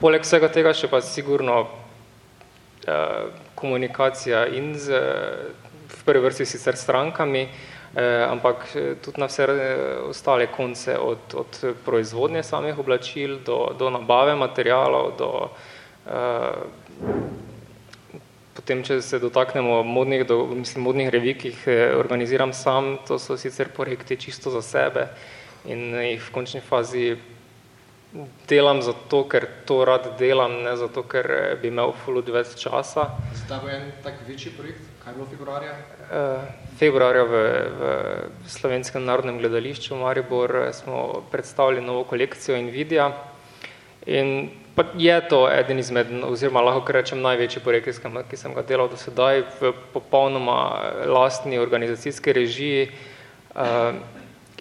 poleg 0.00 0.26
vsega 0.26 0.50
tega 0.52 0.74
še 0.76 0.90
pa 0.90 1.00
sigurno 1.00 1.62
uh, 1.62 1.70
komunikacija 3.54 4.46
in 4.52 4.74
z, 4.76 5.00
v 5.88 6.04
prvi 6.04 6.26
vrsti 6.26 6.44
sicer 6.44 6.76
strankami, 6.76 7.46
eh, 7.48 7.77
ampak 8.28 8.76
tudi 9.02 9.20
na 9.20 9.26
vse 9.26 9.46
ostale 10.08 10.46
konce, 10.46 10.98
od, 10.98 11.34
od 11.34 11.60
proizvodnje 11.84 12.42
samih 12.42 12.78
oblačil 12.78 13.38
do, 13.46 13.72
do 13.78 13.90
nabave 13.90 14.36
materialov, 14.36 15.16
do 15.18 15.30
eh, 16.06 17.38
Potem, 18.58 18.80
če 18.82 18.96
se 19.06 19.20
dotaknemo 19.22 19.84
modnih, 19.86 20.24
do, 20.26 20.40
mislim, 20.50 20.82
modnih 20.82 21.08
revij, 21.14 21.34
ki 21.38 21.50
jih 21.52 21.60
eh, 21.70 21.92
organiziram 21.94 22.50
sam, 22.52 22.96
to 23.06 23.16
so 23.22 23.36
sicer 23.38 23.70
projekti 23.70 24.16
čisto 24.18 24.50
za 24.50 24.62
sebe 24.66 25.06
in 25.64 25.94
jih 25.94 26.18
v 26.20 26.32
končni 26.34 26.60
fazi 26.60 27.14
delam 28.50 28.82
zato, 28.82 29.22
ker 29.30 29.46
to 29.64 29.84
rad 29.86 30.10
delam, 30.18 30.58
ne 30.66 30.74
zato, 30.76 31.06
ker 31.06 31.30
eh, 31.30 31.54
bi 31.62 31.70
imel 31.70 31.94
fulud 32.02 32.28
več 32.34 32.56
časa. 32.58 33.06
Zdaj 33.44 33.62
bo 33.62 33.70
en 33.72 33.88
tak 34.02 34.20
večji 34.26 34.52
projekt, 34.58 34.90
kaj 35.08 35.14
je 35.14 35.16
bilo 35.16 35.26
februarja? 35.30 35.72
Uh, 35.72 36.42
februarja 36.78 37.24
v, 37.24 37.34
v 37.80 38.48
Slovenskem 38.48 39.04
narodnem 39.04 39.38
gledališču 39.38 39.96
Maribor 39.96 40.68
smo 40.72 41.24
predstavili 41.30 41.80
novo 41.80 42.04
kolekcijo 42.04 42.56
Nvidia 42.62 43.12
in 44.06 44.50
Pa 44.78 44.84
je 44.94 45.28
to 45.28 45.50
eden 45.50 45.78
izmed, 45.78 46.06
oziroma 46.22 46.60
lahko 46.62 46.92
rečem 46.94 47.18
največji 47.18 47.62
projekt, 47.64 47.98
ki 48.30 48.36
sem 48.38 48.52
ga 48.54 48.62
delal 48.62 48.86
do 48.86 48.94
sedaj 48.94 49.42
v 49.58 49.72
popolnoma 49.90 50.94
lastni 51.02 51.58
organizacijski 51.58 52.32
režiji 52.32 52.84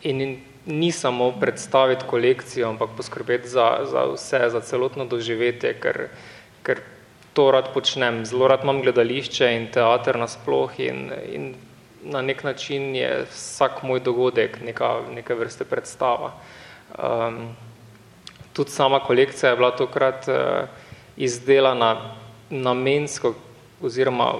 in 0.01 0.41
ni 0.65 0.89
samo 0.91 1.29
predstaviti 1.37 2.09
kolekcijo, 2.09 2.65
ampak 2.69 2.97
poskrbeti 2.97 3.45
za, 3.45 3.85
za 3.85 4.07
vse, 4.09 4.41
za 4.49 4.61
celotno 4.65 5.05
doživetje, 5.05 5.75
ker, 5.77 6.09
ker 6.65 6.81
to 7.37 7.51
rad 7.51 7.69
počnem. 7.73 8.25
Zelo 8.25 8.47
rad 8.47 8.63
imam 8.63 8.79
gledališče 8.81 9.47
in 9.53 9.67
teater 9.69 10.17
nasploh 10.17 10.79
in, 10.81 11.11
in 11.29 11.43
na 12.01 12.21
nek 12.25 12.41
način 12.43 12.95
je 12.95 13.27
vsak 13.29 13.83
moj 13.85 13.99
dogodek 14.01 14.57
neka, 14.65 14.89
neka 15.13 15.37
vrste 15.37 15.65
predstava. 15.69 16.31
Um, 16.97 17.37
tudi 18.53 18.73
sama 18.73 18.99
kolekcija 19.05 19.51
je 19.51 19.55
bila 19.55 19.69
tokrat 19.77 20.25
uh, 20.27 20.65
izdelana 21.17 22.15
namensko 22.49 23.35
oziroma 23.85 24.31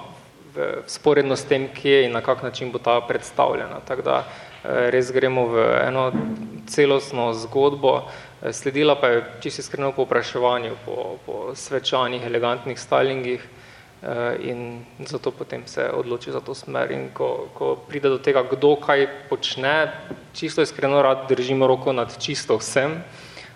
v 0.55 0.81
sporedno 0.89 1.37
s 1.37 1.45
tem, 1.45 1.69
kje 1.69 2.07
in 2.07 2.17
na 2.17 2.21
kak 2.25 2.41
način 2.43 2.71
bo 2.73 2.81
ta 2.81 2.97
predstavljena. 3.01 3.83
Tako 3.85 4.01
da 4.01 4.17
uh, 4.23 4.89
res 4.89 5.13
gremo 5.13 5.45
v 5.53 5.67
eno 5.85 6.09
celostno 6.65 7.29
zgodbo, 7.33 7.93
uh, 7.93 8.26
sledila 8.51 8.95
pa 8.95 9.07
je 9.07 9.25
čisto 9.41 9.61
iskreno 9.61 9.91
po 9.91 10.03
vpraševanju, 10.03 10.75
po, 10.85 11.17
po 11.25 11.55
svečanih, 11.55 12.25
elegantnih 12.25 12.77
stylingih 12.79 13.41
uh, 13.41 14.07
in 14.39 14.85
zato 14.99 15.31
potem 15.31 15.67
se 15.67 15.89
odloči 15.93 16.31
za 16.31 16.39
to 16.39 16.55
smer. 16.55 16.91
In 16.91 17.09
ko, 17.13 17.49
ko 17.53 17.75
pride 17.75 18.09
do 18.09 18.17
tega, 18.17 18.43
kdo 18.43 18.75
kaj 18.75 19.07
počne, 19.29 19.91
čisto 20.33 20.61
iskreno 20.61 21.01
rad 21.01 21.25
držimo 21.29 21.67
roko 21.67 21.93
nad 21.93 22.17
čisto 22.19 22.57
vsem, 22.57 23.01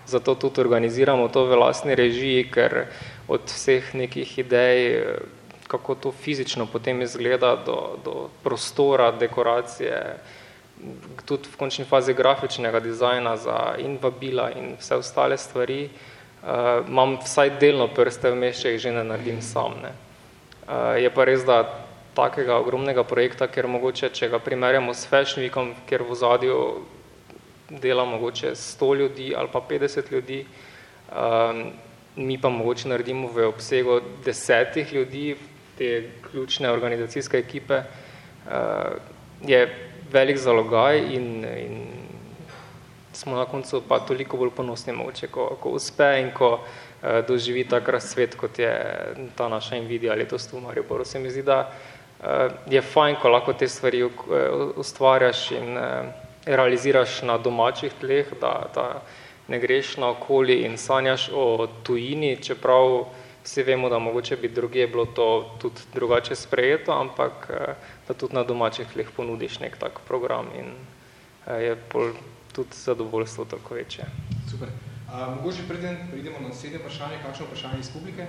zato 0.08 0.36
tudi 0.36 0.62
organiziramo 0.62 1.30
to 1.30 1.46
v 1.46 1.56
lastni 1.56 1.96
režiji, 1.96 2.50
ker 2.52 2.86
od 3.28 3.46
vseh 3.46 3.94
nekih 3.96 4.40
idej, 4.40 5.04
kako 5.68 5.96
to 5.96 6.12
fizično 6.12 6.66
potem 6.66 7.02
izgleda 7.02 7.56
do, 7.56 7.96
do 8.04 8.30
prostora, 8.44 9.12
dekoracije, 9.12 10.18
tudi 11.26 11.50
v 11.50 11.58
končni 11.58 11.86
fazi 11.86 12.14
grafičnega 12.14 12.80
dizajna 12.80 13.38
za 13.38 13.76
in 13.78 13.98
vabila 14.02 14.50
in 14.52 14.76
vse 14.80 14.96
ostale 14.96 15.38
stvari, 15.38 15.90
uh, 16.44 16.88
imam 16.88 17.18
vsaj 17.22 17.58
delno 17.60 17.88
prste 17.88 18.32
vmes, 18.32 18.62
če 18.62 18.76
jih 18.76 18.82
že 18.82 18.92
ne 18.92 19.04
naredim 19.04 19.42
sam. 19.42 19.78
Ne. 19.84 19.94
Uh, 20.68 20.98
je 21.02 21.10
pa 21.10 21.26
res, 21.26 21.46
da 21.46 21.64
takega 22.16 22.58
ogromnega 22.60 23.04
projekta, 23.08 23.48
ker 23.48 23.68
mogoče, 23.72 24.10
če 24.10 24.30
ga 24.32 24.40
primerjamo 24.40 24.94
s 24.94 25.08
Fashion 25.08 25.46
Weekom, 25.46 25.74
ker 25.88 26.04
v 26.04 26.18
zadju 26.18 26.58
dela 27.72 28.06
mogoče 28.06 28.52
100 28.56 28.96
ljudi 29.00 29.32
ali 29.36 29.48
pa 29.52 29.62
50 29.70 30.12
ljudi, 30.12 30.46
um, 31.08 31.72
mi 32.16 32.38
pa 32.38 32.50
mogoče 32.50 32.90
naredimo 32.90 33.30
v 33.32 33.48
obsegu 33.48 34.02
desetih 34.26 34.94
ljudi, 34.94 35.36
te 35.78 36.10
ključne 36.32 36.70
organizacijske 36.70 37.38
ekipe, 37.38 37.80
uh, 37.80 39.00
je 39.48 39.91
velik 40.12 40.38
zalogaj 40.38 41.00
in, 41.16 41.46
in 41.46 41.88
smo 43.14 43.36
na 43.36 43.46
koncu 43.46 43.82
pa 43.88 44.00
toliko 44.00 44.38
bolj 44.38 44.50
ponosni 44.56 44.94
mogoče, 44.94 45.28
ko, 45.28 45.48
ko 45.62 45.76
uspe 45.78 46.08
in 46.22 46.32
ko 46.34 46.52
uh, 46.54 47.22
doživi 47.28 47.64
tak 47.68 47.90
razcvet, 47.90 48.36
kot 48.36 48.60
je 48.60 48.74
ta 49.36 49.50
naša 49.50 49.82
Nvidia 49.82 50.16
letos 50.16 50.48
v 50.54 50.62
Mariboru. 50.62 51.06
Se 51.06 51.20
mi 51.20 51.30
zdi, 51.30 51.44
da 51.44 51.60
uh, 51.70 52.52
je 52.70 52.82
fajn, 52.82 53.16
ko 53.22 53.30
lahko 53.30 53.54
te 53.54 53.68
stvari 53.68 54.04
ustvarjaš 54.76 55.52
in 55.52 55.78
uh, 55.78 56.14
realiziraš 56.46 57.22
na 57.22 57.38
domačih 57.38 57.94
tleh, 58.02 58.32
da, 58.42 58.54
da 58.76 58.88
ne 59.48 59.60
greš 59.60 59.98
na 59.98 60.10
okoli 60.10 60.62
in 60.66 60.78
sanjaš 60.78 61.30
o 61.34 61.68
tujini, 61.84 62.38
čeprav 62.44 63.06
vsi 63.44 63.64
vemo, 63.64 63.90
da 63.90 64.00
mogoče 64.00 64.38
bi 64.38 64.50
druge 64.50 64.88
bilo 64.88 65.06
to 65.06 65.58
tudi 65.62 65.82
drugače 65.94 66.36
sprejeto, 66.36 66.92
ampak 66.92 67.50
eh, 67.50 67.76
da 68.08 68.14
tudi 68.14 68.36
na 68.36 68.44
domačih 68.44 68.88
tleh 68.94 69.08
ponudiš 69.16 69.60
nek 69.60 69.78
tak 69.78 70.00
program 70.08 70.46
in 70.56 70.74
eh, 71.48 71.64
je 71.64 71.76
pol 71.76 72.14
tudi 72.52 72.76
zadovoljstvo 72.76 73.46
tako 73.46 73.76
večje. 73.76 74.06
Super. 74.52 74.70
A, 75.12 75.36
mogoče 75.36 75.68
preden 75.68 75.98
pridemo 76.12 76.40
na 76.40 76.48
naslednje 76.48 76.78
vprašanje, 76.78 77.18
kakšno 77.24 77.46
vprašanje 77.46 77.80
iz 77.80 77.90
publike? 77.90 78.28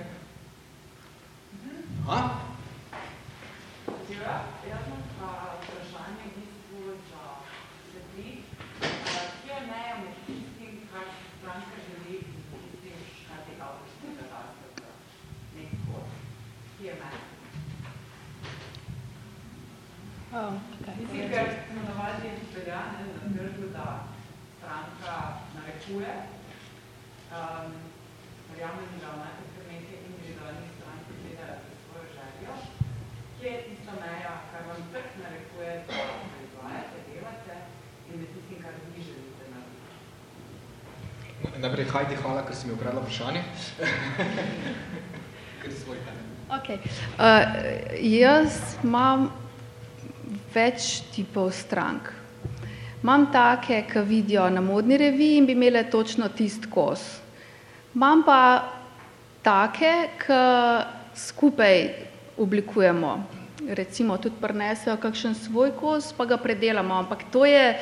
Aha? 2.07 2.29
Ja, 4.09 4.43
jaz 4.69 4.87
imam 4.87 5.52
Oh, 20.35 20.53
Mislim, 20.99 21.29
ker 21.29 21.47
smo 21.65 21.81
navadili 21.89 22.37
veljane 22.55 23.01
na 23.15 23.25
trgu, 23.35 23.65
da 23.77 23.85
stranka 24.57 25.15
narekuje. 25.55 26.13
Um, 27.37 27.69
verjamem, 28.49 28.89
da 29.01 29.07
imate 29.17 29.43
kar 29.53 29.63
nekaj 29.71 29.97
individualnih 30.09 30.69
strank, 30.77 31.03
za 31.37 31.47
svojo 31.83 32.05
željo. 32.15 32.53
Kje 33.35 33.47
je 33.55 33.59
tista 33.67 33.91
meja, 34.01 34.33
kar 34.51 34.61
vam 34.69 34.81
trg 34.93 35.09
narekuje, 35.23 35.71
da 35.87 35.93
izvajate, 36.45 36.97
delate 37.09 37.55
in 38.09 38.15
med 38.19 38.29
tistim, 38.33 38.59
kar 38.63 38.73
vi 38.95 39.01
želite 39.03 39.43
narediti? 39.53 39.85
Najprej, 41.61 41.85
Hajdi, 41.93 42.15
hvala, 42.15 42.41
ker 42.47 42.55
si 42.55 42.67
mi 42.67 42.73
ukradla 42.73 43.01
vprašanje. 43.01 43.41
ker 45.61 45.71
si 45.71 45.79
svoj 45.79 45.97
Okay. 46.53 46.77
Uh, 47.17 47.45
jaz 48.01 48.51
imam 48.83 49.42
več 50.53 51.01
tipov 51.13 51.51
strank. 51.51 52.11
Imam 53.03 53.27
take, 53.33 53.81
ki 53.89 53.99
vidijo 54.07 54.45
na 54.49 54.61
modni 54.61 54.97
reviji 54.97 55.37
in 55.37 55.45
bi 55.45 55.51
imele 55.57 55.83
točno 55.91 56.29
tist 56.29 56.69
kos. 56.71 57.01
Imam 57.95 58.23
pa 58.23 58.39
take, 59.43 59.93
ki 60.21 60.39
skupaj 61.15 61.77
oblikujemo. 62.37 63.17
Recimo 63.69 64.17
tudi 64.17 64.39
prinesejo 64.41 64.97
kakšen 64.97 65.35
svoj 65.35 65.71
kos, 65.79 66.13
pa 66.17 66.25
ga 66.25 66.37
predelamo, 66.37 66.95
ampak 66.95 67.27
to 67.31 67.45
je 67.45 67.75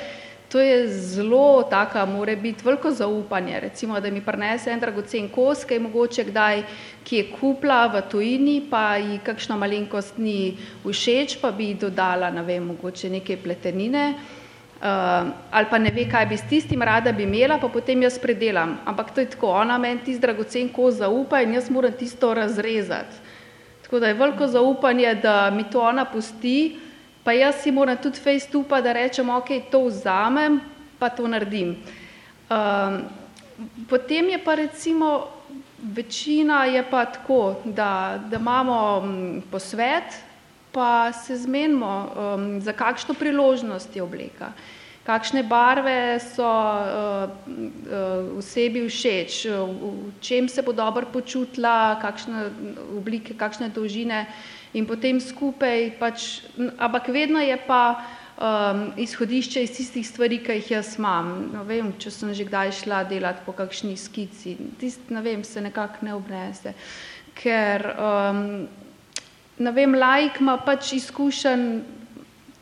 To 0.51 0.59
je 0.59 0.87
zelo 0.87 1.63
taka, 1.63 2.05
mora 2.05 2.35
biti 2.35 2.65
veliko 2.65 2.91
zaupanje, 2.91 3.59
recimo, 3.59 3.99
da 3.99 4.09
mi 4.11 4.21
prinese 4.21 4.71
en 4.71 4.79
dragocen 4.79 5.29
kos, 5.31 5.63
ki 5.63 5.77
je 5.77 5.79
mogoče 5.79 6.25
kdaj, 6.27 6.63
ki 7.07 7.17
je 7.17 7.27
kupla 7.31 7.85
v 7.87 8.01
tujini, 8.11 8.57
pa 8.69 8.97
ji 8.99 9.21
kakšna 9.23 9.55
malenkost 9.55 10.19
ni 10.19 10.57
všeč, 10.83 11.37
pa 11.39 11.53
bi 11.55 11.71
dodala, 11.73 12.33
ne 12.35 12.43
vem, 12.43 12.67
mogoče 12.73 13.09
neke 13.15 13.39
pletenine. 13.39 14.05
Uh, 14.81 15.31
ali 15.55 15.71
pa 15.71 15.77
ne 15.77 15.93
ve, 15.95 16.07
kaj 16.09 16.25
bi 16.25 16.37
s 16.37 16.43
tistim 16.49 16.81
rada 16.81 17.11
bi 17.15 17.23
imela, 17.23 17.59
pa 17.61 17.69
potem 17.69 18.01
jaz 18.03 18.19
predelam. 18.19 18.79
Ampak 18.85 19.15
to 19.15 19.21
je 19.21 19.31
tako, 19.31 19.55
ona 19.55 19.77
meni 19.77 20.03
tisti 20.03 20.25
dragocen 20.25 20.71
ko 20.73 20.91
zaupa 20.91 21.41
in 21.45 21.53
jaz 21.53 21.69
moram 21.69 21.95
tisto 21.95 22.33
razrezati. 22.33 23.23
Tako 23.85 23.99
da 23.99 24.07
je 24.07 24.19
veliko 24.19 24.47
zaupanje, 24.47 25.15
da 25.15 25.51
mi 25.51 25.63
to 25.69 25.79
ona 25.79 26.05
pusti, 26.05 26.79
pa 27.23 27.31
jaz 27.31 27.61
si 27.61 27.71
moram 27.71 27.97
tudi 27.97 28.19
face 28.19 28.49
tupa, 28.51 28.81
da 28.81 28.93
rečem, 28.93 29.29
ok, 29.29 29.69
to 29.71 29.85
vzamem, 29.85 30.61
pa 30.99 31.09
to 31.09 31.27
naredim. 31.27 31.77
Um, 32.51 33.03
potem 33.89 34.29
je 34.29 34.39
pa 34.41 34.55
recimo 34.55 35.27
večina 35.81 36.65
je 36.65 36.83
pa 36.89 37.05
tako, 37.05 37.55
da, 37.65 38.19
da 38.29 38.37
imamo 38.37 39.01
um, 39.03 39.41
posvet, 39.51 40.03
pa 40.71 41.11
se 41.11 41.37
zmenimo, 41.37 42.11
um, 42.15 42.61
za 42.61 42.73
kakšno 42.73 43.13
priložnost 43.13 43.95
je 43.95 44.03
obleka, 44.03 44.51
kakšne 45.03 45.43
barve 45.43 46.19
so 46.19 46.45
uh, 46.45 47.29
uh, 47.29 48.39
vsebi 48.39 48.85
všeč, 48.87 49.45
v, 49.45 49.65
v 49.81 50.13
čem 50.21 50.49
se 50.49 50.61
bo 50.61 50.71
dobro 50.71 51.05
počutila, 51.13 51.97
kakšne 52.01 52.49
oblike, 52.97 53.33
kakšne 53.33 53.69
dolžine 53.69 54.25
in 54.73 54.87
potem 54.87 55.19
skupaj 55.19 55.91
pač, 55.99 56.41
ampak 56.77 57.11
vedno 57.11 57.41
je 57.43 57.57
pa 57.67 57.83
um, 58.41 58.83
izhodišče 58.97 59.63
iz 59.63 59.73
tistih 59.77 60.07
stvari, 60.07 60.41
ki 60.43 60.59
jih 60.59 60.71
jaz 60.77 60.95
imam. 60.99 61.31
No, 61.53 61.63
vem, 61.67 61.93
če 61.99 62.11
sem 62.13 62.33
že 62.33 62.47
kdaj 62.47 62.75
šla 62.81 63.03
delati 63.09 63.45
po 63.45 63.55
kakšni 63.57 63.97
skici, 63.99 64.57
tist, 64.79 65.09
ne 65.09 65.23
vem, 65.25 65.43
se 65.43 65.61
nekako 65.61 66.05
ne 66.07 66.15
obnese. 66.15 66.75
Ker, 67.37 67.87
um, 67.95 68.45
ne 69.61 69.73
vem, 69.75 69.95
laik 69.95 70.41
ima 70.41 70.57
pač 70.65 70.93
izkušen 70.97 71.67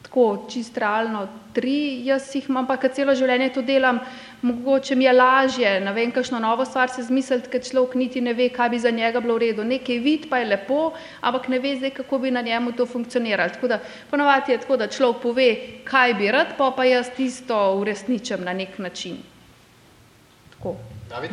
tako 0.10 0.48
čist 0.50 0.78
realno 0.82 1.28
tri, 1.54 2.02
jaz 2.06 2.32
jih 2.34 2.50
imam 2.50 2.66
pa, 2.68 2.80
kad 2.82 2.96
celo 2.98 3.14
življenje 3.18 3.52
to 3.54 3.62
delam, 3.66 4.00
mogoče 4.42 4.96
mi 4.96 5.06
je 5.06 5.14
lažje, 5.14 5.80
ne 5.80 5.94
vem, 5.94 6.12
kakšno 6.12 6.40
novo 6.40 6.66
stvar 6.66 6.90
se 6.90 7.04
zmisliti, 7.04 7.50
ker 7.50 7.64
človek 7.64 7.96
niti 7.96 8.22
ne 8.22 8.34
ve, 8.34 8.50
kaj 8.50 8.70
bi 8.70 8.80
za 8.80 8.92
njega 8.92 9.20
bilo 9.20 9.36
v 9.36 9.44
redu. 9.44 9.64
Nekaj 9.64 10.00
vid 10.00 10.30
pa 10.30 10.40
je 10.40 10.50
lepo, 10.50 10.94
ampak 11.22 11.48
ne 11.48 11.60
ve 11.60 11.76
zdaj, 11.76 11.92
kako 12.00 12.20
bi 12.20 12.32
na 12.32 12.42
njemu 12.42 12.72
to 12.72 12.86
funkcioniralo. 12.86 13.50
Tako 13.50 13.68
da 13.68 13.80
ponovati 14.12 14.52
je 14.52 14.58
tako, 14.58 14.78
da 14.78 14.88
človek 14.88 15.22
pove, 15.22 15.50
kaj 15.84 16.14
bi 16.14 16.32
rad, 16.32 16.56
pa 16.58 16.72
pa 16.76 16.84
jaz 16.84 17.12
tisto 17.18 17.58
uresničem 17.76 18.44
na 18.44 18.54
nek 18.54 18.80
način. 18.80 19.18
Tako. 20.56 20.76
David? 21.10 21.32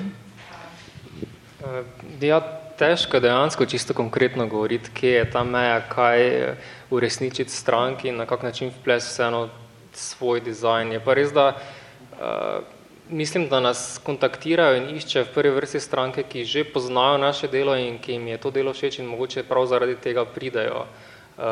Uh, 1.61 2.23
ja, 2.23 2.41
težko 2.79 3.21
dejansko 3.21 3.67
čisto 3.67 3.95
konkretno 3.95 4.47
govoriti, 4.47 4.91
kje 4.91 5.11
je 5.11 5.31
ta 5.31 5.45
meja, 5.45 5.81
kaj 5.89 6.55
uresničiti 6.91 7.51
stranki 7.51 8.09
in 8.09 8.17
na 8.17 8.27
kak 8.27 8.43
način 8.43 8.71
vples 8.81 9.07
vseeno 9.09 9.49
svoj 9.93 10.41
dizajn. 10.41 10.93
Je 10.93 11.01
pa 11.01 11.15
res, 11.15 11.33
da 11.33 11.53
uh, 11.57 12.76
mislim, 13.09 13.49
da 13.49 13.61
nas 13.61 14.01
kontaktirajo 14.05 14.77
in 14.77 14.89
iščejo 14.97 15.25
v 15.25 15.35
prvi 15.35 15.55
vrsti 15.57 15.81
stranke, 15.81 16.23
ki 16.23 16.45
že 16.45 16.65
poznajo 16.65 17.19
naše 17.19 17.49
delo 17.49 17.77
in 17.77 17.99
ki 17.99 18.13
jim 18.13 18.29
je 18.29 18.39
to 18.39 18.51
delo 18.51 18.73
všeč 18.73 18.99
in 18.99 19.07
mogoče 19.07 19.45
prav 19.45 19.67
zaradi 19.67 19.97
tega 19.97 20.25
pridajo 20.25 20.87
uh, 20.87 21.45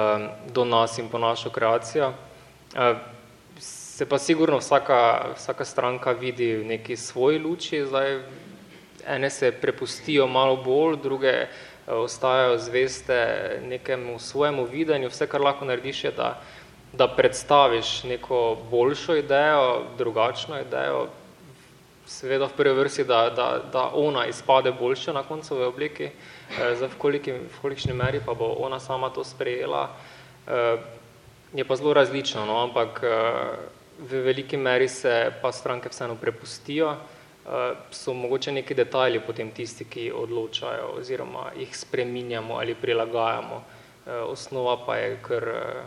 do 0.53 0.65
nas 0.65 0.99
in 0.99 1.09
po 1.09 1.19
našo 1.19 1.51
kreacijo. 1.51 2.13
Uh, 2.75 2.97
se 3.95 4.07
pa 4.07 4.19
sigurno 4.19 4.59
vsaka, 4.59 5.35
vsaka 5.37 5.65
stranka 5.65 6.13
vidi 6.13 6.57
v 6.57 6.65
neki 6.67 6.97
svoji 6.97 7.39
luči, 7.39 7.85
zdaj 7.87 8.19
ene 9.07 9.31
se 9.31 9.53
prepustijo 9.53 10.27
malo 10.27 10.57
bolj, 10.57 10.97
druge 11.03 11.29
eh, 11.29 11.49
ostajajo 11.87 12.59
zveste 12.59 13.19
nekemu 13.69 14.19
svojemu 14.19 14.65
videnju, 14.67 15.09
vse, 15.09 15.27
kar 15.27 15.41
lahko 15.41 15.65
narediš, 15.65 16.05
je, 16.05 16.11
da, 16.11 16.41
da 16.93 17.09
predstaviš 17.09 18.03
neko 18.05 18.57
boljšo 18.71 19.17
idejo, 19.17 19.83
drugačno 19.99 20.61
idejo, 20.61 21.07
seveda 22.07 22.47
v 22.47 22.57
prvi 22.57 22.75
vrsti, 22.75 23.05
da, 23.05 23.31
da, 23.31 23.49
da 23.73 23.91
ona 23.95 24.27
izpade 24.27 24.73
boljše 24.73 25.13
na 25.13 25.23
koncu 25.23 25.57
v 25.57 25.69
obliki, 25.69 26.05
eh, 26.05 26.75
zdaj 26.77 26.89
v, 26.89 26.99
koliki, 26.99 27.33
v 27.33 27.63
kolikšni 27.63 27.93
meri 27.93 28.21
pa 28.25 28.35
bo 28.35 28.55
ona 28.59 28.81
sama 28.81 29.11
to 29.11 29.25
sprejela, 29.25 29.91
eh, 30.47 30.77
je 31.55 31.65
pa 31.65 31.77
zelo 31.77 31.95
različno, 31.95 32.47
no, 32.47 32.63
ampak 32.67 32.99
v 33.99 34.23
veliki 34.27 34.57
meri 34.57 34.89
se 34.89 35.31
pa 35.43 35.53
stranke 35.53 35.89
vseeno 35.89 36.17
prepustijo, 36.19 36.97
Eh, 37.45 37.75
so 37.91 38.13
mogoče 38.13 38.53
neki 38.53 38.75
detajli 38.75 39.21
potem 39.21 39.51
tisti, 39.51 39.85
ki 39.85 40.13
odločajo 40.17 40.95
oziroma 40.99 41.51
jih 41.59 41.77
spreminjamo 41.77 42.55
ali 42.57 42.75
prilagajamo. 42.75 43.63
Eh, 44.07 44.11
osnova 44.11 44.79
pa 44.87 44.97
je, 44.97 45.13
eh, 45.13 45.83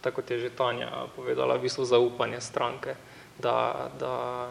tako 0.00 0.14
kot 0.14 0.30
je 0.30 0.38
že 0.38 0.50
Tanja 0.50 1.06
povedala, 1.16 1.54
v 1.54 1.62
bistvu 1.62 1.84
zaupanje 1.84 2.40
stranke, 2.40 2.94
da, 3.38 3.90
da, 4.00 4.50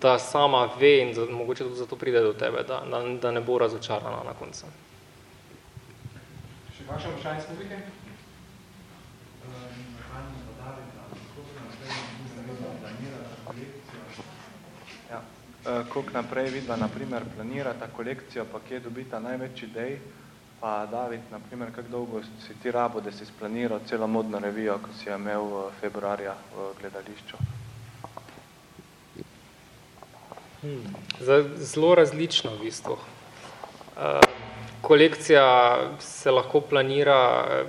da 0.00 0.18
sama 0.18 0.68
ve 0.78 1.00
in 1.00 1.14
da, 1.14 1.24
mogoče 1.24 1.64
tudi 1.64 1.76
zato 1.76 1.96
pride 1.96 2.20
do 2.20 2.32
tebe, 2.32 2.62
da, 2.68 2.82
da, 2.90 3.00
da 3.22 3.30
ne 3.30 3.40
bo 3.40 3.58
razočarana 3.58 4.22
na 4.24 4.34
koncu. 4.38 4.66
Še 6.76 6.84
kakšno 6.88 7.16
vprašanje 7.16 7.40
iz 7.40 7.48
publike? 7.48 7.80
Eh, 15.66 15.84
koliko 15.92 16.12
naprej 16.12 16.50
vidva 16.50 16.76
naprimer 16.76 17.22
planirata 17.36 17.86
kolekcijo, 17.96 18.46
pa 18.52 18.60
kje 18.68 18.80
dobita 18.80 19.20
največ 19.20 19.62
idej, 19.62 19.98
pa 20.60 20.86
David, 20.86 21.20
naprimer, 21.30 21.68
kako 21.74 21.88
dolgo 21.88 22.22
si 22.46 22.56
ti 22.62 22.70
rabo, 22.70 23.00
da 23.00 23.12
si 23.12 23.26
splaniral 23.26 23.80
celo 23.86 24.06
modno 24.06 24.38
revijo, 24.38 24.78
ko 24.78 24.88
si 24.96 25.08
jo 25.08 25.16
imel 25.16 25.44
v 25.44 25.64
februarja 25.80 26.34
v 26.56 26.72
gledališču? 26.80 27.59
Hmm. 30.60 30.94
Zelo 31.56 31.94
različno 31.94 32.50
v 32.54 32.64
bistvu. 32.64 32.96
Uh, 33.96 34.20
kolekcija 34.82 35.78
se 36.00 36.30
lahko 36.30 36.60
planira 36.60 37.46
eh, 37.50 37.64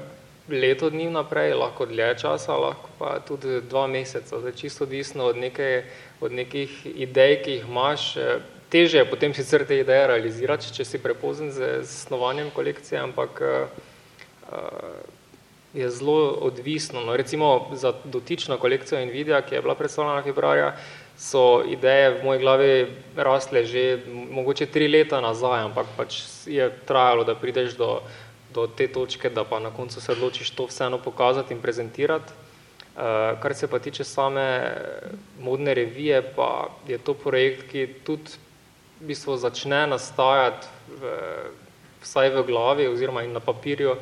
leto 0.50 0.89
dni 0.89 1.10
naprej, 1.10 1.54
lahko 1.54 1.86
dlje 1.86 2.18
časa, 2.20 2.58
lahko 2.58 2.89
pa 3.00 3.20
tudi 3.28 3.62
dva 3.70 3.88
meseca, 3.88 4.39
zdaj 4.39 4.56
čisto 4.60 4.84
odvisno 4.84 5.26
od 5.26 5.38
neke 5.38 5.84
od 6.22 6.32
nekih 6.32 6.86
idej, 6.96 7.38
ki 7.44 7.52
jih 7.52 7.70
imaš. 7.70 8.18
Eh, 8.18 8.39
teže 8.70 8.98
je 8.98 9.10
potem 9.10 9.34
sicer 9.34 9.66
te 9.68 9.80
ideje 9.80 10.08
realizirati, 10.08 10.74
če 10.74 10.86
si 10.86 11.00
prepozen 11.00 11.52
z 11.52 11.82
snovanjem 11.88 12.52
kolekcije, 12.56 13.00
ampak 13.04 13.42
uh, 13.42 14.54
je 15.74 15.89
zelo 15.89 16.38
odvisno. 16.48 17.02
No, 17.04 17.18
recimo 17.18 17.68
za 17.76 17.92
dotično 18.04 18.58
kolekcijo 18.58 19.06
Nvidia, 19.06 19.42
ki 19.42 19.56
je 19.56 19.62
bila 19.62 19.76
predstavljena 19.76 20.24
februarja, 20.24 20.72
so 21.22 21.62
ideje 21.70 22.18
v 22.18 22.24
moji 22.26 22.40
glavi 22.40 22.88
rasle 23.16 23.62
že 23.66 24.02
mogoče 24.10 24.66
tri 24.66 24.88
leta 24.88 25.22
nazaj, 25.22 25.70
ampak 25.70 25.94
pač 25.98 26.18
je 26.50 26.66
trajalo, 26.90 27.24
da 27.24 27.36
prideš 27.38 27.78
do, 27.78 28.02
do 28.50 28.66
te 28.66 28.88
točke, 28.90 29.30
da 29.30 29.46
pa 29.46 29.60
na 29.60 29.70
koncu 29.70 30.02
se 30.02 30.12
odločiš 30.12 30.50
to 30.58 30.66
vseeno 30.66 30.98
pokazati 30.98 31.54
in 31.54 31.62
prezentirati. 31.62 32.34
Eh, 32.92 33.38
kar 33.42 33.54
se 33.56 33.68
pa 33.68 33.80
tiče 33.80 34.04
same 34.04 34.74
modne 35.40 35.74
revije, 35.74 36.22
pa 36.36 36.70
je 36.88 36.98
to 36.98 37.14
projekt, 37.14 37.70
ki 37.70 37.88
tudi 38.04 38.34
v 39.00 39.14
bistvu 39.14 39.38
začne 39.38 39.86
nastajati 39.88 40.68
v, 41.00 41.14
vsaj 42.02 42.30
v 42.34 42.44
glavi 42.50 42.88
oziroma 42.90 43.24
in 43.24 43.34
na 43.34 43.40
papirju 43.40 43.96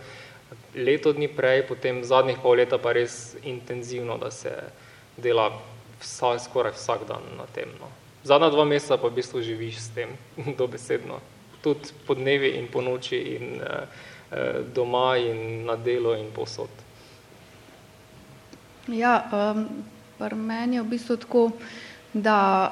leto 0.76 1.14
dni 1.14 1.28
prej, 1.28 1.68
potem 1.68 2.00
zadnjih 2.04 2.40
pol 2.42 2.58
leta 2.58 2.80
pa 2.80 2.96
res 2.96 3.36
intenzivno, 3.44 4.18
da 4.18 4.32
se 4.32 4.56
dela 5.18 5.52
vsaj, 6.02 6.40
skoraj 6.40 6.74
vsak 6.74 7.08
dan 7.08 7.24
na 7.38 7.46
tem. 7.54 7.70
No. 7.80 7.88
Zadnja 8.24 8.50
dva 8.50 8.66
meseca 8.66 8.98
pa 8.98 9.08
v 9.08 9.20
bistvu 9.20 9.42
živiš 9.42 9.80
s 9.80 9.90
tem 9.96 10.16
dobesedno. 10.60 11.20
Tudi 11.64 11.92
po 12.08 12.16
dnevi 12.16 12.56
in 12.60 12.68
po 12.72 12.82
noči 12.82 13.18
in 13.36 13.60
eh, 13.60 13.88
eh 14.32 14.64
doma 14.74 15.18
in 15.18 15.66
na 15.66 15.76
delo 15.76 16.16
in 16.16 16.32
posod. 16.32 16.70
Ja, 18.88 19.30
um, 19.30 19.86
pri 20.18 20.36
meni 20.36 20.76
je 20.76 20.82
v 20.82 20.90
bistvu 20.90 21.18
tako, 21.18 21.52
da 22.14 22.72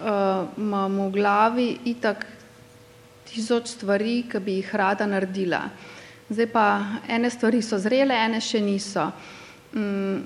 uh, 0.00 0.48
imam 0.56 1.08
v 1.08 1.10
glavi 1.12 1.68
itak 1.84 2.24
tisoč 3.28 3.76
stvari, 3.76 4.24
ki 4.30 4.40
bi 4.40 4.56
jih 4.62 4.74
rada 4.74 5.06
naredila. 5.06 5.68
Zdaj 6.28 6.48
pa 6.52 6.64
ene 7.08 7.30
stvari 7.30 7.60
so 7.62 7.78
zrele, 7.78 8.16
ene 8.16 8.40
še 8.40 8.60
niso. 8.60 9.10
Um, 9.74 10.22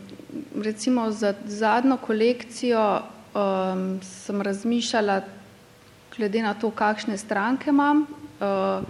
recimo 0.62 1.10
za 1.10 1.34
zadnjo 1.46 1.96
kolekcijo 1.96 3.02
um, 3.34 4.00
sem 4.02 4.42
razmišljala, 4.42 5.20
glede 6.16 6.42
na 6.42 6.54
to, 6.54 6.70
kakšne 6.70 7.18
stranke 7.18 7.70
imam, 7.70 8.06
uh, 8.40 8.84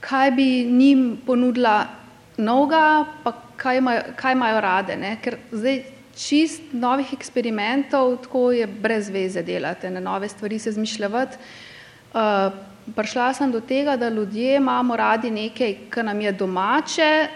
kaj 0.00 0.30
bi 0.30 0.64
njim 0.64 1.18
ponudila 1.26 1.86
novega, 2.36 3.04
pa 3.24 3.32
kaj 3.56 3.78
imajo, 3.78 4.02
kaj 4.16 4.32
imajo 4.32 4.60
rade. 4.60 4.96
Ne? 4.96 5.16
Ker 5.22 5.36
zdaj 5.52 5.82
čist 6.18 6.72
novih 6.72 7.12
eksperimentov, 7.12 8.16
tako 8.24 8.50
je 8.52 8.66
brez 8.66 9.10
veze 9.10 9.42
delati, 9.42 9.90
na 9.90 10.00
nove 10.00 10.28
stvari 10.28 10.58
se 10.58 10.72
zmišljati. 10.72 11.36
Uh, 12.14 12.50
prišla 12.96 13.32
sem 13.34 13.52
do 13.52 13.60
tega, 13.60 13.96
da 13.96 14.08
ljudje 14.08 14.56
imamo 14.56 14.96
radi 14.96 15.30
nekaj, 15.30 15.76
kar 15.90 16.04
nam 16.04 16.20
je 16.20 16.32
domače, 16.32 17.28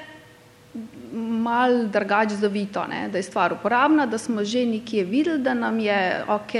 mal 1.13 1.89
drugače 1.89 2.37
zavito, 2.37 2.87
ne? 2.89 3.09
da 3.09 3.19
je 3.19 3.23
stvar 3.23 3.53
uporabna, 3.53 4.07
da 4.07 4.19
smo 4.19 4.45
že 4.45 4.67
nekje 4.67 5.05
videli, 5.05 5.43
da 5.43 5.55
nam 5.55 5.79
je 5.81 6.25
ok, 6.29 6.53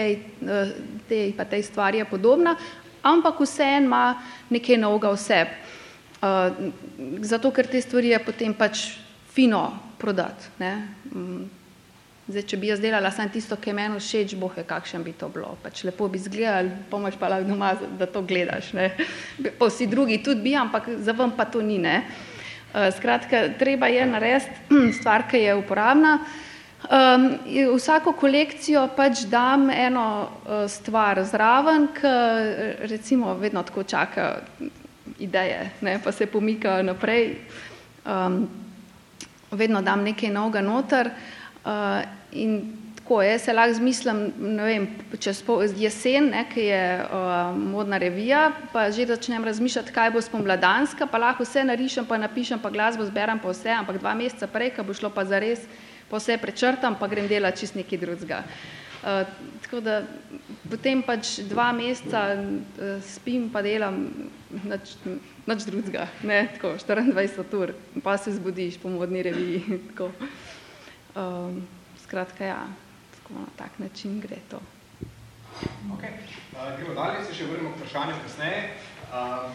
te 1.09 1.33
pa 1.37 1.45
tej 1.45 1.63
stvari 1.63 1.99
je 1.99 2.05
podobna, 2.05 2.57
ampak 3.03 3.41
vseeno 3.41 3.87
ima 3.87 4.23
nekaj 4.51 4.77
novega 4.77 5.11
vse. 5.11 5.47
Uh, 6.23 6.71
zato, 7.21 7.51
ker 7.51 7.67
te 7.67 7.81
stvari 7.81 8.13
je 8.13 8.19
potem 8.25 8.55
pač 8.55 8.93
fino 9.33 9.73
prodati. 9.99 10.53
Ne? 10.59 10.89
Mm. 11.11 11.49
Zdaj, 12.29 12.45
če 12.47 12.57
bi 12.57 12.69
jaz 12.71 12.81
delala 12.81 13.11
samo 13.11 13.33
tisto, 13.35 13.57
ki 13.59 13.73
je 13.73 13.75
meni 13.75 13.99
všeč, 13.99 14.37
bohe, 14.39 14.63
kakšen 14.63 15.03
bi 15.03 15.17
to 15.19 15.27
bilo. 15.29 15.57
Pač 15.63 15.83
lepo 15.83 16.07
bi 16.09 16.21
izgledal, 16.23 16.71
pomoč 16.91 17.19
pa 17.19 17.33
lahko 17.33 17.49
doma, 17.51 17.73
da 17.99 18.07
to 18.07 18.23
gledaš. 18.23 18.71
Ne? 18.79 18.93
Pa 19.59 19.67
vsi 19.67 19.89
drugi 19.91 20.21
tudi 20.23 20.45
bi, 20.45 20.55
ampak 20.55 20.93
za 21.03 21.17
vam 21.19 21.35
pa 21.35 21.49
to 21.51 21.63
ni. 21.63 21.81
Ne? 21.83 21.97
Uh, 21.99 22.32
skratka, 22.73 23.49
treba 23.59 23.87
je 23.87 24.07
narediti 24.07 24.51
stvar, 24.99 25.27
ki 25.31 25.37
je 25.37 25.55
uporabna. 25.55 26.19
Um, 26.83 27.29
vsako 27.77 28.13
kolekcijo 28.19 28.89
pač 28.97 29.23
dam 29.31 29.71
eno 29.71 30.07
uh, 30.25 30.65
stvar 30.69 31.23
zraven, 31.25 31.87
ki 31.95 32.15
recimo 32.91 33.35
vedno 33.39 33.63
tako 33.63 33.83
čaka 33.83 34.33
ideje, 35.19 35.71
ne? 35.81 36.01
pa 36.05 36.13
se 36.13 36.27
pomika 36.27 36.83
naprej. 36.83 37.37
Um, 38.05 38.49
vedno 39.53 39.83
dam 39.83 40.03
nekaj 40.03 40.31
novega 40.31 40.61
noter 40.61 41.11
uh, 41.65 42.03
in 42.33 42.82
tako, 43.13 43.23
jaz 43.23 43.43
se 43.43 43.53
lahko 43.53 43.75
zmislim, 43.75 44.33
ne 44.39 44.65
vem, 44.65 44.87
čez 45.21 45.45
jesen, 45.77 46.31
ne, 46.31 46.47
ki 46.49 46.61
je 46.61 47.05
uh, 47.05 47.57
modna 47.57 47.99
revija, 47.99 48.53
pa 48.73 48.91
že 48.91 49.07
začnem 49.07 49.45
razmišljati, 49.45 49.93
kaj 49.93 50.11
bo 50.11 50.21
spomladanska, 50.21 51.07
pa 51.07 51.19
lahko 51.19 51.45
vse 51.45 51.65
narišem, 51.65 52.07
pa 52.07 52.17
napišem, 52.17 52.59
pa 52.59 52.71
glasbo 52.71 53.05
zberam, 53.05 53.39
pa 53.39 53.53
vse, 53.53 53.69
ampak 53.69 53.99
dva 54.01 54.15
meseca 54.15 54.47
prej, 54.49 54.73
ko 54.77 54.85
bo 54.85 54.95
šlo 54.95 55.11
pa 55.11 55.25
zares, 55.25 55.61
pa 56.09 56.17
vse 56.17 56.39
prečrtam, 56.41 56.97
pa 56.97 57.09
grem 57.09 57.29
delati 57.29 57.61
čist 57.61 57.77
nekaj 57.77 57.99
drugega. 57.99 58.45
Uh, 59.03 59.27
tako 59.67 59.83
da 59.85 59.99
potem 60.71 61.03
pač 61.03 61.43
dva 61.51 61.73
meseca 61.77 62.23
uh, 62.33 63.03
spim 63.05 63.51
pa 63.53 63.61
delam 63.61 64.07
nič, 64.65 64.97
nič 65.47 65.69
drugega, 65.69 66.09
ne, 66.25 66.47
tako 66.57 66.79
24 66.81 67.61
ur, 67.61 67.75
pa 68.01 68.17
se 68.17 68.33
zbudiš 68.33 68.81
po 68.81 68.89
modni 68.89 69.23
reviji, 69.23 69.63
tako. 69.91 70.09
Um, 71.13 71.61
skratka, 72.13 72.45
ja, 72.45 72.63
na 73.35 73.47
tak 73.57 73.79
način 73.79 74.21
gre 74.21 74.37
to. 74.51 74.61
Ok, 75.93 76.03
uh, 76.03 76.77
gremo 76.77 76.95
dalje, 76.95 77.25
se 77.25 77.35
še 77.35 77.47
vrnemo 77.47 77.75
k 77.75 77.81
vprašanju 77.81 78.17
kasneje. 78.25 78.63
Uh, 79.13 79.53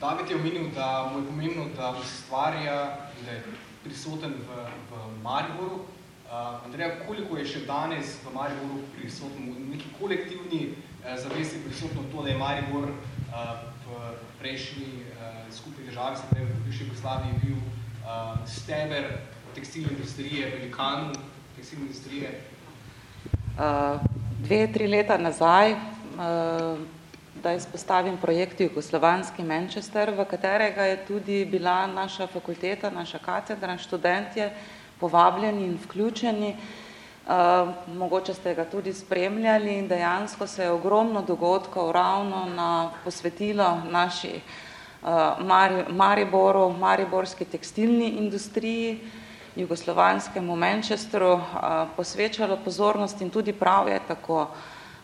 David 0.00 0.30
je 0.30 0.36
omenil, 0.36 0.68
da 0.74 1.10
mu 1.12 1.20
je 1.20 1.26
pomembno, 1.26 1.64
da 1.76 1.92
ustvarja, 2.00 2.78
da 3.24 3.30
je 3.30 3.42
prisoten 3.84 4.34
v, 4.48 4.64
v 4.90 5.06
Mariboru. 5.22 5.84
Uh, 6.28 6.64
Andreja, 6.64 6.90
koliko 7.06 7.38
je 7.38 7.46
še 7.46 7.64
danes 7.68 8.18
v 8.24 8.34
Mariboru 8.34 8.82
prisoten, 8.96 9.52
v 9.54 9.70
neki 9.74 9.94
kolektivni 10.00 10.62
uh, 10.72 11.14
zavesti 11.16 11.62
prisotno 11.66 12.06
to, 12.12 12.24
da 12.26 12.34
je 12.34 12.38
Maribor 12.40 12.92
v 13.88 13.98
prejšnji 14.40 15.04
skupni 15.52 15.86
državi, 15.86 16.16
se 16.16 16.28
pravi 16.30 16.46
v 16.46 16.60
bivši 16.64 16.84
Jugoslaviji, 16.84 17.38
bil 17.44 17.56
steber 18.48 19.06
tekstilne 19.54 19.92
industrije, 19.94 20.48
velikanu 20.56 21.12
tekstilne 21.58 21.86
industrije? 21.86 22.30
Dve, 24.38 24.60
tri 24.72 24.86
leta 24.86 25.18
nazaj, 25.18 25.74
da 27.42 27.52
izpostavim 27.54 28.16
projekt 28.16 28.60
Jugoslovanski 28.60 29.42
Manchester, 29.42 30.12
v 30.14 30.24
katerega 30.24 30.86
je 30.86 30.98
tudi 31.06 31.44
bila 31.44 31.86
naša 31.86 32.26
fakulteta, 32.26 32.90
naša 32.90 33.18
katedra, 33.18 33.78
študentje 33.78 34.52
povabljeni 35.00 35.64
in 35.64 35.78
vključeni. 35.84 36.56
Uh, 37.28 37.68
mogoče 37.92 38.34
ste 38.34 38.54
ga 38.54 38.64
tudi 38.64 38.92
spremljali 38.92 39.74
in 39.78 39.88
dejansko 39.88 40.46
se 40.46 40.62
je 40.62 40.70
ogromno 40.70 41.22
dogodkov 41.22 41.90
ravno 41.92 42.46
na 42.56 42.90
posvetilo 43.04 43.82
naši 43.90 44.40
uh, 45.02 45.08
Mari, 45.44 45.84
Mariboru, 45.92 46.70
Mariborski 46.72 47.44
tekstilni 47.44 48.08
industriji, 48.08 49.00
jugoslovanskemu 49.58 50.56
Manchesteru 50.56 51.32
uh, 51.34 51.42
posvečalo 51.96 52.58
pozornost 52.64 53.20
in 53.20 53.30
tudi 53.30 53.52
prav 53.52 53.88
je 53.88 54.00
tako. 54.08 54.46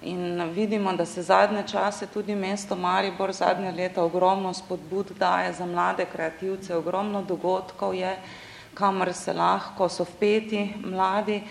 In 0.03 0.43
vidimo, 0.53 0.93
da 0.93 1.07
se 1.07 1.23
zadnje 1.23 1.63
čase 1.67 2.07
tudi 2.07 2.35
mesto 2.35 2.77
Maribor 2.77 3.33
zadnje 3.33 3.73
leta 3.73 4.03
ogromno 4.05 4.55
spodbud 4.55 5.13
daje 5.19 5.53
za 5.53 5.67
mlade 5.67 6.05
kreativce, 6.13 6.77
ogromno 6.77 7.23
dogodkov 7.23 7.95
je, 7.95 8.17
kamor 8.75 9.13
se 9.13 9.33
lahko 9.33 9.89
so 9.89 10.05
vpeti 10.05 10.75
mladi, 10.85 11.43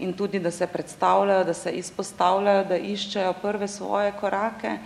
in 0.00 0.12
tudi, 0.12 0.40
da 0.40 0.50
se 0.50 0.66
predstavljajo, 0.66 1.44
da 1.44 1.54
se 1.54 1.70
izpostavljajo, 1.70 2.64
da 2.64 2.76
iščejo 2.76 3.32
prve 3.42 3.68
svoje 3.68 4.12
korake. 4.20 4.78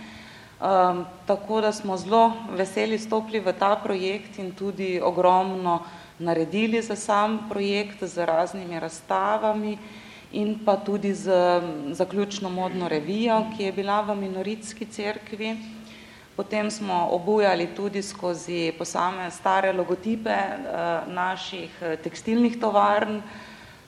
Um, 0.55 1.05
tako 1.25 1.61
da 1.61 1.71
smo 1.71 1.97
zelo 1.97 2.33
veseli 2.55 2.99
stopili 2.99 3.39
v 3.39 3.53
ta 3.59 3.75
projekt 3.75 4.39
in 4.39 4.51
tudi 4.55 5.01
ogromno 5.03 5.81
naredili 6.19 6.81
za 6.81 6.95
sam 6.95 7.49
projekt 7.49 8.03
z 8.03 8.25
raznimi 8.25 8.79
razstavami 8.79 9.77
in 10.31 10.59
pa 10.65 10.75
tudi 10.77 11.13
z 11.13 11.31
zaključno 11.91 12.49
modno 12.49 12.87
revijo, 12.87 13.45
ki 13.57 13.63
je 13.63 13.71
bila 13.71 14.01
v 14.01 14.15
minoritski 14.15 14.85
cerkvi. 14.85 15.57
Potem 16.35 16.71
smo 16.71 17.07
obujali 17.11 17.67
tudi 17.75 18.01
skozi 18.03 18.73
posame 18.77 19.31
stare 19.31 19.71
logotipe 19.73 20.35
uh, 20.35 21.13
naših 21.13 21.71
tekstilnih 22.03 22.59
tovarn, 22.59 23.21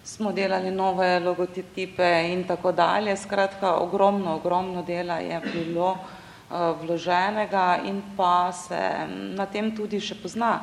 smo 0.03 0.31
delali 0.31 0.71
nove 0.71 1.19
logotipe 1.19 2.07
in 2.31 2.45
tako 2.47 2.71
dalje. 2.71 3.17
Skratka, 3.17 3.75
ogromno, 3.75 4.35
ogromno 4.35 4.83
dela 4.83 5.19
je 5.19 5.41
bilo 5.53 5.91
uh, 5.91 6.79
vloženega 6.81 7.79
in 7.85 8.01
pa 8.17 8.51
se 8.51 8.79
na 9.35 9.45
tem 9.45 9.75
tudi 9.75 9.99
še 9.99 10.15
pozna, 10.15 10.61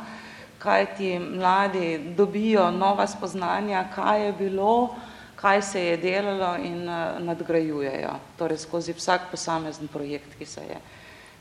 kaj 0.64 0.86
ti 0.96 1.18
mladi 1.18 2.14
dobijo 2.16 2.70
nova 2.70 3.06
spoznanja, 3.06 3.84
kaj 3.94 4.26
je 4.26 4.32
bilo, 4.32 4.94
kaj 5.36 5.62
se 5.62 5.84
je 5.84 5.96
delalo 5.96 6.56
in 6.56 6.88
uh, 6.88 7.20
nadgrajujejo. 7.20 8.14
Torej, 8.38 8.58
skozi 8.64 8.92
vsak 8.96 9.28
posamezen 9.30 9.88
projekt, 9.88 10.38
ki 10.38 10.46
se 10.46 10.60
je 10.60 10.78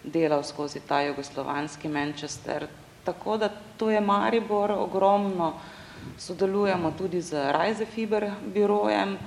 delal 0.04 0.44
skozi 0.44 0.82
ta 0.88 1.02
jugoslovanski 1.02 1.88
Manchester. 1.88 2.68
Tako 3.04 3.38
da 3.38 3.50
to 3.78 3.90
je 3.90 4.02
Maribor 4.02 4.72
ogromno 4.72 5.54
sodelujemo 6.18 6.92
tudi 6.92 7.22
z 7.22 7.52
Rise 7.52 7.86
Fiber 7.86 8.32
birojem, 8.54 9.18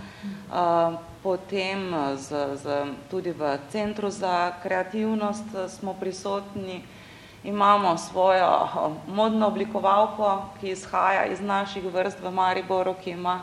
potem 1.23 1.81
z, 2.17 2.29
z, 2.57 2.67
tudi 3.11 3.33
v 3.33 3.59
Centru 3.73 4.11
za 4.11 4.53
kreativnost 4.63 5.45
smo 5.69 5.95
prisotni, 5.95 6.85
imamo 7.47 7.97
svojo 7.99 8.69
modno 9.09 9.47
oblikovalko, 9.47 10.43
ki 10.61 10.75
izhaja 10.75 11.25
iz 11.31 11.41
naših 11.41 11.85
vrst 11.95 12.21
v 12.23 12.31
Mariboru, 12.31 12.95
ki 13.05 13.11
ima 13.11 13.43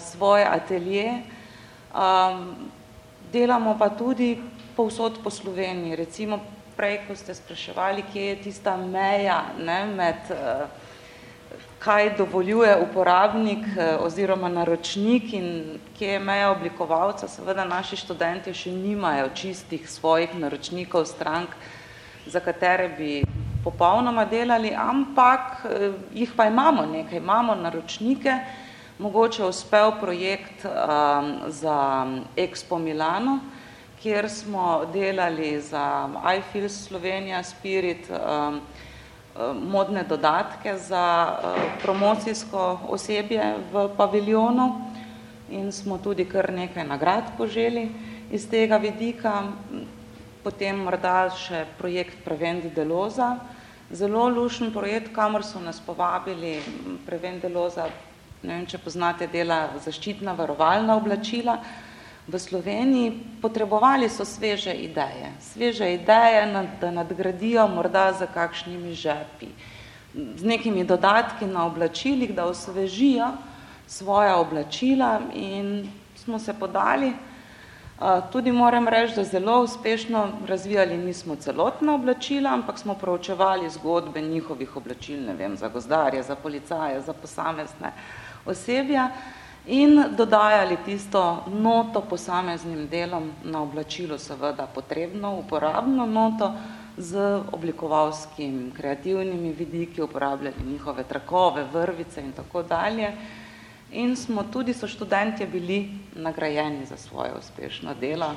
svoje 0.00 0.46
atelje. 0.46 1.22
Delamo 3.32 3.76
pa 3.78 3.88
tudi 3.88 4.38
povsod 4.76 5.18
po 5.24 5.30
Sloveniji, 5.30 5.96
recimo 5.96 6.40
prej, 6.76 7.00
ko 7.06 7.16
ste 7.16 7.34
spraševali, 7.34 8.04
kje 8.12 8.26
je 8.26 8.42
tista 8.42 8.76
meja 8.76 9.42
ne, 9.58 9.86
med 9.86 10.30
kaj 11.78 12.16
dovoljuje 12.16 12.76
uporabnik 12.82 13.58
eh, 13.78 13.96
oziroma 14.00 14.48
naročnik 14.48 15.32
in 15.32 15.78
kje 15.98 16.12
je 16.12 16.18
meja 16.18 16.50
oblikovalca, 16.50 17.28
seveda 17.28 17.64
naši 17.64 17.96
študenti 17.96 18.54
še 18.54 18.72
nimajo 18.72 19.30
čistih 19.34 19.90
svojih 19.90 20.34
naročnikov 20.34 21.06
strank, 21.06 21.54
za 22.28 22.40
katere 22.40 22.88
bi 22.88 23.24
popolnoma 23.64 24.24
delali, 24.24 24.72
ampak 24.74 25.64
eh, 25.64 25.92
jih 26.14 26.32
pa 26.36 26.46
imamo 26.46 26.86
nekaj, 26.86 27.18
imamo 27.18 27.54
naročnike, 27.54 28.34
mogoče 28.98 29.44
uspel 29.44 29.92
projekt 30.00 30.64
um, 30.64 31.28
za 31.46 32.06
Expo 32.36 32.78
Milano, 32.78 33.38
kjer 34.02 34.30
smo 34.30 34.84
delali 34.92 35.60
za 35.60 36.08
iFeels 36.38 36.86
Slovenija, 36.88 37.42
Spirit, 37.42 38.10
um, 38.10 38.60
modne 39.54 40.02
dodatke 40.02 40.76
za 40.78 41.28
eh, 41.28 41.60
promocijsko 41.82 42.80
osebje 42.88 43.54
v 43.72 43.88
paviljonu 43.96 44.80
in 45.50 45.72
smo 45.72 45.98
tudi 45.98 46.24
kar 46.24 46.52
nekaj 46.52 46.84
nagrad 46.84 47.24
poželi 47.36 47.88
iz 48.30 48.50
tega 48.50 48.76
vidika. 48.76 49.42
Potem 50.48 50.78
morda 50.80 51.26
še 51.28 51.66
projekt 51.76 52.22
Prevendi 52.24 52.70
Deloza, 52.72 53.34
zelo 53.92 54.22
lušen 54.32 54.70
projekt, 54.72 55.10
kamor 55.12 55.44
so 55.44 55.60
nas 55.60 55.76
povabili 55.76 56.54
Prevendi 57.04 57.44
Deloza, 57.44 57.84
ne 58.40 58.54
vem, 58.54 58.62
če 58.64 58.80
poznate, 58.80 59.28
dela 59.28 59.58
zaščitna 59.84 60.32
varovalna 60.38 60.96
oblačila, 60.96 61.58
v 62.24 62.40
Sloveniji 62.40 63.12
potrebovali 63.44 64.08
so 64.08 64.24
sveže 64.24 64.72
ideje. 64.72 65.34
Sveže 65.50 65.92
ideje, 65.92 66.48
da 66.80 66.94
nadgradijo 66.96 67.68
morda 67.68 68.08
za 68.16 68.24
kakšnimi 68.32 68.96
žepi, 68.96 69.52
z 70.16 70.48
nekimi 70.48 70.88
dodatki 70.88 71.44
na 71.44 71.68
oblačilih, 71.68 72.32
da 72.32 72.48
osvežijo 72.48 73.34
svoja 73.84 74.40
oblačila 74.40 75.18
in 75.36 75.90
smo 76.16 76.40
se 76.40 76.56
podali. 76.56 77.12
Tudi 78.32 78.52
moram 78.52 78.88
reči, 78.88 79.14
da 79.16 79.24
zelo 79.24 79.60
uspešno 79.62 80.28
razvijali 80.46 80.96
nismo 80.96 81.36
celotna 81.36 81.94
oblačila, 81.94 82.50
ampak 82.50 82.78
smo 82.78 82.94
proučevali 82.94 83.70
zgodbe 83.70 84.20
njihovih 84.20 84.76
oblačil, 84.76 85.24
ne 85.26 85.34
vem, 85.34 85.56
za 85.56 85.68
gozdarje, 85.68 86.22
za 86.22 86.36
policaje, 86.36 87.00
za 87.00 87.12
posamezne 87.12 87.92
osebja 88.46 89.10
in 89.66 90.04
dodajali 90.16 90.76
tisto 90.84 91.44
noto 91.46 92.00
posameznim 92.00 92.86
delom 92.88 93.32
na 93.44 93.62
oblačilo, 93.62 94.18
seveda 94.18 94.66
potrebno, 94.74 95.34
uporabno 95.38 96.06
noto, 96.06 96.52
z 96.98 97.42
oblikovalskim, 97.52 98.72
kreativnimi 98.76 99.52
vidiki, 99.52 100.02
uporabljali 100.02 100.70
njihove 100.70 101.04
trakove, 101.04 101.64
vrvice 101.72 102.20
in 102.20 102.32
tako 102.32 102.62
dalje. 102.62 103.12
In 103.92 104.16
smo 104.16 104.44
tudi, 104.52 104.74
so 104.74 104.88
študentje 104.88 105.46
bili 105.46 105.90
nagrajeni 106.14 106.86
za 106.86 106.96
svoje 106.96 107.32
uspešno 107.38 107.94
delo. 108.00 108.34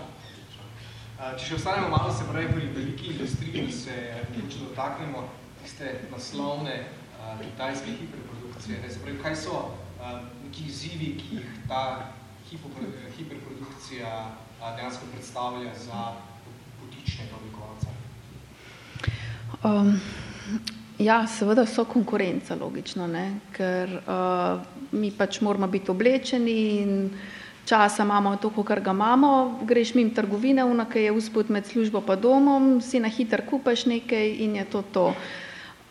Če 1.22 1.46
še 1.46 1.56
ostanemo 1.60 1.90
malo 1.92 2.14
se 2.14 2.24
pravi 2.26 2.48
pri 2.50 2.70
veliki 2.76 3.12
industriji, 3.12 3.66
da 3.68 3.74
se 3.76 3.98
nekaj 4.32 4.56
dotaknemo 4.62 5.26
tiste 5.62 5.92
naslovne 6.12 6.78
uh, 6.82 7.36
kitajske 7.42 7.94
hiperprodukcije. 8.00 8.80
Ne? 8.82 8.90
Se 8.90 9.04
pravi, 9.04 9.20
kaj 9.22 9.36
so 9.44 9.60
uh, 9.60 10.16
neki 10.46 10.66
izzivi, 10.72 11.12
ki 11.20 11.42
jih 11.42 11.52
ta 11.70 11.84
hiperprodukcija 12.50 14.16
uh, 14.24 14.66
dejansko 14.80 15.12
predstavlja 15.14 15.76
za 15.84 16.08
potičnega 16.80 17.38
oblikovalca? 17.38 17.90
Um, 19.62 20.00
ja, 21.02 21.28
seveda 21.28 21.66
so 21.66 21.86
konkurenca, 21.90 22.56
logično, 22.56 23.08
ne? 23.08 23.26
ker 23.56 23.94
uh, 24.02 24.62
mi 24.92 25.12
pač 25.12 25.42
moramo 25.42 25.68
biti 25.68 25.92
oblečeni 25.92 26.58
in 26.82 26.92
časa 27.66 28.04
imamo 28.04 28.36
toliko, 28.42 28.64
kar 28.64 28.82
ga 28.82 28.92
imamo, 28.92 29.62
greš 29.68 29.94
mim 29.96 30.12
trgovine, 30.14 30.64
una, 30.66 30.86
ki 30.90 31.08
je 31.08 31.14
uspod 31.16 31.50
med 31.50 31.66
službo 31.66 32.02
pa 32.06 32.16
domom, 32.16 32.82
si 32.82 33.00
na 33.00 33.10
hiter 33.10 33.46
kupaš 33.50 33.86
nekaj 33.86 34.36
in 34.46 34.56
je 34.60 34.66
to 34.66 34.84
to. 34.94 35.08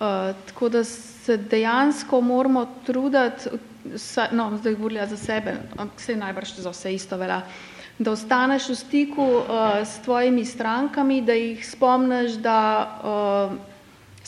Uh, 0.01 0.31
tako 0.47 0.69
da 0.69 0.85
se 0.85 1.37
dejansko 1.37 2.21
moramo 2.21 2.67
truditi, 2.87 3.51
no, 4.33 4.53
zdaj 4.61 4.75
govorila 4.75 5.07
za 5.07 5.17
sebe, 5.17 5.57
vse 5.97 6.17
najbrž 6.17 6.55
za 6.57 6.71
vse 6.71 6.95
isto 6.95 7.17
velja, 7.17 7.43
da 7.99 8.13
ostaneš 8.13 8.71
v 8.71 8.77
stiku 8.77 9.25
uh, 9.25 9.83
s 9.85 10.01
tvojimi 10.05 10.45
strankami, 10.45 11.21
da 11.23 11.37
jih 11.37 11.67
spomniš, 11.69 12.39
da 12.41 12.61
uh, 13.05 13.59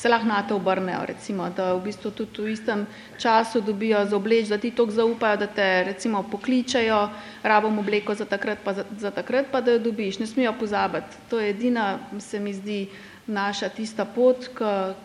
se 0.03 0.09
lahko 0.09 0.27
na 0.27 0.43
te 0.43 0.55
obrnejo, 0.55 1.05
recimo, 1.07 1.47
da 1.55 1.75
v 1.75 1.85
bistvu 1.85 2.11
tudi 2.11 2.43
v 2.43 2.53
istem 2.57 2.87
času 3.23 3.61
dobijo 3.63 4.01
za 4.03 4.17
obleč, 4.17 4.49
da 4.51 4.59
ti 4.59 4.73
toliko 4.75 4.95
zaupajo, 4.97 5.37
da 5.37 5.47
te 5.47 5.85
recimo 5.85 6.25
pokličajo, 6.27 6.99
rabom 7.43 7.79
obleko 7.79 8.15
za 8.15 8.25
takrat 8.27 8.59
pa 8.65 8.75
za, 8.75 8.85
za 8.99 9.11
takrat 9.15 9.47
pa, 9.53 9.61
da 9.61 9.77
jo 9.77 9.79
dobiš, 9.79 10.19
ne 10.19 10.27
smijo 10.27 10.53
pozabiti. 10.59 11.23
To 11.31 11.39
je 11.39 11.51
edina, 11.51 11.99
se 12.19 12.41
mi 12.41 12.55
zdi, 12.55 12.89
naša 13.27 13.69
tista 13.69 14.05
pot, 14.05 14.49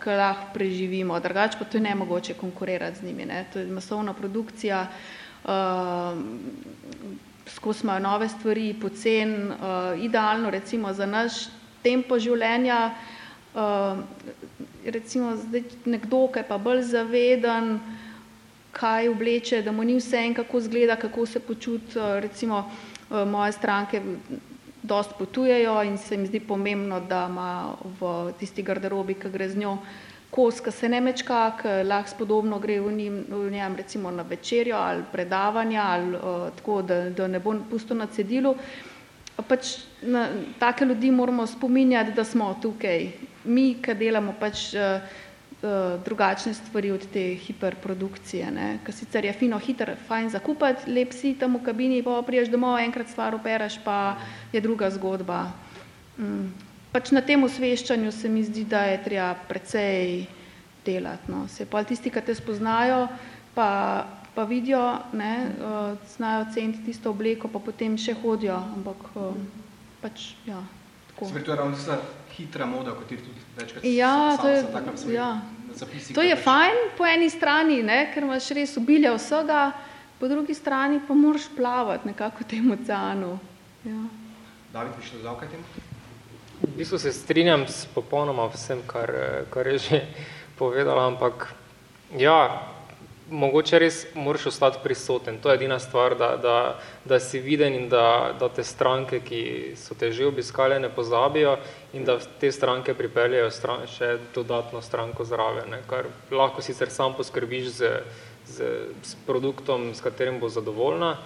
ki 0.02 0.16
lahko 0.18 0.50
preživimo, 0.54 1.20
drugače 1.20 1.58
pa 1.58 1.64
to 1.64 1.78
je 1.78 1.82
nemogoče 1.86 2.34
konkurirati 2.34 2.98
z 2.98 3.02
njimi, 3.06 3.24
ne? 3.24 3.44
to 3.52 3.62
je 3.62 3.66
masovna 3.66 4.12
produkcija, 4.12 4.86
uh, 5.44 6.18
skozi 7.46 7.86
imajo 7.86 8.02
nove 8.02 8.28
stvari, 8.28 8.74
pocen, 8.80 9.52
uh, 9.52 9.94
idealno 10.02 10.50
recimo 10.50 10.92
za 10.92 11.06
naš 11.06 11.46
tempo 11.82 12.18
življenja, 12.18 12.90
uh, 13.54 14.02
recimo 14.90 15.36
zdaj 15.36 15.62
nekdo, 15.84 16.26
ki 16.32 16.42
je 16.42 16.48
pa 16.48 16.58
bolj 16.58 16.82
zaveden, 16.82 17.78
kaj 18.72 19.08
obleče, 19.08 19.62
da 19.62 19.72
mu 19.72 19.84
ni 19.84 19.96
vse 19.98 20.20
en, 20.26 20.34
kako 20.34 20.60
zgleda, 20.60 20.96
kako 20.96 21.26
se 21.26 21.40
počuti, 21.40 21.98
uh, 21.98 22.18
recimo 22.22 22.64
uh, 22.64 23.28
moje 23.28 23.52
stranke 23.52 24.02
dost 24.82 25.10
potujejo 25.18 25.82
in 25.82 25.98
se 25.98 26.16
mi 26.16 26.26
zdi 26.26 26.40
pomembno, 26.40 27.00
da 27.00 27.26
ima 27.30 27.74
v 28.00 28.32
tisti 28.38 28.62
garderobi, 28.62 29.14
ki 29.14 29.30
gre 29.30 29.48
z 29.48 29.58
njo, 29.58 29.78
kos, 30.30 30.60
ki 30.60 30.72
se 30.72 30.88
ne 30.88 31.00
mečka, 31.00 31.40
ki 31.60 31.74
lahko 31.88 32.14
spodobno 32.14 32.58
gre 32.58 32.80
v, 32.80 32.92
njim, 32.92 33.24
v 33.28 33.50
njem 33.50 33.76
recimo 33.76 34.10
na 34.10 34.22
večerjo 34.22 34.76
ali 34.76 35.02
predavanja 35.12 35.82
ali 35.88 36.16
uh, 36.16 36.48
tako, 36.56 36.82
da, 36.82 37.10
da 37.10 37.26
ne 37.26 37.40
bo 37.40 37.56
pusto 37.70 37.94
na 37.94 38.06
cedilu. 38.06 38.54
Pač 39.48 39.76
na 40.02 40.28
take 40.58 40.84
ljudi 40.84 41.10
moramo 41.10 41.46
spominjati, 41.46 42.12
da 42.12 42.24
smo 42.24 42.54
tukaj. 42.62 43.10
Mi, 43.44 43.76
ki 43.82 43.94
delamo 43.94 44.34
pač 44.40 44.72
uh, 44.74 45.00
drugačne 46.04 46.52
stvari 46.54 46.90
od 46.94 47.02
te 47.12 47.22
hiperprodukcije, 47.42 48.50
ker 48.86 48.94
sicer 48.94 49.26
je 49.26 49.32
fino, 49.34 49.58
hiter, 49.58 49.96
fajn 50.06 50.30
zakupati, 50.30 50.90
lep 50.90 51.12
si 51.12 51.34
tam 51.38 51.58
v 51.58 51.64
kabini, 51.66 51.98
pa 52.06 52.20
priješ 52.22 52.52
domov, 52.52 52.78
enkrat 52.78 53.10
stvar 53.10 53.34
operaš, 53.34 53.80
pa 53.82 54.16
je 54.52 54.62
druga 54.62 54.90
zgodba. 54.94 55.48
Mm 56.18 56.68
pač 56.92 57.12
na 57.12 57.22
tem 57.22 57.42
osveščanju 57.44 58.12
se 58.12 58.28
mi 58.32 58.42
zdi, 58.44 58.64
da 58.68 58.86
je 58.90 59.00
treba 59.04 59.32
precej 59.48 60.26
delati. 60.84 61.30
No. 61.30 61.46
Se 61.48 61.66
pa 61.68 61.84
tisti, 61.84 62.10
ki 62.10 62.22
te 62.24 62.34
spoznajo, 62.34 63.06
pa, 63.54 63.68
pa 64.34 64.46
vidijo, 64.48 64.82
ne, 65.12 65.32
uh, 65.60 66.08
znajo 66.16 66.48
ceniti 66.54 66.88
tisto 66.88 67.12
obleko, 67.12 67.50
pa 67.52 67.62
potem 67.62 67.98
še 68.00 68.16
hodijo, 68.22 68.56
ampak 68.78 69.04
uh, 69.14 69.36
pač, 70.02 70.32
ja, 70.48 70.62
tako. 71.12 71.30
To 71.34 71.52
je 71.52 71.58
ravno 71.60 71.76
tista 71.76 72.00
hitra 72.38 72.66
moda, 72.66 72.94
kot 72.94 73.10
je 73.12 73.18
tudi 73.18 73.40
večkrat 73.56 73.84
ja, 73.84 74.36
sam, 74.36 74.42
to 74.42 74.48
je, 74.48 74.62
sam 74.96 75.12
ja. 75.12 75.40
zapisi. 75.74 76.14
To 76.14 76.22
je 76.22 76.36
fajn 76.36 76.76
po 76.98 77.06
eni 77.06 77.30
strani, 77.30 77.82
ne, 77.82 77.98
ker 78.14 78.22
imaš 78.22 78.50
res 78.54 78.76
obilja 78.78 79.12
vsega, 79.16 79.72
po 80.18 80.30
drugi 80.30 80.54
strani 80.54 81.00
pa 81.08 81.14
moraš 81.14 81.48
plavati 81.56 82.08
nekako 82.08 82.44
v 82.44 82.48
tem 82.54 82.70
oceanu. 82.70 83.38
Ja. 83.84 84.00
David, 84.72 84.94
bi 84.98 85.06
še 85.06 85.18
dodal 85.18 85.38
kaj 85.40 85.52
temu? 85.54 85.86
V 86.58 86.72
bistvu 86.78 86.98
se 86.98 87.12
strinjam 87.14 87.66
s 87.70 87.86
popolnoma 87.94 88.48
vsem, 88.54 88.82
kar, 88.86 89.10
kar 89.50 89.66
je 89.66 89.78
že 89.78 90.00
povedala, 90.58 91.06
ampak 91.06 91.52
ja, 92.18 92.66
mogoče 93.30 93.78
res 93.78 94.06
moraš 94.14 94.46
ostati 94.46 94.78
prisoten. 94.82 95.38
To 95.42 95.50
je 95.50 95.54
edina 95.54 95.78
stvar, 95.78 96.16
da, 96.18 96.36
da, 96.36 96.78
da 97.04 97.20
si 97.20 97.40
viden 97.40 97.74
in 97.74 97.88
da, 97.88 98.34
da 98.40 98.48
te 98.48 98.64
stranke, 98.64 99.20
ki 99.20 99.42
so 99.76 99.94
te 99.94 100.12
že 100.12 100.26
obiskali, 100.26 100.80
ne 100.80 100.88
pozabijo 100.88 101.56
in 101.92 102.04
da 102.04 102.18
te 102.40 102.52
stranke 102.52 102.94
pripeljajo 102.94 103.50
stran, 103.50 103.86
še 103.86 104.16
dodatno 104.34 104.82
stranko 104.82 105.24
zraven, 105.24 105.70
ne, 105.70 105.82
kar 105.90 106.08
lahko 106.30 106.62
sicer 106.62 106.90
sam 106.90 107.14
poskrbiš 107.16 107.68
z, 107.68 107.92
z, 108.46 108.72
z 109.04 109.16
produktom, 109.26 109.92
s 109.94 110.04
katerim 110.04 110.40
bo 110.40 110.48
zadovoljna. 110.48 111.16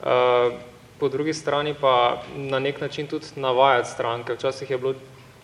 Uh, 0.00 0.56
po 1.00 1.08
drugi 1.08 1.32
strani 1.34 1.74
pa 1.80 2.22
na 2.36 2.58
nek 2.58 2.80
način 2.80 3.06
tudi 3.06 3.26
navajati 3.36 3.88
stranke. 3.88 4.34
Včasih 4.34 4.70
je 4.70 4.78
bilo 4.78 4.94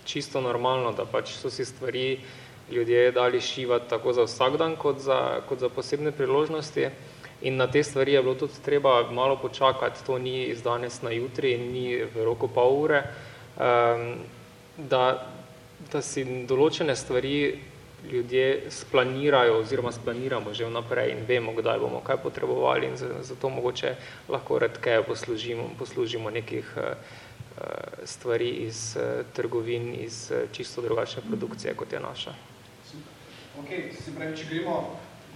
čisto 0.04 0.40
normalno, 0.40 0.92
da 0.92 1.04
pač 1.04 1.32
so 1.36 1.50
si 1.50 1.64
stvari 1.64 2.20
ljudje 2.70 3.12
dali 3.12 3.40
šivati 3.40 3.90
tako 3.90 4.12
za 4.12 4.22
vsak 4.22 4.56
dan, 4.56 4.76
kot 4.76 4.98
za, 4.98 5.40
kot 5.48 5.58
za 5.58 5.68
posebne 5.68 6.12
priložnosti. 6.12 6.88
In 7.42 7.56
na 7.56 7.66
te 7.66 7.82
stvari 7.82 8.12
je 8.12 8.22
bilo 8.22 8.34
tudi 8.34 8.52
treba 8.64 9.10
malo 9.10 9.36
počakati, 9.36 10.04
to 10.06 10.18
ni 10.18 10.44
iz 10.44 10.62
danes 10.62 11.02
na 11.02 11.10
jutri 11.10 11.52
in 11.52 11.72
ni 11.72 12.04
v 12.04 12.24
roku 12.24 12.48
pol 12.48 12.82
ure, 12.82 13.02
um, 13.56 14.14
da, 14.76 15.02
da 15.92 16.02
si 16.02 16.24
določene 16.48 16.96
stvari 16.96 17.58
ljudje 18.10 18.70
splanirajo 18.70 19.60
oziroma 19.60 19.92
splaniramo 19.92 20.54
že 20.54 20.64
vnaprej 20.64 21.12
in 21.12 21.24
vemo, 21.28 21.52
kdaj 21.52 21.78
bomo 21.78 22.00
kaj 22.00 22.22
potrebovali 22.22 22.86
in 22.86 22.96
zato 22.96 23.48
mogoče 23.48 23.94
lahko 24.28 24.58
redkeje 24.58 25.02
poslužimo, 25.02 25.70
poslužimo 25.78 26.30
nekih 26.30 26.74
uh, 26.76 26.82
stvari 28.04 28.48
iz 28.64 28.96
uh, 28.96 29.24
trgovin, 29.36 29.94
iz 30.00 30.32
čisto 30.52 30.82
drugačne 30.82 31.22
produkcije, 31.28 31.74
kot 31.74 31.92
je 31.92 32.00
naša. 32.00 32.55
Ok, 33.56 33.70
se 34.04 34.12
pravi, 34.12 34.36
če 34.36 34.44
gremo, 34.50 34.74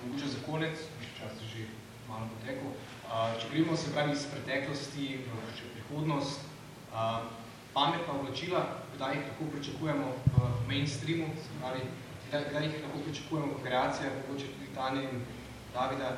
mogoče 0.02 0.26
za 0.28 0.40
konec, 0.44 0.82
čas 1.16 1.38
že 1.52 1.64
malo 2.08 2.28
potekl, 2.34 2.68
uh, 3.08 3.32
če 3.40 3.48
gremo 3.52 3.76
se 3.76 3.92
pravi 3.94 4.12
iz 4.12 4.26
preteklosti 4.28 5.06
v 5.24 5.38
prihodnost, 5.76 6.44
uh, 6.92 7.24
pametna 7.72 8.18
oblačila, 8.18 8.66
kdaj 8.96 9.16
jih 9.16 9.24
lahko 9.24 9.48
pričakujemo 9.54 10.12
v 10.36 10.52
mainstreamu, 10.68 11.32
se 11.40 11.56
pravi, 11.62 11.86
kdaj 12.28 12.68
jih 12.68 12.78
lahko 12.84 13.02
pričakujemo 13.08 13.54
v 13.54 13.64
kreacijah, 13.64 14.12
mogoče 14.20 14.52
tudi 14.52 14.70
Tanja 14.76 15.08
in 15.08 15.24
Davida? 15.72 16.12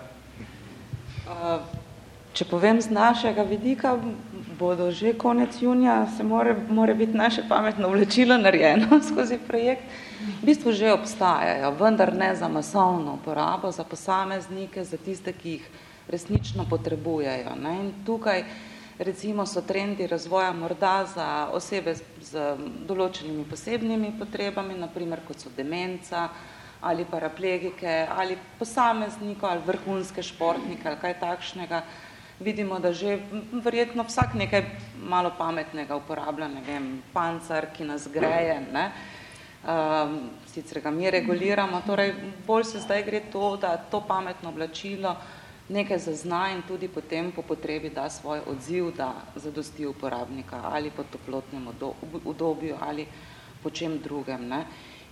Če 2.33 2.47
povem 2.51 2.81
z 2.83 2.91
našega 2.91 3.45
vidika, 3.47 3.95
bodo 4.59 4.91
že 4.91 5.13
konec 5.15 5.63
junija, 5.63 6.07
se 6.17 6.25
more, 6.27 6.57
more 6.69 6.95
biti 6.95 7.15
naše 7.15 7.45
pametno 7.49 7.95
vlečilo 7.95 8.39
narejeno 8.43 8.99
skozi 9.09 9.39
projekt. 9.39 9.87
V 10.23 10.47
bistvu 10.47 10.73
že 10.73 10.93
obstajajo, 10.95 11.73
vendar 11.75 12.14
ne 12.14 12.35
za 12.37 12.49
masovno 12.49 13.18
uporabo, 13.18 13.73
za 13.73 13.85
posameznike, 13.85 14.85
za 14.85 14.97
tiste, 14.97 15.33
ki 15.33 15.57
jih 15.59 15.64
resnično 16.09 16.66
potrebujejo. 16.70 17.55
Ne? 17.59 17.73
In 17.81 17.89
tukaj 18.07 18.45
recimo 18.99 19.47
so 19.47 19.62
trendi 19.62 20.07
razvoja 20.07 20.53
morda 20.53 21.05
za 21.14 21.29
osebe 21.53 21.95
z 22.20 22.57
določenimi 22.87 23.45
posebnimi 23.51 24.14
potrebami, 24.18 24.79
naprimer 24.79 25.25
kot 25.27 25.43
so 25.43 25.51
demenca 25.57 26.29
ali 26.83 27.05
paraplegike, 27.07 28.07
ali 28.11 28.35
posameznikov, 28.59 29.51
ali 29.51 29.62
vrhunske 29.66 30.23
športnike, 30.23 30.89
ali 30.89 30.99
kaj 30.99 31.14
takšnega, 31.20 31.83
vidimo, 32.43 32.79
da 32.83 32.91
že 32.93 33.20
verjetno 33.53 34.03
vsak 34.03 34.35
nekaj 34.35 34.64
malo 34.99 35.31
pametnega 35.39 35.95
uporablja, 35.97 36.49
ne 36.51 36.62
vem, 36.66 36.89
pancar, 37.14 37.70
ki 37.70 37.87
nas 37.87 38.09
greje, 38.11 38.59
ne, 38.73 38.91
um, 39.65 40.31
sicer 40.47 40.81
ga 40.81 40.91
mi 40.91 41.11
reguliramo, 41.11 41.83
torej 41.87 42.15
bolj 42.47 42.65
se 42.65 42.81
zdaj 42.81 43.03
gre 43.03 43.21
to, 43.33 43.57
da 43.57 43.77
to 43.77 44.01
pametno 44.09 44.49
oblačilo 44.49 45.17
nekaj 45.69 45.99
zazna 45.99 46.51
in 46.51 46.63
tudi 46.69 46.89
potem 46.89 47.33
po 47.33 47.43
potrebi 47.43 47.91
da 47.91 48.11
svoj 48.11 48.41
odziv, 48.47 48.91
da 48.97 49.15
zadosti 49.37 49.87
uporabnika 49.87 50.61
ali 50.65 50.91
po 50.91 51.03
toplotnem 51.03 51.69
udobju 52.25 52.77
ali 52.81 53.07
po 53.63 53.71
čem 53.71 53.99
drugem. 53.99 54.49
Ne. 54.49 54.65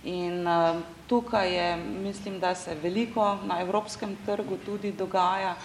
In 0.03 0.47
uh, 0.47 0.81
tukaj 1.07 1.55
je, 1.55 1.77
mislim, 1.77 2.39
da 2.39 2.55
se 2.55 2.75
veliko 2.75 3.37
na 3.45 3.61
evropskem 3.61 4.17
trgu 4.25 4.57
tudi 4.65 4.91
dogaja, 4.91 5.55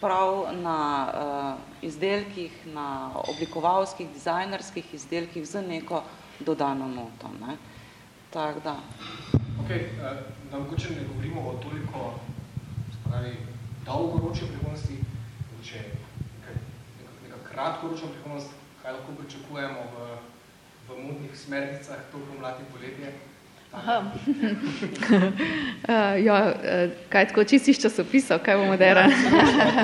prav 0.00 0.52
na 0.52 0.78
uh, 1.08 1.84
izdelkih, 1.84 2.66
na 2.66 3.10
oblikovalskih, 3.28 4.08
dizajnerskih 4.12 4.94
izdelkih 4.94 5.46
z 5.46 5.62
neko 5.62 6.02
dodano 6.40 6.88
noto. 6.88 7.32
Ne. 7.40 7.56
Tak, 8.36 8.62
da. 8.64 8.76
Ok, 9.60 9.70
uh, 9.70 10.02
da 10.50 10.58
mogoče 10.58 10.90
ne 10.90 11.08
govorimo 11.08 11.40
o 11.40 11.52
toliko 11.62 12.14
spravi, 13.00 13.36
dolgoročne 13.86 14.48
prihodnosti, 14.48 14.96
če 15.64 15.80
neka, 15.80 16.52
neka 17.22 17.38
kratkoročna 17.48 18.10
prihodnost, 18.12 18.52
kaj 18.82 18.92
lahko 18.92 19.14
pričakujemo 19.20 19.86
v, 19.94 20.18
v 20.88 20.98
modnih 21.06 21.38
smernicah, 21.44 22.02
to 22.12 22.20
pomladi 22.28 22.68
poletje? 22.74 23.14
Uh, 23.76 24.04
ja, 26.26 26.36
uh, 26.46 26.52
kaj 27.08 27.28
tako 27.28 27.44
čisto 27.44 27.70
iz 27.70 27.80
časopisov, 27.80 28.38
kaj 28.38 28.56
bomo 28.56 28.76
derali? 28.76 29.12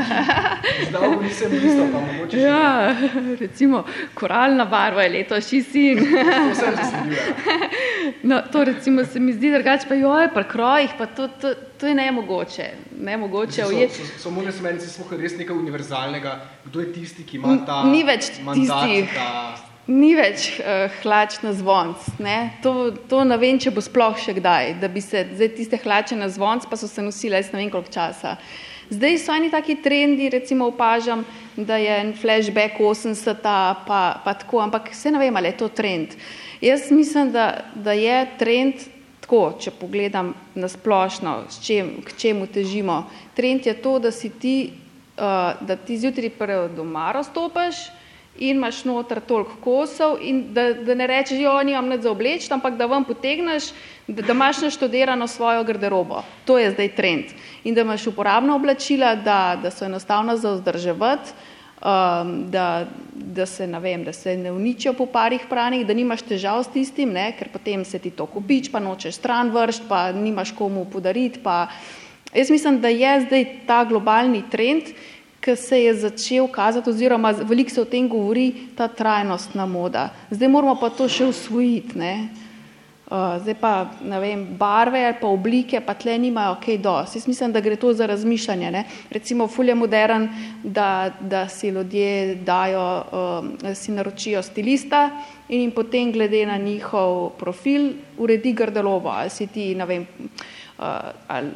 Zdaj 0.89 1.09
nisem 1.23 1.51
mislil, 1.53 1.87
pa 1.93 2.01
mogoče 2.03 2.39
Ja, 2.39 2.95
recimo, 3.41 3.85
koralna 4.15 4.65
barva 4.65 5.03
je 5.03 5.11
letos 5.11 5.49
šisin. 5.49 5.99
No, 8.23 8.43
to 8.53 8.65
recimo 8.65 9.05
se 9.05 9.21
mi 9.21 9.33
zdi 9.33 9.51
drugače, 9.53 9.89
pa 9.89 9.95
joj, 9.95 10.29
pri 10.35 10.45
krojih, 10.45 10.91
pa 10.99 11.07
to, 11.07 11.29
to, 11.29 11.55
to 11.79 11.87
je 11.87 11.95
nemogoče. 11.95 12.67
Nemogoče 12.99 13.63
So, 13.63 13.69
ujeti. 13.69 13.95
so, 13.95 14.19
so 14.19 14.31
modne 14.31 14.53
smernice 14.53 14.87
sploh 14.89 15.13
res 15.13 15.35
nekaj 15.39 15.57
univerzalnega, 15.57 16.37
kdo 16.65 16.81
je 16.81 16.93
tisti, 16.93 17.25
ki 17.25 17.37
ima 17.37 17.57
ta 17.67 17.83
Ni 17.85 18.05
več 18.05 18.31
mandat, 18.45 18.87
tistih. 18.87 19.15
da 19.15 19.72
Ni 19.91 20.13
več 20.15 20.61
uh, 20.61 20.87
hlač 21.03 21.41
na 21.43 21.51
zvonc. 21.59 21.99
Ne? 22.23 22.53
To, 22.63 22.93
to 23.11 23.25
ne 23.27 23.35
vem, 23.41 23.59
če 23.59 23.73
bo 23.75 23.83
sploh 23.83 24.15
še 24.15 24.37
kdaj, 24.39 24.77
da 24.79 24.87
bi 24.87 25.03
se 25.03 25.25
zdaj 25.33 25.49
tiste 25.57 25.81
hlače 25.83 26.19
na 26.19 26.29
zvonc, 26.31 26.69
pa 26.71 26.79
so 26.79 26.87
se 26.87 27.03
nosile 27.03 27.41
jaz 27.41 27.51
ne 27.51 27.65
vem 27.65 27.73
koliko 27.73 27.91
časa. 27.91 28.37
Zdaj 28.93 29.19
so 29.19 29.35
eni 29.35 29.51
taki 29.51 29.75
trendi, 29.83 30.29
recimo 30.31 30.69
opažam, 30.71 31.25
da 31.57 31.81
je 31.83 31.97
en 31.99 32.13
flashback 32.15 32.79
80 32.79 33.43
pa, 33.43 34.01
pa 34.23 34.35
tako, 34.39 34.61
ampak 34.63 34.93
vse 34.93 35.11
ne 35.11 35.19
vem, 35.19 35.37
ali 35.37 35.51
je 35.51 35.59
to 35.65 35.69
trend. 35.69 36.15
Jaz 36.63 36.91
mislim, 36.95 37.33
da, 37.35 37.65
da 37.75 37.97
je 37.97 38.19
trend 38.39 38.85
tako, 39.23 39.57
če 39.59 39.73
pogledam 39.81 40.35
na 40.55 40.69
splošno, 40.69 41.49
čem, 41.65 41.97
k 42.07 42.15
čemu 42.21 42.47
težimo. 42.47 43.01
Trend 43.35 43.67
je 43.67 43.75
to, 43.83 43.97
da 43.99 44.13
si 44.15 44.31
ti, 44.31 44.57
uh, 45.17 45.59
da 45.59 45.75
ti 45.75 45.99
zjutraj 45.99 46.31
prvo 46.39 46.69
doma 46.77 47.11
razstopiš, 47.17 47.83
in 48.39 48.57
imaš 48.57 48.85
noter 48.85 49.21
toliko 49.21 49.57
kosov 49.61 50.17
in 50.21 50.55
da, 50.55 50.73
da 50.73 50.95
ne 50.95 51.07
rečeš, 51.07 51.39
jo, 51.39 51.53
nimam 51.63 51.89
nič 51.89 52.01
za 52.01 52.11
obleči, 52.11 52.49
ampak 52.53 52.77
da 52.77 52.87
vam 52.87 53.05
potegneš, 53.05 53.71
da, 54.07 54.23
da 54.23 54.33
imaš 54.33 54.63
naštudirano 54.63 55.29
svojo 55.29 55.65
garderobo. 55.65 56.23
To 56.45 56.59
je 56.59 56.71
zdaj 56.71 56.89
trend. 56.97 57.25
In 57.65 57.75
da 57.75 57.81
imaš 57.81 58.07
uporabna 58.07 58.57
oblačila, 58.57 59.15
da, 59.15 59.59
da 59.63 59.71
so 59.71 59.85
enostavno 59.85 60.37
za 60.37 60.55
vzdrževati, 60.55 61.31
um, 61.83 62.51
da, 62.51 62.87
da, 63.13 63.47
se, 63.47 63.67
vem, 63.67 64.05
da 64.05 64.13
se 64.13 64.37
ne 64.37 64.53
uničijo 64.53 64.93
po 64.93 65.07
parih 65.07 65.45
pranih, 65.49 65.87
da 65.87 65.95
nimaš 65.95 66.23
težav 66.23 66.63
s 66.65 66.73
tistim, 66.73 67.13
ne, 67.13 67.33
ker 67.39 67.53
potem 67.53 67.85
se 67.85 67.99
ti 67.99 68.11
to 68.11 68.27
kupič, 68.27 68.73
pa 68.73 68.81
nočeš 68.81 69.21
stran 69.21 69.51
vršt, 69.51 69.89
pa 69.89 70.13
nimaš 70.13 70.55
komu 70.57 70.85
podariti. 70.85 71.41
Pa. 71.43 71.69
Jaz 72.35 72.51
mislim, 72.51 72.81
da 72.81 72.89
je 72.89 73.21
zdaj 73.27 73.45
ta 73.67 73.85
globalni 73.85 74.43
trend, 74.51 74.95
ki 75.43 75.57
se 75.57 75.83
je 75.83 75.95
začel 75.95 76.47
kazati, 76.49 76.91
oziroma 76.91 77.33
veliko 77.43 77.71
se 77.71 77.81
o 77.81 77.85
tem 77.85 78.09
govori, 78.09 78.71
ta 78.77 78.89
trajnostna 78.89 79.67
moda. 79.67 80.09
Zdaj 80.31 80.49
moramo 80.49 80.77
pa 80.79 80.91
to 80.91 81.09
še 81.11 81.27
usvojiti. 81.33 81.99
Ne? 81.99 82.15
Uh, 83.13 83.35
zdaj 83.43 83.59
pa, 83.61 83.73
ne 84.09 84.21
vem, 84.23 84.45
barve 84.57 85.03
ali 85.05 85.19
pa 85.21 85.29
oblike, 85.29 85.83
pa 85.85 85.93
tle 85.99 86.15
nimajo 86.19 86.55
kaj 86.63 86.79
dosti. 86.81 87.19
Jaz 87.19 87.27
mislim, 87.29 87.53
da 87.53 87.61
gre 87.61 87.77
to 87.77 87.91
za 87.93 88.07
razmišljanje. 88.09 88.71
Ne? 88.73 88.85
Recimo, 89.11 89.51
ful 89.51 89.69
je 89.69 89.77
modern, 89.77 90.31
da, 90.63 91.11
da 91.21 91.45
si 91.49 91.75
ljudje 91.75 92.39
dajo, 92.47 92.87
um, 93.03 93.53
si 93.75 93.93
naročijo 93.93 94.41
stilista 94.43 95.11
in 95.49 95.67
jim 95.67 95.75
potem 95.75 96.13
glede 96.15 96.47
na 96.47 96.57
njihov 96.57 97.35
profil 97.37 97.91
uredi 98.17 98.55
garderobo. 98.57 99.11
Ali 99.11 99.31
si 99.31 99.47
ti, 99.47 99.75
ne 99.75 99.87
vem, 99.87 100.07
uh, 100.07 100.51
ali 101.29 101.51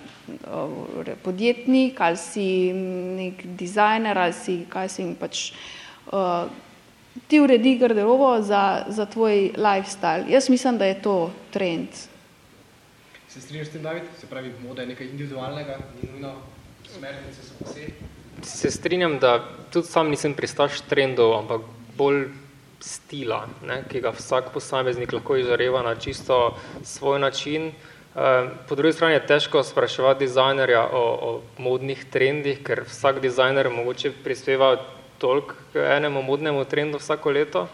uh, 0.53 1.07
podjetnik, 1.22 2.01
ali 2.01 2.16
si 2.16 2.72
nek 3.16 3.47
dizajner, 3.47 4.18
ali 4.18 4.33
si, 4.33 4.59
kaj 4.68 4.89
si 4.89 5.07
pač, 5.20 5.53
uh, 6.12 6.47
ti 7.29 7.41
uredi 7.41 7.77
garderobo 7.79 8.43
za, 8.43 8.85
za 8.89 9.07
tvoj 9.07 9.53
lifestyle. 9.57 10.24
Jaz 10.29 10.51
mislim, 10.51 10.79
da 10.79 10.87
je 10.87 11.03
to 11.03 11.33
trend. 11.51 11.89
se 13.29 13.41
strinjaš 13.41 13.68
s 13.68 13.70
tem, 13.70 13.83
David? 13.83 14.03
Se 14.20 14.27
pravi, 14.27 14.53
moda 14.68 14.83
je 14.83 14.89
nekaj 14.89 15.07
individualnega, 15.07 15.79
ni 16.03 16.09
nujno 16.12 16.35
smernice 16.95 17.43
so 17.43 17.64
vse. 17.64 17.89
Se 18.43 18.70
strinjam, 18.70 19.18
da 19.18 19.45
tudi 19.72 19.87
sam 19.87 20.11
nisem 20.11 20.35
pristaš 20.35 20.81
trendov, 20.89 21.35
ampak 21.39 21.61
bolj 21.97 22.29
stila, 22.81 23.47
ne, 23.66 23.83
ki 23.89 24.01
ga 24.01 24.12
vsak 24.12 24.53
posameznik 24.53 25.12
lahko 25.12 25.37
izžareva 25.37 25.83
na 25.83 25.95
čisto 25.95 26.57
svoj 26.85 27.20
način. 27.20 27.68
Eh, 27.68 27.96
Po 28.69 28.75
drugi 28.75 28.93
strani 28.93 29.14
je 29.14 29.27
težko 29.27 29.62
spraševati 29.62 30.25
dizajnerja 30.25 30.83
o, 30.89 31.01
o 31.23 31.41
modnih 31.61 32.05
trendih, 32.11 32.62
ker 32.64 32.87
vsak 32.89 33.21
dizajner 33.21 33.69
mogoče 33.71 34.12
prispeva 34.25 34.77
toliko 35.19 35.55
k 35.73 35.85
enemu 35.97 36.23
modnemu 36.23 36.64
trendu 36.64 36.97
vsako 36.99 37.31
leto, 37.31 37.67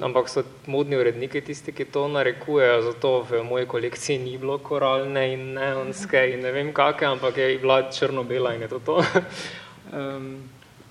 ampak 0.00 0.28
so 0.32 0.44
modni 0.66 0.96
uredniki 0.96 1.40
tisti, 1.40 1.72
ki 1.76 1.84
to 1.92 2.08
narekujejo, 2.08 2.82
zato 2.88 3.12
v 3.28 3.42
moji 3.44 3.66
kolekciji 3.66 4.18
ni 4.18 4.38
bilo 4.38 4.58
koralne 4.58 5.32
in 5.32 5.52
neonske 5.60 6.24
in 6.32 6.40
ne 6.48 6.52
vem 6.52 6.72
kake, 6.72 7.04
ampak 7.04 7.36
je 7.36 7.58
bila 7.58 7.82
črno-bela 7.92 8.54
in 8.54 8.64
je 8.64 8.68
to 8.68 8.78
to. 8.78 8.96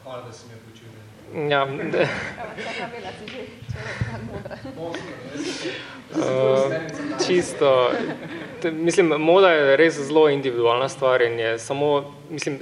Hvala, 0.06 0.22
da 0.22 0.32
si 0.32 0.46
počul. 0.46 0.55
Ja, 1.50 1.68
Uh, 6.16 6.74
čisto, 7.28 7.92
mislim, 8.64 9.08
moda 9.08 9.52
je 9.52 9.78
res 9.78 10.00
zelo 10.00 10.30
individualna 10.30 10.90
stvar 10.90 11.22
in 11.22 11.40
je 11.40 11.60
samo, 11.60 12.14
mislim, 12.30 12.60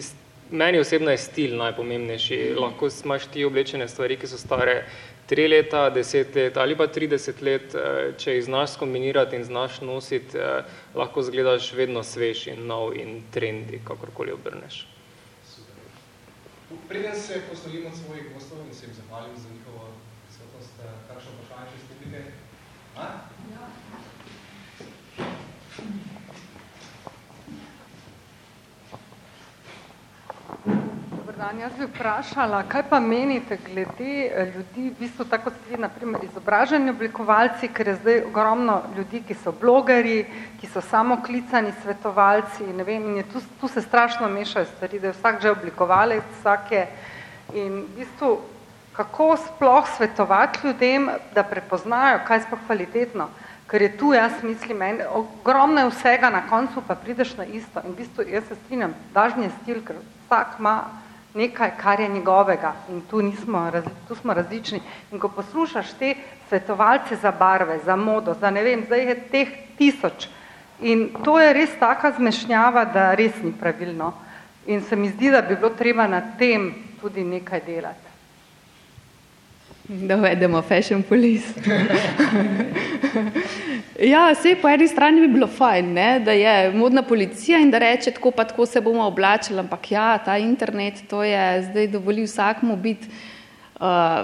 meni 0.51 0.79
osebno 0.79 1.11
je 1.11 1.17
stil 1.17 1.57
najpomembnejši. 1.57 2.55
Lahko 2.57 2.89
imaš 3.05 3.25
ti 3.25 3.45
oblečene 3.45 3.87
stvari, 3.87 4.17
ki 4.17 4.27
so 4.27 4.37
stare 4.37 4.85
tri 5.27 5.47
leta, 5.47 5.89
deset 5.89 6.35
let 6.35 6.57
ali 6.57 6.77
pa 6.77 6.87
30 6.87 7.41
let, 7.41 7.75
eh, 7.75 8.11
če 8.17 8.35
jih 8.37 8.45
znaš 8.45 8.73
skombinirati 8.73 9.35
in 9.35 9.43
znaš 9.43 9.81
nositi, 9.81 10.37
eh, 10.37 10.63
lahko 10.95 11.21
zgledaš 11.21 11.73
vedno 11.73 12.03
svež 12.03 12.47
in 12.47 12.67
nov 12.67 12.97
in 12.97 13.21
trendi, 13.31 13.81
kakorkoli 13.85 14.31
obrneš. 14.31 14.92
Preden 16.87 17.15
se 17.15 17.41
poslovim 17.49 17.85
od 17.85 17.97
svojih 17.97 18.33
gostov 18.33 18.57
in 18.67 18.75
se 18.75 18.85
jim 18.85 18.95
zahvalim 18.95 19.37
za 19.37 19.49
njihovo 19.49 19.87
prisotnost, 20.25 20.73
eh, 20.79 20.85
kakšno 21.07 21.31
vprašanje 21.31 21.77
še 21.77 21.87
publike? 21.93 22.21
A? 22.95 23.07
Dobar 30.65 30.92
dan, 31.37 31.59
jaz 31.59 31.71
bi 31.77 31.85
vprašala, 31.85 32.63
kaj 32.69 32.83
pa 32.89 32.99
menite 32.99 33.57
glede 33.65 34.27
eh, 34.27 34.51
ljudi, 34.55 34.89
v 34.89 34.99
bistvu 34.99 35.25
tako 35.25 35.49
kot 35.49 35.69
vi, 35.69 35.77
naprimer, 35.81 36.23
izobraženi 36.23 36.93
oblikovalci, 36.93 37.69
ker 37.73 37.87
je 37.87 37.95
zdaj 37.95 38.19
ogromno 38.27 38.81
ljudi, 38.97 39.23
ki 39.27 39.35
so 39.37 39.53
blogeri, 39.61 40.25
ki 40.61 40.69
so 40.69 40.81
samoklicani 40.81 41.73
svetovalci, 41.81 42.67
ne 42.77 42.85
vem, 42.85 43.09
in 43.09 43.21
je 43.21 43.27
tu, 43.33 43.41
tu 43.61 43.67
se 43.67 43.81
strašno 43.81 44.29
mešajo 44.29 44.69
stvari, 44.75 44.99
da 44.99 45.09
je 45.09 45.17
vsak 45.17 45.41
že 45.41 45.51
oblikovalec, 45.51 46.23
vsak 46.39 46.71
je. 46.71 46.87
In 47.53 47.81
v 47.81 47.87
bistvu, 47.97 48.33
kako 48.93 49.35
sploh 49.37 49.87
svetovati 49.97 50.67
ljudem, 50.67 51.09
da 51.33 51.43
prepoznajo, 51.43 52.21
kaj 52.27 52.37
je 52.37 52.47
sploh 52.47 52.65
kvalitetno, 52.65 53.29
ker 53.67 53.81
je 53.81 53.95
tu, 53.97 54.13
jaz 54.13 54.43
mislim, 54.43 54.81
en, 54.81 55.01
ogromno 55.09 55.81
je 55.81 55.89
vsega, 55.89 56.29
na 56.29 56.43
koncu 56.49 56.83
pa 56.87 56.95
prideš 56.95 57.37
na 57.37 57.45
isto. 57.45 57.81
In 57.85 57.97
v 57.97 58.03
bistvu, 58.03 58.27
jaz 58.29 58.45
se 58.47 58.55
strinjam, 58.65 58.93
dažni 59.13 59.49
je 59.49 59.55
stil, 59.61 59.81
ker 59.85 59.97
vsak 60.27 60.59
ima 60.59 61.02
nekaj, 61.33 61.71
kar 61.81 61.99
je 61.99 62.09
njegovega 62.09 62.73
in 62.89 63.01
tu, 63.09 63.21
nismo, 63.21 63.71
tu 64.07 64.15
smo 64.15 64.33
različni. 64.33 64.81
In 65.11 65.19
ko 65.19 65.29
poslušaš 65.29 65.93
te 65.99 66.15
svetovalce 66.49 67.15
za 67.15 67.31
barve, 67.31 67.79
za 67.85 67.95
modo, 67.95 68.33
za 68.33 68.49
ne 68.49 68.63
vem, 68.63 68.85
zdaj 68.85 69.05
je 69.09 69.19
teh 69.31 69.49
tisoč, 69.77 70.27
In 70.83 71.09
to 71.23 71.37
je 71.39 71.53
res 71.53 71.75
taka 71.79 72.11
zmešnjava, 72.17 72.83
da 72.91 73.13
res 73.15 73.37
ni 73.43 73.53
pravilno. 73.55 74.11
In 74.67 74.81
se 74.81 74.95
mi 74.95 75.09
zdi, 75.09 75.29
da 75.31 75.41
bi 75.41 75.55
bilo 75.55 75.69
treba 75.77 76.07
na 76.07 76.21
tem 76.37 76.73
tudi 77.01 77.23
nekaj 77.23 77.61
delati. 77.65 78.12
Da 79.87 80.15
uvedemo 80.15 80.61
fashion 80.61 81.03
police. 81.03 81.47
ja, 84.13 84.31
vse 84.31 84.55
po 84.61 84.69
eni 84.69 84.87
strani 84.87 85.21
bi 85.21 85.27
bilo 85.27 85.47
fajn, 85.47 85.93
ne, 85.93 86.19
da 86.19 86.31
je 86.31 86.71
modna 86.71 87.03
policija 87.03 87.59
in 87.59 87.71
da 87.71 87.81
reče, 87.83 88.11
tako 88.11 88.31
pa 88.31 88.43
tako 88.43 88.65
se 88.65 88.81
bomo 88.81 89.03
oblačili, 89.03 89.59
ampak 89.59 89.91
ja, 89.91 90.17
ta 90.17 90.37
internet, 90.37 91.03
to 91.09 91.23
je 91.23 91.63
zdaj 91.63 91.87
dovoli 91.87 92.23
vsakmu 92.23 92.75
biti, 92.75 93.07
uh, 93.75 93.81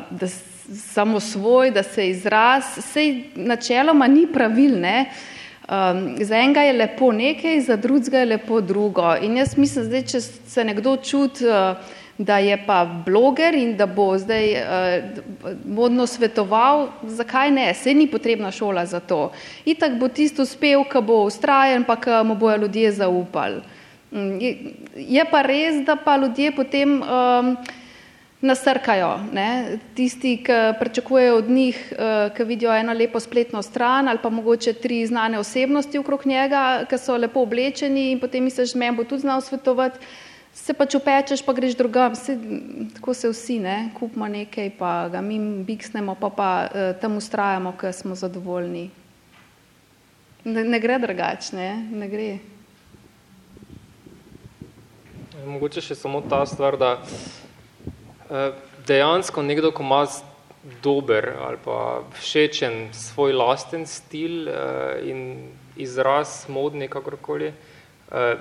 da 0.10 0.28
samo 0.76 1.20
svoj, 1.20 1.72
da 1.72 1.84
se 1.84 2.10
izraz, 2.10 2.64
sej 2.80 3.24
načeloma 3.36 4.08
ni 4.08 4.28
pravil, 4.34 4.80
ne, 4.80 5.06
Um, 5.70 6.26
za 6.26 6.38
enega 6.38 6.62
je 6.62 6.74
lepo 6.74 7.12
nekaj, 7.12 7.62
za 7.62 7.76
drugega 7.76 8.20
je 8.20 8.26
lepo 8.26 8.62
drugo. 8.62 9.16
In 9.22 9.38
jaz 9.38 9.58
mislim, 9.58 9.86
zdaj, 9.86 10.02
če 10.02 10.22
se 10.22 10.64
nekdo 10.66 10.96
čuti 10.98 11.46
uh, 11.46 11.78
da 12.20 12.38
je 12.38 12.58
pa 12.68 12.86
bloger 13.06 13.56
in 13.56 13.78
da 13.78 13.86
bo 13.86 14.18
zdaj 14.18 14.52
uh, 14.52 14.64
modno 15.66 16.08
svetoval, 16.08 16.90
zakaj 17.04 17.52
ne, 17.52 17.74
se 17.74 17.94
ni 17.94 18.08
potrebna 18.12 18.52
šola 18.52 18.86
za 18.86 19.00
to. 19.00 19.32
Itak 19.66 19.96
bo 20.00 20.08
tisto 20.12 20.44
uspel, 20.44 20.84
ki 20.84 21.02
bo 21.02 21.24
ustrajen, 21.24 21.88
pa 21.88 21.96
ki 21.96 22.20
mu 22.28 22.36
bojo 22.36 22.58
ljudje 22.58 22.92
zaupali. 22.92 23.62
Mm, 24.12 24.36
je, 24.96 25.26
pa 25.32 25.42
res, 25.48 25.80
da 25.88 25.96
pa 25.96 26.18
ljudje 26.18 26.52
potem 26.52 27.00
um, 27.00 27.56
nasrkajo. 28.42 29.16
Ne? 29.34 29.80
Tisti, 29.96 30.42
ki 30.44 30.62
pričakujejo 30.80 31.38
od 31.38 31.50
njih, 31.50 31.94
uh, 31.96 32.36
ki 32.36 32.44
vidijo 32.44 32.76
eno 32.76 32.94
lepo 32.94 33.20
spletno 33.20 33.62
stran 33.62 34.08
ali 34.08 34.20
pa 34.22 34.30
mogoče 34.30 34.74
tri 34.74 35.06
znane 35.06 35.40
osebnosti 35.40 35.98
okrog 35.98 36.28
njega, 36.28 36.84
ki 36.90 36.98
so 36.98 37.16
lepo 37.18 37.48
oblečeni 37.48 38.12
in 38.12 38.20
potem 38.20 38.44
misliš, 38.44 38.74
da 38.76 38.80
me 38.80 38.92
bo 38.92 39.04
tudi 39.04 39.22
znal 39.22 39.42
svetovati, 39.42 40.00
se 40.70 40.76
pač 40.78 40.94
upečeš, 41.00 41.42
pa 41.42 41.54
greš 41.58 41.74
drugam, 41.74 42.14
se, 42.14 42.38
tako 42.94 43.14
se 43.18 43.30
vsi, 43.32 43.58
ne, 43.64 43.78
kupimo 43.98 44.28
nekaj, 44.30 44.70
pa 44.78 45.10
ga 45.10 45.22
mi 45.26 45.40
biksnemo, 45.66 46.14
pa 46.14 46.30
pa 46.30 46.50
uh, 46.70 46.92
tam 47.02 47.18
ustrajamo, 47.18 47.74
ker 47.74 47.90
smo 47.94 48.14
zadovoljni. 48.14 48.92
Ne, 50.46 50.64
ne 50.64 50.80
gre 50.80 51.00
drugače, 51.02 51.56
ne, 51.58 51.70
ne 51.90 52.10
gre. 52.12 52.28
Mogoče 55.50 55.82
še 55.82 55.98
samo 55.98 56.22
ta 56.22 56.44
stvar, 56.46 56.78
da 56.78 56.92
uh, 57.02 58.54
dejansko 58.86 59.42
nekdo, 59.42 59.74
ko 59.74 59.82
ima 59.82 60.04
dober 60.86 61.32
ali 61.48 61.58
pa 61.66 62.04
všečen 62.20 62.92
svoj 62.94 63.34
lasten 63.34 63.90
stil 63.90 64.46
uh, 64.46 65.02
in 65.02 65.50
izraz 65.82 66.44
modni, 66.52 66.92
kakorkoli, 66.92 67.50
Eh, 67.50 67.69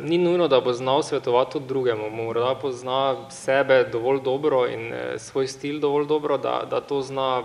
ni 0.03 0.19
nujno, 0.19 0.49
da 0.49 0.61
bo 0.61 0.73
znal 0.73 1.03
svetovati 1.03 1.53
tudi 1.53 1.67
drugemu, 1.67 2.11
morda 2.11 2.55
pozna 2.55 3.31
sebe 3.31 3.85
dovolj 3.93 4.21
dobro 4.25 4.67
in 4.67 4.93
eh, 4.93 5.19
svoj 5.19 5.47
stil 5.47 5.81
dovolj 5.81 6.07
dobro, 6.07 6.39
da, 6.39 6.63
da 6.71 6.81
to 6.81 7.03
zna 7.03 7.43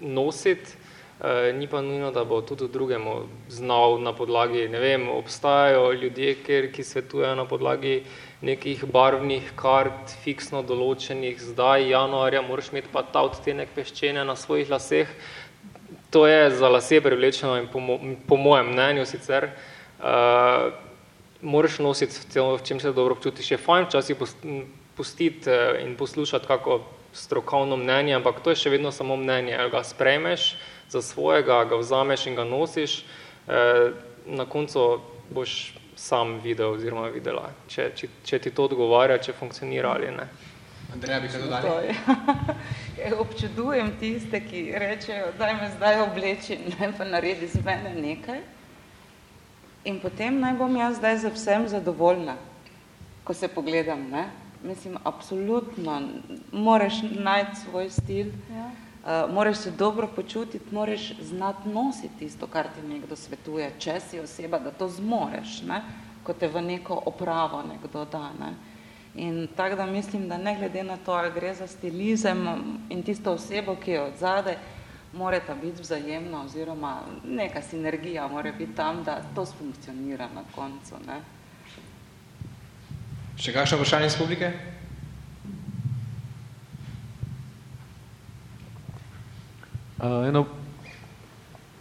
nositi, 0.00 0.72
eh, 1.20 1.52
ni 1.52 1.66
pa 1.66 1.82
nujno, 1.82 2.10
da 2.10 2.24
bo 2.24 2.40
tudi 2.40 2.68
drugemu 2.72 3.14
znal 3.48 4.00
na 4.00 4.12
podlagi, 4.12 4.68
ne 4.68 4.80
vem, 4.80 5.08
obstajajo 5.08 5.92
ljudje, 5.92 6.34
ker, 6.46 6.72
ki 6.72 6.84
svetujejo 6.84 7.34
na 7.34 7.44
podlagi 7.44 8.02
nekih 8.40 8.84
barvnih 8.84 9.52
kart, 9.56 10.16
fiksno 10.24 10.62
določenih, 10.62 11.36
zdaj 11.40 11.90
januarja 11.90 12.40
moraš 12.42 12.72
imeti 12.72 12.88
pa 12.92 13.02
ta 13.02 13.20
odtenek 13.28 13.68
peščene 13.76 14.24
na 14.24 14.36
svojih 14.36 14.72
laseh, 14.72 15.12
to 16.10 16.26
je 16.26 16.50
za 16.56 16.68
lase 16.68 17.00
privlečeno 17.04 17.58
in 17.60 17.68
po, 17.68 17.80
mo 17.80 17.98
po 18.28 18.36
mojem 18.36 18.72
mnenju 18.72 19.04
sicer, 19.04 19.50
uh, 20.00 20.85
moraš 21.46 21.78
nositi 21.78 22.40
v 22.40 22.58
čem 22.64 22.80
se 22.80 22.92
dobro 22.92 23.14
počutiš. 23.14 23.50
Je 23.50 23.58
fajn 23.58 23.86
včasih 23.86 24.16
pustiti 24.96 25.50
eh, 25.50 25.82
in 25.86 25.96
poslušati 25.96 26.46
kako 26.46 26.80
strokovno 27.12 27.76
mnenje, 27.76 28.14
ampak 28.14 28.40
to 28.40 28.50
je 28.50 28.56
še 28.56 28.70
vedno 28.70 28.92
samo 28.92 29.16
mnenje. 29.16 29.56
Ali 29.56 29.70
ga 29.70 29.84
sprejmeš 29.84 30.56
za 30.90 31.02
svojega, 31.02 31.64
ga 31.64 31.76
vzameš 31.76 32.26
in 32.26 32.34
ga 32.34 32.44
nosiš, 32.44 33.04
eh, 33.48 33.90
na 34.26 34.44
koncu 34.44 35.00
boš 35.30 35.74
sam 35.96 36.40
videl 36.44 36.74
oziroma 36.76 37.08
videla, 37.08 37.50
če, 37.68 37.90
če, 37.96 38.08
če 38.24 38.38
ti 38.38 38.50
to 38.50 38.66
odgovarja, 38.68 39.16
če 39.18 39.32
funkcionira 39.32 39.94
ali 39.96 40.10
ne. 40.12 40.26
Andreja, 40.92 41.20
bi 41.20 41.28
kaj 41.28 41.40
dodali? 41.42 41.94
Ja, 43.00 43.10
občudujem 43.20 43.90
tiste, 44.00 44.40
ki 44.40 44.72
rečejo, 44.80 45.32
daj 45.38 45.54
me 45.54 45.66
zdaj 45.76 46.00
obleči, 46.06 46.56
ne 46.80 46.88
pa 46.96 47.04
naredi 47.04 47.48
z 47.52 47.60
mene 47.64 47.92
nekaj. 47.96 48.40
In 49.86 50.00
potem 50.02 50.40
naj 50.42 50.56
bom 50.58 50.76
jaz 50.76 50.96
zdaj 50.98 51.18
za 51.22 51.30
vsem 51.30 51.68
zadovoljna, 51.70 52.34
ko 53.24 53.34
se 53.34 53.48
pogledam, 53.48 54.02
ne? 54.10 54.24
Mislim, 54.62 54.96
absolutno, 55.04 56.00
moraš 56.52 57.02
najti 57.02 57.56
svoj 57.60 57.90
stil, 57.90 58.32
ja. 58.50 58.66
uh, 58.66 59.34
moraš 59.34 59.56
se 59.56 59.70
dobro 59.70 60.08
počutiti, 60.16 60.74
moraš 60.74 61.12
znati 61.22 61.68
nositi 61.68 62.18
tisto, 62.18 62.46
kar 62.46 62.66
ti 62.74 62.82
nekdo 62.88 63.16
svetuje, 63.16 63.70
če 63.78 64.00
si 64.00 64.20
oseba, 64.20 64.58
da 64.58 64.70
to 64.70 64.88
zmoreš, 64.88 65.62
ne? 65.62 65.82
ko 66.26 66.34
te 66.34 66.48
v 66.48 66.62
neko 66.62 67.02
opravo 67.06 67.62
nekdo 67.62 68.04
da. 68.10 68.32
Ne? 68.40 68.54
In 69.14 69.46
tako 69.56 69.76
da 69.76 69.86
mislim, 69.86 70.28
da 70.28 70.38
ne 70.38 70.56
glede 70.58 70.82
na 70.82 70.96
to, 70.96 71.12
ali 71.12 71.30
gre 71.32 71.54
za 71.54 71.66
stilizem 71.66 72.42
in 72.90 73.02
tisto 73.02 73.32
osebo, 73.38 73.76
ki 73.76 73.90
je 73.90 74.02
od 74.02 74.18
zadaj, 74.18 74.58
morata 75.16 75.54
biti 75.54 75.82
vzajemna 75.82 76.42
oziroma 76.44 77.00
neka 77.24 77.62
sinergija 77.62 78.28
mora 78.28 78.52
biti 78.52 78.74
tam, 78.76 79.04
da 79.04 79.20
to 79.34 79.46
sfunkcionira 79.46 80.28
na 80.34 80.42
koncu. 80.54 80.94
Ne? 81.06 81.20
Še 83.36 83.52
kakšno 83.52 83.78
vprašanje 83.80 84.06
iz 84.06 84.16
publike? 84.16 84.52
Uh, 89.96 90.28
eno, 90.28 90.44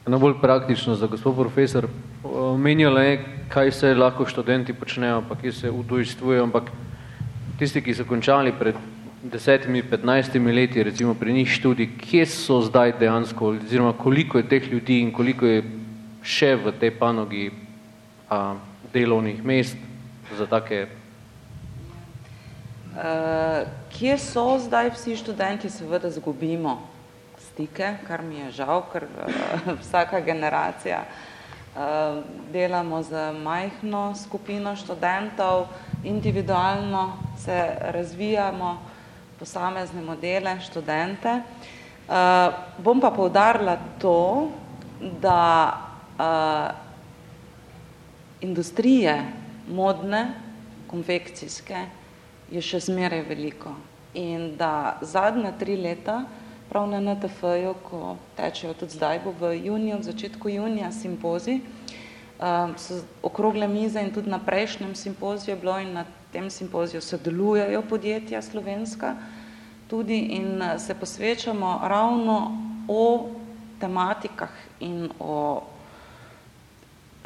eno 0.07 0.19
bolj 0.19 0.39
praktično 0.41 0.95
za 0.95 1.07
gospod 1.07 1.35
profesor. 1.35 1.87
Omenjala 2.23 3.03
je, 3.03 3.15
kaj 3.49 3.71
se 3.71 3.93
lahko 3.93 4.25
študenti 4.25 4.73
počnejo, 4.73 5.23
pa 5.29 5.35
kje 5.35 5.51
se 5.51 5.71
udojstvujejo, 5.71 6.43
ampak 6.43 6.71
tisti, 7.59 7.83
ki 7.83 7.95
so 7.95 8.05
končali 8.07 8.55
pred 8.55 8.75
desetimi, 9.31 9.83
petnajstimi 9.83 10.53
leti, 10.53 10.83
recimo 10.83 11.13
pri 11.13 11.33
njih 11.33 11.49
študij, 11.49 11.89
kje 11.97 12.25
so 12.25 12.61
zdaj 12.61 12.93
dejansko, 12.99 13.47
oziroma 13.47 13.93
koliko 13.93 14.37
je 14.37 14.49
teh 14.49 14.71
ljudi 14.71 14.99
in 15.01 15.11
koliko 15.11 15.45
je 15.45 15.63
še 16.21 16.55
v 16.55 16.73
tej 16.79 16.91
panogi 16.99 17.49
a, 18.29 18.55
delovnih 18.93 19.43
mest 19.43 19.77
za 20.37 20.45
take? 20.45 20.87
Uh, 22.95 23.67
kje 23.91 24.17
so 24.17 24.55
zdaj 24.61 24.93
vsi 24.95 25.17
študenti, 25.19 25.69
seveda 25.69 26.09
zgubimo 26.09 26.77
stike, 27.51 27.97
kar 28.07 28.23
mi 28.23 28.39
je 28.39 28.51
žal, 28.61 28.85
ker 28.93 29.03
uh, 29.03 29.73
vsaka 29.81 30.21
generacija 30.23 31.01
uh, 31.03 32.23
delamo 32.53 33.03
z 33.03 33.33
majhno 33.43 34.13
skupino 34.15 34.75
študentov, 34.79 35.67
individualno 36.03 37.17
se 37.37 37.57
razvijamo, 37.91 38.94
posamezne 39.45 40.01
modele, 40.01 40.57
študente. 40.57 41.45
Uh, 42.09 42.49
bom 42.81 42.97
pa 42.97 43.13
povdarila 43.13 43.77
to, 44.01 44.49
da 45.21 45.69
uh, 46.17 46.73
industrije 48.41 49.21
modne, 49.69 50.33
konfekcijske 50.89 51.85
je 52.49 52.61
še 52.61 52.81
zmeraj 52.89 53.21
veliko 53.29 53.73
in 54.15 54.53
da 54.57 54.97
zadnja 55.01 55.51
tri 55.59 55.75
leta, 55.77 56.23
prav 56.69 56.87
na 56.89 57.01
NTF-ju, 57.03 57.73
ko 57.85 58.15
tečejo 58.37 58.73
tudi 58.73 58.97
zdaj, 58.97 59.19
bo 59.25 59.33
v 59.37 59.53
juniju, 59.65 59.99
v 59.99 60.07
začetku 60.09 60.49
junija 60.49 60.89
simpozi, 60.93 61.59
uh, 61.61 62.73
so 62.81 63.01
okrogle 63.21 63.69
mize 63.69 64.01
in 64.01 64.13
tudi 64.13 64.31
na 64.31 64.41
prejšnjem 64.41 64.95
simpoziju 64.97 65.53
je 65.53 65.61
bilo 65.61 65.77
in 65.81 65.93
na 65.93 66.05
tem 66.35 66.49
simpoziju 66.49 67.01
sodelujejo 67.01 67.81
podjetja 67.89 68.41
slovenska 68.41 69.15
tudi 69.87 70.35
in 70.37 70.61
eh, 70.61 70.79
se 70.79 70.95
posvečamo 70.95 71.79
ravno 71.83 72.57
o 72.87 73.29
tematikah 73.79 74.51
in 74.79 75.09
o 75.19 75.63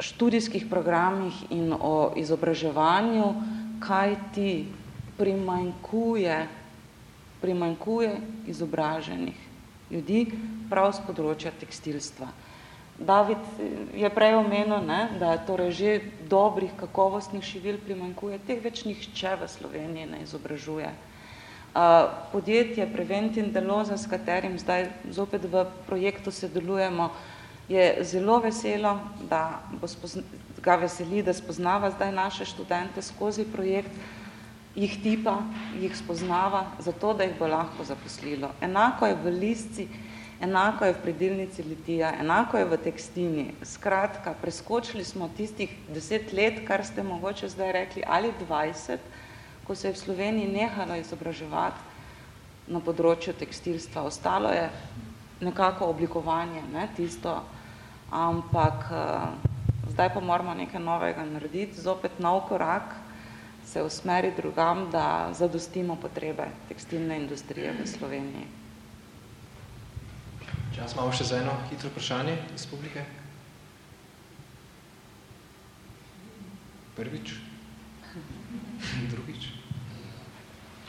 študijskih 0.00 0.66
programih 0.70 1.34
in 1.50 1.72
o 1.72 2.12
izobraževanju, 2.16 3.34
kaj 3.80 4.16
ti 4.34 4.66
primanjkuje, 5.16 6.48
primanjkuje 7.40 8.16
izobraženih 8.46 9.50
ljudi 9.90 10.24
prav 10.70 10.92
z 10.94 11.04
področja 11.06 11.52
tekstilstva. 11.60 12.30
David 13.00 13.40
je 13.96 14.08
prej 14.12 14.36
omenil, 14.36 14.82
ne, 14.84 15.00
da 15.18 15.32
torej 15.40 15.70
že 15.72 15.92
dobrih, 16.28 16.72
kakovostnih 16.76 17.44
šivil 17.44 17.80
primanjkuje, 17.80 18.40
teh 18.46 18.60
več 18.60 18.84
nihče 18.84 19.38
v 19.40 19.48
Sloveniji 19.48 20.10
ne 20.10 20.20
izobražuje. 20.26 20.90
Podjetje 22.32 22.86
Preventin 22.92 23.52
Deloza, 23.52 23.96
s 23.96 24.06
katerim 24.10 24.58
zdaj 24.58 24.88
zopet 25.10 25.44
v 25.44 25.64
projektu 25.86 26.30
sodelujemo, 26.30 27.10
je 27.68 28.02
zelo 28.02 28.40
veselo, 28.42 28.98
da 29.30 29.62
bo 29.80 29.86
spozna, 29.86 30.22
ga 30.62 30.74
veseli, 30.76 31.22
da 31.22 31.32
spoznava 31.32 31.90
zdaj 31.90 32.12
naše 32.12 32.44
študente 32.44 33.02
skozi 33.02 33.44
projekt, 33.46 33.90
jih 34.74 34.96
tipa, 35.02 35.36
jih 35.78 35.94
spoznava, 35.96 36.64
zato 36.78 37.14
da 37.14 37.24
jih 37.24 37.38
bo 37.38 37.46
lahko 37.46 37.84
zaposlilo. 37.84 38.50
Enako 38.60 39.06
je 39.06 39.14
v 39.22 39.30
listci, 39.38 39.86
enako 40.42 40.84
je 40.84 40.92
v 40.92 41.02
predilnici 41.02 41.62
litija, 41.62 42.10
enako 42.20 42.58
je 42.58 42.64
v 42.64 42.78
tekstini. 42.82 43.46
Skratka, 43.62 44.34
preskočili 44.42 45.04
smo 45.04 45.30
tistih 45.36 45.70
deset 45.94 46.32
let, 46.32 46.64
kar 46.66 46.84
ste 46.84 47.02
mogoče 47.02 47.48
zdaj 47.48 47.72
rekli, 47.72 48.02
ali 48.06 48.34
dvajset, 48.42 49.00
ko 49.70 49.78
se 49.78 49.88
je 49.88 49.94
v 49.94 50.02
Sloveniji 50.02 50.50
nehalo 50.50 50.96
izobraževati 50.98 51.78
na 52.74 52.80
področju 52.82 53.36
tekstilstva. 53.38 54.02
Ostalo 54.02 54.50
je 54.50 54.64
nekako 55.46 55.86
oblikovanje, 55.94 56.64
ne, 56.74 56.88
tisto, 56.96 57.36
ampak 58.10 58.90
zdaj 59.94 60.10
pa 60.10 60.18
moramo 60.18 60.56
nekaj 60.58 60.82
novega 60.82 61.22
narediti, 61.22 61.78
zopet 61.78 62.18
nov 62.18 62.48
korak, 62.50 62.96
se 63.62 63.78
usmeri 63.86 64.32
drugam, 64.34 64.88
da 64.90 65.30
zadostimo 65.38 65.94
potrebe 65.94 66.48
tekstilne 66.66 67.20
industrije 67.22 67.70
v 67.70 67.86
Sloveniji. 67.86 68.48
Čas 70.74 70.98
imamo 70.98 71.14
še 71.14 71.30
za 71.30 71.38
eno 71.44 71.54
hitro 71.70 71.94
vprašanje 71.94 72.34
iz 72.58 72.66
publike. 72.66 73.06
Prvič? 76.98 77.38
Drugič? 79.14 79.29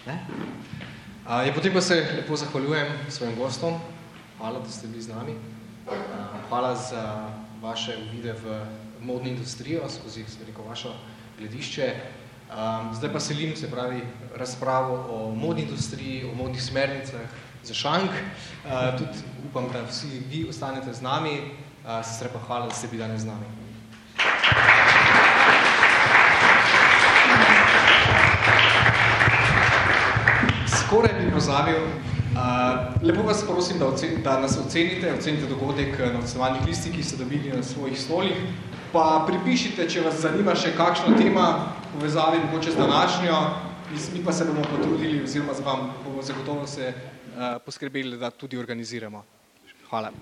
Ne? 0.07 0.25
A, 1.25 1.41
je 1.41 1.53
potem 1.53 1.73
pa 1.73 1.81
se 1.81 1.95
lepo 2.15 2.35
zahvaljujem 2.35 2.87
svojim 3.09 3.35
gostom. 3.35 3.79
Hvala, 4.37 4.59
da 4.59 4.69
ste 4.69 4.87
bili 4.87 5.01
z 5.01 5.07
nami. 5.07 5.35
Hvala 6.49 6.75
za 6.75 7.29
vaše 7.61 7.97
uvide 7.97 8.33
v 8.33 8.65
modno 9.01 9.29
industrijo, 9.29 9.89
skozi 9.89 10.25
rekel, 10.47 10.65
vašo 10.65 10.93
gledišče. 11.37 11.93
Zdaj 12.93 13.13
pa 13.13 13.19
selim, 13.19 13.55
se 13.55 13.71
pravi, 13.71 14.01
razpravo 14.35 14.95
o 15.09 15.35
modni 15.35 15.61
industriji, 15.61 16.25
o 16.25 16.35
modnih 16.35 16.63
smernicah 16.63 17.21
za 17.63 17.73
šank. 17.73 18.11
Tudi 18.97 19.21
upam, 19.49 19.69
da 19.73 19.85
vsi 19.85 20.23
vi 20.29 20.45
ostanete 20.49 20.93
z 20.93 21.01
nami. 21.01 21.41
Sicer 22.03 22.29
pa 22.33 22.39
hvala, 22.39 22.67
da 22.67 22.73
ste 22.73 22.87
bili 22.87 23.03
danes 23.03 23.21
z 23.21 23.25
nami. 23.25 23.45
Skoraj 24.17 24.65
bi 24.65 24.70
pozabil, 31.41 31.81
Uh, 32.31 33.03
lepo 33.03 33.23
vas 33.27 33.43
prosim, 33.43 33.75
da, 33.79 33.85
ocen, 33.91 34.21
da 34.23 34.39
nas 34.39 34.57
ocenite, 34.57 35.13
ocenite 35.13 35.49
dogodek 35.51 35.97
na 35.99 36.19
ocenovanih 36.19 36.61
listih, 36.63 36.93
ki 36.95 37.03
ste 37.03 37.17
dobili 37.19 37.51
na 37.51 37.63
svojih 37.63 37.99
stolih, 37.99 38.37
pa 38.93 39.25
pripišite, 39.27 39.83
če 39.91 40.05
vas 40.05 40.21
zanima 40.23 40.55
še 40.55 40.71
kakšna 40.77 41.17
tema 41.19 41.47
povezavi, 41.91 42.39
mogoče 42.45 42.71
z 42.71 42.79
današnjo, 42.79 43.41
mi 44.13 44.23
pa 44.23 44.31
se 44.31 44.47
bomo 44.47 44.63
potrudili, 44.63 45.19
oziroma 45.23 45.53
z 45.53 45.65
vam 45.65 45.89
bomo 46.05 46.23
zagotovo 46.23 46.63
se 46.67 46.93
uh, 46.93 47.59
poskrbeli, 47.65 48.15
da 48.15 48.31
tudi 48.31 48.57
organiziramo. 48.57 49.25
Hvala. 49.89 50.15